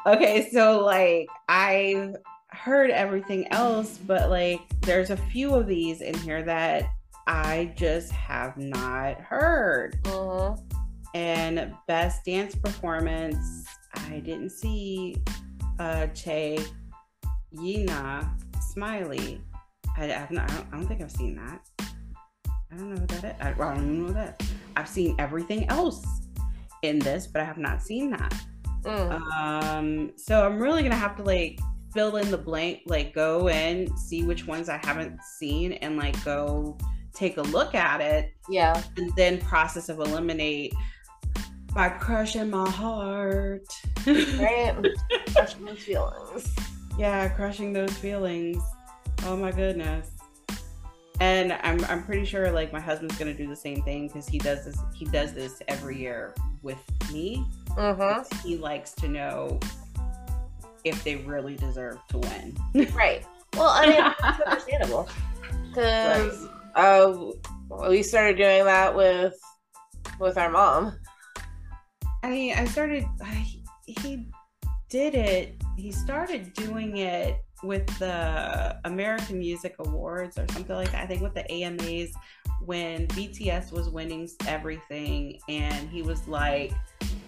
Okay, 0.06 0.50
so 0.52 0.84
like 0.86 1.28
I've 1.50 2.16
heard 2.52 2.90
everything 2.92 3.48
else, 3.52 3.98
but 4.06 4.30
like 4.30 4.62
there's 4.82 5.10
a 5.10 5.18
few 5.18 5.54
of 5.56 5.68
these 5.68 6.02
in 6.02 6.16
here 6.20 6.44
that 6.44 6.84
I 7.28 7.74
just 7.76 8.12
have 8.12 8.58
not 8.58 9.20
heard. 9.20 10.02
Mhm. 10.04 10.60
And 11.16 11.74
best 11.88 12.24
dance 12.26 12.54
performance, 12.56 13.66
I 13.96 14.20
didn't 14.20 14.52
see 14.52 15.18
uh 15.80 16.08
Choi 16.08 16.58
Yena 17.56 18.30
Smiley. 18.74 19.42
I, 19.98 20.14
I've 20.14 20.32
not, 20.32 20.50
I, 20.50 20.56
don't, 20.56 20.68
I 20.72 20.78
don't 20.78 20.88
think 20.88 21.02
I've 21.02 21.12
seen 21.12 21.36
that. 21.36 21.60
I 22.72 22.76
don't 22.78 22.94
know 22.94 23.02
what 23.02 23.10
that 23.10 23.24
is. 23.24 23.36
I, 23.42 23.52
well, 23.54 23.70
I 23.70 23.76
don't 23.76 23.84
even 23.86 24.08
know 24.08 24.14
that. 24.14 24.42
I've 24.80 24.88
seen 24.88 25.16
everything 25.20 25.68
else 25.70 26.06
in 26.84 27.00
this, 27.00 27.28
but 27.28 27.42
I 27.42 27.46
have 27.46 27.58
not 27.58 27.82
seen 27.84 28.12
that. 28.12 28.34
Mm. 28.84 29.22
Um, 29.34 30.12
so 30.16 30.46
I'm 30.46 30.58
really 30.58 30.82
gonna 30.84 30.96
have 30.96 31.18
to 31.18 31.24
like 31.24 31.60
fill 31.94 32.16
in 32.18 32.32
the 32.32 32.38
blank, 32.38 32.82
like 32.86 33.14
go 33.14 33.50
in, 33.50 33.96
see 33.98 34.24
which 34.24 34.48
ones 34.48 34.70
I 34.70 34.80
haven't 34.84 35.20
seen, 35.38 35.74
and 35.74 35.98
like 35.98 36.24
go 36.24 36.78
take 37.14 37.38
a 37.38 37.42
look 37.42 37.76
at 37.76 38.00
it, 38.00 38.32
Yeah. 38.50 38.82
and 38.96 39.12
then 39.18 39.40
process 39.40 39.90
of 39.90 40.00
eliminate 40.00 40.74
by 41.74 41.90
crushing 41.90 42.50
my 42.50 42.70
heart. 42.70 43.66
Right? 44.08 44.74
Crushing 45.36 45.66
those 45.66 45.80
feelings. 45.80 46.56
yeah, 46.98 47.28
crushing 47.28 47.74
those 47.74 47.92
feelings. 47.98 48.64
Oh 49.26 49.36
my 49.36 49.52
goodness. 49.52 50.10
And 51.20 51.54
I'm 51.64 51.84
I'm 51.86 52.04
pretty 52.04 52.26
sure 52.26 52.52
like 52.52 52.72
my 52.72 52.80
husband's 52.80 53.18
gonna 53.18 53.34
do 53.34 53.48
the 53.48 53.56
same 53.56 53.82
thing 53.84 54.08
because 54.08 54.28
he 54.28 54.38
does 54.38 54.66
this 54.66 54.78
he 54.94 55.06
does 55.06 55.34
this 55.34 55.62
every 55.68 55.98
year 55.98 56.34
with 56.62 56.80
me. 57.12 57.46
Mm-hmm. 57.72 58.48
He 58.48 58.58
likes 58.58 58.94
to 58.94 59.08
know 59.08 59.60
if 60.84 61.04
they 61.04 61.18
really 61.18 61.56
deserve 61.56 61.98
to 62.10 62.18
win. 62.20 62.58
Right. 62.94 63.26
Well, 63.56 63.70
I 63.70 63.88
mean, 63.88 64.14
it's 64.20 64.42
understandable 64.48 65.10
because 65.70 66.48
uh, 66.76 67.32
we 67.90 68.04
started 68.04 68.38
doing 68.38 68.66
that 68.66 68.96
with 68.96 69.34
with 70.20 70.38
our 70.38 70.50
mom. 70.50 70.98
I 72.24 72.30
mean, 72.30 72.54
I 72.56 72.66
started. 72.66 73.06
I, 73.24 73.48
he 73.86 74.28
did 74.90 75.16
it. 75.16 75.62
He 75.78 75.92
started 75.92 76.54
doing 76.54 76.98
it 76.98 77.44
with 77.64 77.86
the 78.00 78.80
American 78.86 79.40
Music 79.40 79.76
Awards 79.80 80.38
or 80.38 80.46
something 80.52 80.76
like 80.76 80.92
that. 80.92 81.04
I 81.04 81.08
think 81.08 81.22
with 81.22 81.34
the 81.34 81.50
AMAs 81.52 82.14
when 82.66 83.08
BTS 83.08 83.72
was 83.72 83.90
winning 83.90 84.30
everything, 84.48 85.40
and 85.48 85.90
he 85.90 86.02
was 86.02 86.28
like, 86.28 86.74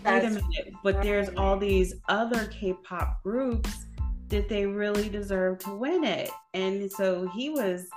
"Wait 0.06 0.24
a 0.24 0.30
minute!" 0.30 0.74
But 0.84 1.02
there's 1.02 1.30
all 1.38 1.58
these 1.58 1.96
other 2.10 2.48
K-pop 2.48 3.24
groups. 3.24 3.86
Did 4.28 4.48
they 4.48 4.66
really 4.66 5.10
deserve 5.10 5.60
to 5.60 5.76
win 5.76 6.04
it? 6.04 6.30
And 6.54 6.92
so 6.92 7.28
he 7.28 7.50
was, 7.50 7.88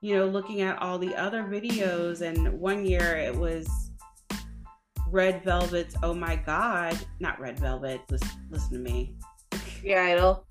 you 0.00 0.16
know, 0.16 0.26
looking 0.26 0.62
at 0.62 0.80
all 0.80 0.98
the 0.98 1.14
other 1.14 1.44
videos. 1.44 2.22
And 2.22 2.58
one 2.58 2.86
year 2.86 3.16
it 3.16 3.34
was 3.34 3.68
Red 5.10 5.44
Velvet's 5.44 5.96
"Oh 6.02 6.14
My 6.14 6.36
God," 6.36 6.98
not 7.20 7.38
Red 7.40 7.58
Velvet. 7.58 8.00
Listen, 8.10 8.48
listen 8.50 8.72
to 8.72 8.78
me. 8.78 9.16
the 9.82 9.94
idol. 9.94 10.46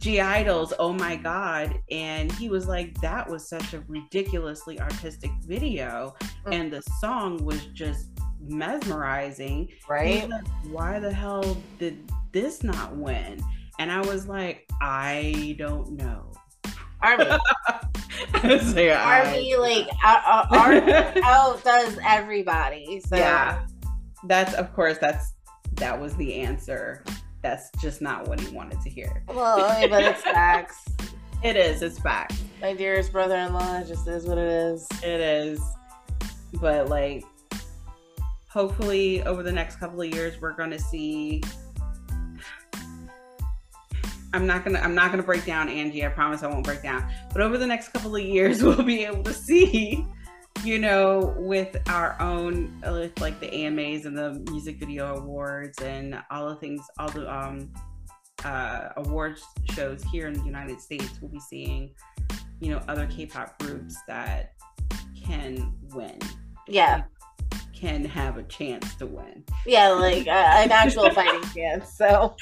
(G)I-DLE's 0.00 0.72
"Oh 0.78 0.92
My 0.92 1.16
God," 1.16 1.78
and 1.90 2.32
he 2.32 2.48
was 2.48 2.66
like, 2.66 2.98
"That 3.00 3.28
was 3.28 3.48
such 3.48 3.74
a 3.74 3.82
ridiculously 3.88 4.80
artistic 4.80 5.30
video, 5.46 6.14
Mm. 6.46 6.54
and 6.54 6.72
the 6.72 6.82
song 7.00 7.44
was 7.44 7.66
just 7.66 8.08
mesmerizing." 8.40 9.68
Right. 9.88 10.28
like, 10.28 10.46
Why 10.70 10.98
the 11.00 11.12
hell 11.12 11.56
did 11.78 12.10
this 12.32 12.62
not 12.62 12.96
win? 12.96 13.40
And 13.78 13.90
I 13.90 14.00
was 14.00 14.26
like, 14.28 14.66
I 14.80 15.54
don't 15.58 15.92
know. 15.92 16.32
Army. 17.02 17.24
Like, 18.44 18.98
Army, 18.98 19.56
like, 19.58 19.88
out, 20.04 20.50
out, 20.52 21.16
outdoes 21.24 21.98
everybody. 22.04 23.00
So, 23.06 23.16
yeah, 23.16 23.66
that's 24.26 24.52
of 24.54 24.74
course 24.74 24.98
that's 24.98 25.32
that 25.74 25.98
was 25.98 26.14
the 26.16 26.34
answer. 26.34 27.02
That's 27.42 27.70
just 27.80 28.02
not 28.02 28.28
what 28.28 28.40
he 28.40 28.54
wanted 28.54 28.80
to 28.82 28.90
hear. 28.90 29.22
Well, 29.28 29.88
but 29.88 30.02
it's 30.02 30.22
facts. 30.24 30.84
It 31.42 31.56
is. 31.56 31.80
It's 31.80 31.98
fact. 31.98 32.34
My 32.60 32.74
dearest 32.74 33.12
brother 33.12 33.36
in 33.36 33.54
law, 33.54 33.78
it 33.78 33.88
just 33.88 34.06
is 34.06 34.26
what 34.26 34.36
it 34.36 34.48
is. 34.48 34.86
It 35.02 35.20
is. 35.20 35.60
But 36.54 36.88
like, 36.90 37.24
hopefully, 38.48 39.22
over 39.22 39.42
the 39.42 39.52
next 39.52 39.76
couple 39.76 40.02
of 40.02 40.08
years, 40.12 40.38
we're 40.40 40.52
gonna 40.52 40.78
see. 40.78 41.42
I'm 44.34 44.46
not 44.46 44.64
gonna. 44.64 44.80
I'm 44.80 44.94
not 44.94 45.10
gonna 45.10 45.22
break 45.22 45.46
down 45.46 45.70
Angie. 45.70 46.04
I 46.04 46.08
promise 46.08 46.42
I 46.42 46.48
won't 46.48 46.64
break 46.64 46.82
down. 46.82 47.10
But 47.32 47.40
over 47.40 47.56
the 47.56 47.66
next 47.66 47.88
couple 47.88 48.14
of 48.14 48.22
years, 48.22 48.62
we'll 48.62 48.82
be 48.82 49.04
able 49.04 49.22
to 49.24 49.32
see, 49.32 50.04
you 50.64 50.78
know, 50.78 51.34
with 51.38 51.76
our 51.88 52.20
own, 52.20 52.72
uh, 52.86 52.92
with 52.92 53.18
like 53.20 53.40
the 53.40 53.52
AMAs 53.52 54.04
and 54.06 54.16
the 54.16 54.34
music 54.50 54.78
video 54.78 55.16
awards 55.16 55.80
and 55.80 56.20
all 56.30 56.48
the 56.48 56.56
things, 56.56 56.82
all 56.98 57.08
the 57.08 57.32
um, 57.32 57.70
uh, 58.44 58.88
awards 58.96 59.42
shows 59.72 60.02
here 60.04 60.26
in 60.26 60.34
the 60.34 60.44
United 60.44 60.80
States, 60.80 61.08
we'll 61.20 61.30
be 61.30 61.40
seeing, 61.40 61.94
you 62.60 62.70
know, 62.70 62.82
other 62.88 63.06
K-pop 63.06 63.58
groups 63.60 63.96
that 64.06 64.52
can 65.26 65.72
win, 65.94 66.18
Yeah. 66.68 67.04
can 67.74 68.04
have 68.04 68.36
a 68.36 68.42
chance 68.44 68.94
to 68.96 69.06
win. 69.06 69.44
Yeah, 69.66 69.88
like 69.88 70.26
uh, 70.26 70.30
an 70.30 70.70
actual 70.72 71.10
fighting 71.14 71.42
chance. 71.54 71.92
So, 71.96 72.36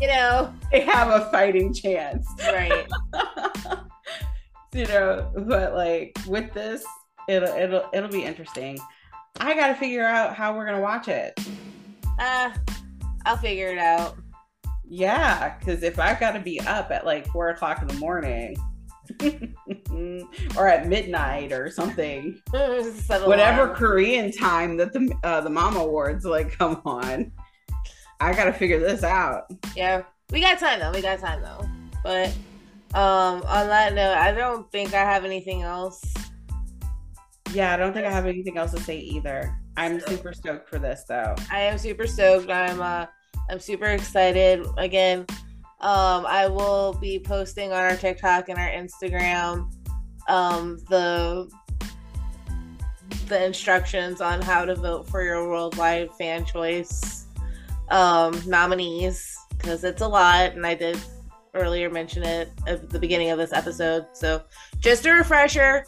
you 0.00 0.06
know, 0.06 0.52
They 0.70 0.80
have 0.80 1.08
a 1.08 1.30
fighting 1.30 1.72
chance, 1.74 2.26
right. 2.42 2.86
you 4.72 4.86
know. 4.86 5.30
But 5.34 5.74
like 5.74 6.16
with 6.26 6.52
this, 6.52 6.84
it'll 7.30 7.56
it'll 7.56 7.88
it'll 7.92 8.10
be 8.10 8.24
interesting. 8.24 8.78
I 9.38 9.54
got 9.54 9.68
to 9.68 9.74
figure 9.74 10.04
out 10.04 10.34
how 10.34 10.56
we're 10.56 10.66
gonna 10.66 10.80
watch 10.80 11.08
it. 11.08 11.38
Uh, 12.18 12.50
I'll 13.24 13.36
figure 13.36 13.68
it 13.68 13.78
out. 13.78 14.16
Yeah, 14.84 15.56
because 15.58 15.82
if 15.82 15.98
I've 15.98 16.18
got 16.18 16.32
to 16.32 16.40
be 16.40 16.60
up 16.60 16.90
at 16.90 17.06
like 17.06 17.26
four 17.28 17.50
o'clock 17.50 17.80
in 17.80 17.88
the 17.88 17.94
morning, 17.94 18.56
or 20.56 20.68
at 20.68 20.86
midnight 20.86 21.52
or 21.52 21.70
something. 21.70 22.40
Whatever 22.50 23.62
alarm. 23.62 23.76
Korean 23.76 24.32
time 24.32 24.76
that 24.78 24.92
the 24.92 25.14
uh, 25.22 25.40
the 25.40 25.50
Mama 25.50 25.80
Awards. 25.80 26.24
Like, 26.24 26.52
come 26.58 26.80
on, 26.84 27.32
I 28.20 28.32
gotta 28.34 28.52
figure 28.52 28.78
this 28.78 29.02
out. 29.02 29.44
Yeah, 29.76 30.02
we 30.30 30.40
got 30.40 30.58
time 30.58 30.80
though. 30.80 30.92
We 30.92 31.02
got 31.02 31.20
time 31.20 31.42
though. 31.42 31.68
But 32.02 32.28
um, 32.94 33.42
on 33.46 33.68
that 33.68 33.94
note, 33.94 34.16
I 34.16 34.32
don't 34.32 34.70
think 34.72 34.94
I 34.94 35.04
have 35.04 35.24
anything 35.24 35.62
else. 35.62 36.02
Yeah, 37.52 37.74
I 37.74 37.76
don't 37.76 37.92
think 37.92 38.06
I 38.06 38.10
have 38.12 38.26
anything 38.26 38.58
else 38.58 38.72
to 38.72 38.80
say 38.80 38.98
either. 38.98 39.56
I'm 39.76 40.00
super 40.00 40.32
stoked 40.32 40.68
for 40.68 40.78
this 40.78 41.04
though. 41.08 41.34
I 41.50 41.60
am 41.60 41.78
super 41.78 42.06
stoked. 42.06 42.50
I'm 42.50 42.80
uh, 42.80 43.06
I'm 43.48 43.58
super 43.58 43.86
excited. 43.86 44.66
Again, 44.76 45.26
um, 45.80 46.26
I 46.26 46.46
will 46.46 46.94
be 46.94 47.18
posting 47.18 47.72
on 47.72 47.78
our 47.78 47.96
TikTok 47.96 48.48
and 48.48 48.58
our 48.58 48.68
Instagram 48.68 49.70
um, 50.28 50.78
the 50.88 51.50
the 53.26 53.44
instructions 53.44 54.20
on 54.20 54.42
how 54.42 54.64
to 54.64 54.74
vote 54.74 55.08
for 55.08 55.22
your 55.22 55.48
worldwide 55.48 56.12
fan 56.14 56.44
choice 56.44 57.26
um, 57.90 58.40
nominees 58.46 59.36
because 59.56 59.84
it's 59.84 60.02
a 60.02 60.08
lot, 60.08 60.52
and 60.52 60.66
I 60.66 60.74
did 60.74 60.98
earlier 61.54 61.90
mention 61.90 62.22
it 62.22 62.50
at 62.66 62.90
the 62.90 62.98
beginning 62.98 63.30
of 63.30 63.38
this 63.38 63.52
episode. 63.52 64.06
So, 64.12 64.42
just 64.78 65.06
a 65.06 65.12
refresher. 65.12 65.84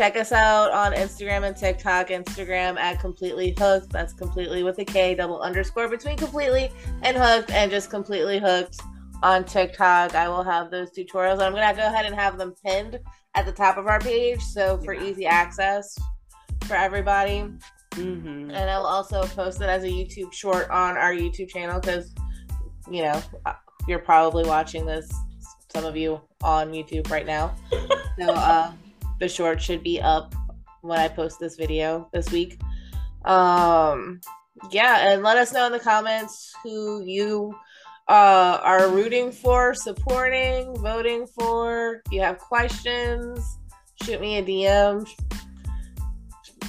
Check 0.00 0.16
us 0.16 0.32
out 0.32 0.72
on 0.72 0.94
Instagram 0.94 1.46
and 1.46 1.54
TikTok. 1.54 2.08
Instagram 2.08 2.78
at 2.78 2.98
completely 3.00 3.54
hooked. 3.58 3.92
That's 3.92 4.14
completely 4.14 4.62
with 4.62 4.78
a 4.78 4.84
K, 4.86 5.14
double 5.14 5.42
underscore 5.42 5.88
between 5.88 6.16
completely 6.16 6.72
and 7.02 7.18
hooked, 7.18 7.50
and 7.50 7.70
just 7.70 7.90
completely 7.90 8.38
hooked 8.38 8.80
on 9.22 9.44
TikTok. 9.44 10.14
I 10.14 10.26
will 10.26 10.42
have 10.42 10.70
those 10.70 10.90
tutorials. 10.92 11.42
I'm 11.42 11.52
gonna 11.52 11.76
go 11.76 11.86
ahead 11.86 12.06
and 12.06 12.14
have 12.14 12.38
them 12.38 12.54
pinned 12.64 12.98
at 13.34 13.44
the 13.44 13.52
top 13.52 13.76
of 13.76 13.88
our 13.88 14.00
page, 14.00 14.40
so 14.40 14.78
for 14.78 14.94
Yeah. 14.94 15.04
easy 15.04 15.26
access 15.26 15.98
for 16.64 16.76
everybody. 16.76 17.52
Mm-hmm. 17.90 18.52
And 18.52 18.70
I'll 18.70 18.86
also 18.86 19.24
post 19.24 19.60
it 19.60 19.68
as 19.68 19.84
a 19.84 19.88
YouTube 19.88 20.32
short 20.32 20.70
on 20.70 20.96
our 20.96 21.12
YouTube 21.12 21.50
channel 21.50 21.78
because, 21.78 22.14
you 22.90 23.02
know, 23.02 23.22
uh, 23.44 23.52
you're 23.86 23.98
probably 23.98 24.46
watching 24.46 24.86
this, 24.86 25.12
some 25.68 25.84
of 25.84 25.94
you 25.94 26.22
on 26.42 26.72
YouTube 26.72 27.10
right 27.10 27.26
now. 27.26 27.54
so 28.18 28.32
uh, 28.32 28.72
the 29.20 29.28
short 29.28 29.62
should 29.62 29.82
be 29.82 30.00
up 30.00 30.34
when 30.80 30.98
I 30.98 31.08
post 31.08 31.38
this 31.38 31.56
video 31.56 32.08
this 32.12 32.30
week. 32.30 32.60
Um, 33.24 34.20
yeah, 34.70 35.12
and 35.12 35.22
let 35.22 35.36
us 35.36 35.52
know 35.52 35.66
in 35.66 35.72
the 35.72 35.78
comments 35.78 36.52
who 36.64 37.02
you 37.04 37.54
uh, 38.08 38.58
are 38.62 38.88
rooting 38.88 39.30
for, 39.30 39.74
supporting, 39.74 40.74
voting 40.78 41.26
for. 41.26 42.02
If 42.06 42.12
you 42.12 42.20
have 42.22 42.38
questions, 42.38 43.58
shoot 44.02 44.20
me 44.20 44.38
a 44.38 44.42
DM, 44.42 45.06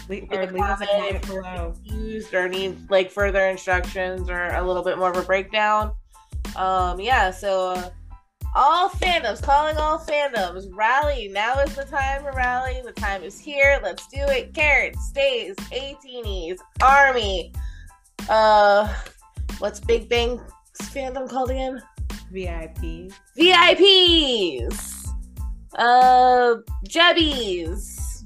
Le- 0.09 0.37
or 0.37 0.45
leave 0.51 0.61
us 0.61 0.81
a 0.81 0.85
comment 0.85 1.27
below. 1.27 1.73
confused 1.73 2.33
or 2.33 2.49
need 2.49 2.89
like 2.91 3.09
further 3.09 3.47
instructions 3.47 4.29
or 4.29 4.49
a 4.49 4.61
little 4.61 4.83
bit 4.83 4.97
more 4.97 5.09
of 5.09 5.17
a 5.17 5.23
breakdown. 5.23 5.93
Um, 6.57 6.99
yeah, 6.99 7.31
so 7.31 7.71
uh, 7.71 7.89
all 8.53 8.89
fandoms, 8.89 9.41
calling 9.41 9.77
all 9.77 9.99
fandoms, 9.99 10.67
rally. 10.71 11.29
Now 11.29 11.59
is 11.59 11.75
the 11.75 11.85
time 11.85 12.23
to 12.23 12.31
rally. 12.31 12.81
The 12.83 12.91
time 12.91 13.23
is 13.23 13.39
here. 13.39 13.79
Let's 13.81 14.07
do 14.07 14.19
it. 14.21 14.53
Carats, 14.53 14.99
stays, 15.07 15.55
18s, 15.55 16.59
army. 16.81 17.53
Uh, 18.29 18.93
what's 19.59 19.79
Big 19.79 20.09
Bang 20.09 20.39
fandom 20.81 21.29
called 21.29 21.51
again? 21.51 21.81
VIP. 22.31 23.11
VIPs, 23.37 25.07
uh, 25.75 26.55
Jebbies, 26.87 28.23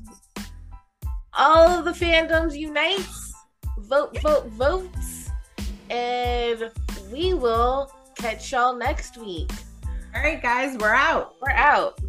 all 1.37 1.67
of 1.67 1.85
the 1.85 1.91
fandoms 1.91 2.57
unites, 2.57 3.33
vote, 3.79 4.19
vote, 4.21 4.47
votes, 4.47 5.29
and 5.89 6.71
we 7.11 7.33
will 7.33 7.91
catch 8.15 8.51
y'all 8.51 8.75
next 8.75 9.17
week. 9.17 9.51
All 10.15 10.21
right, 10.21 10.41
guys, 10.41 10.77
we're 10.77 10.93
out. 10.93 11.35
We're 11.41 11.51
out. 11.51 11.99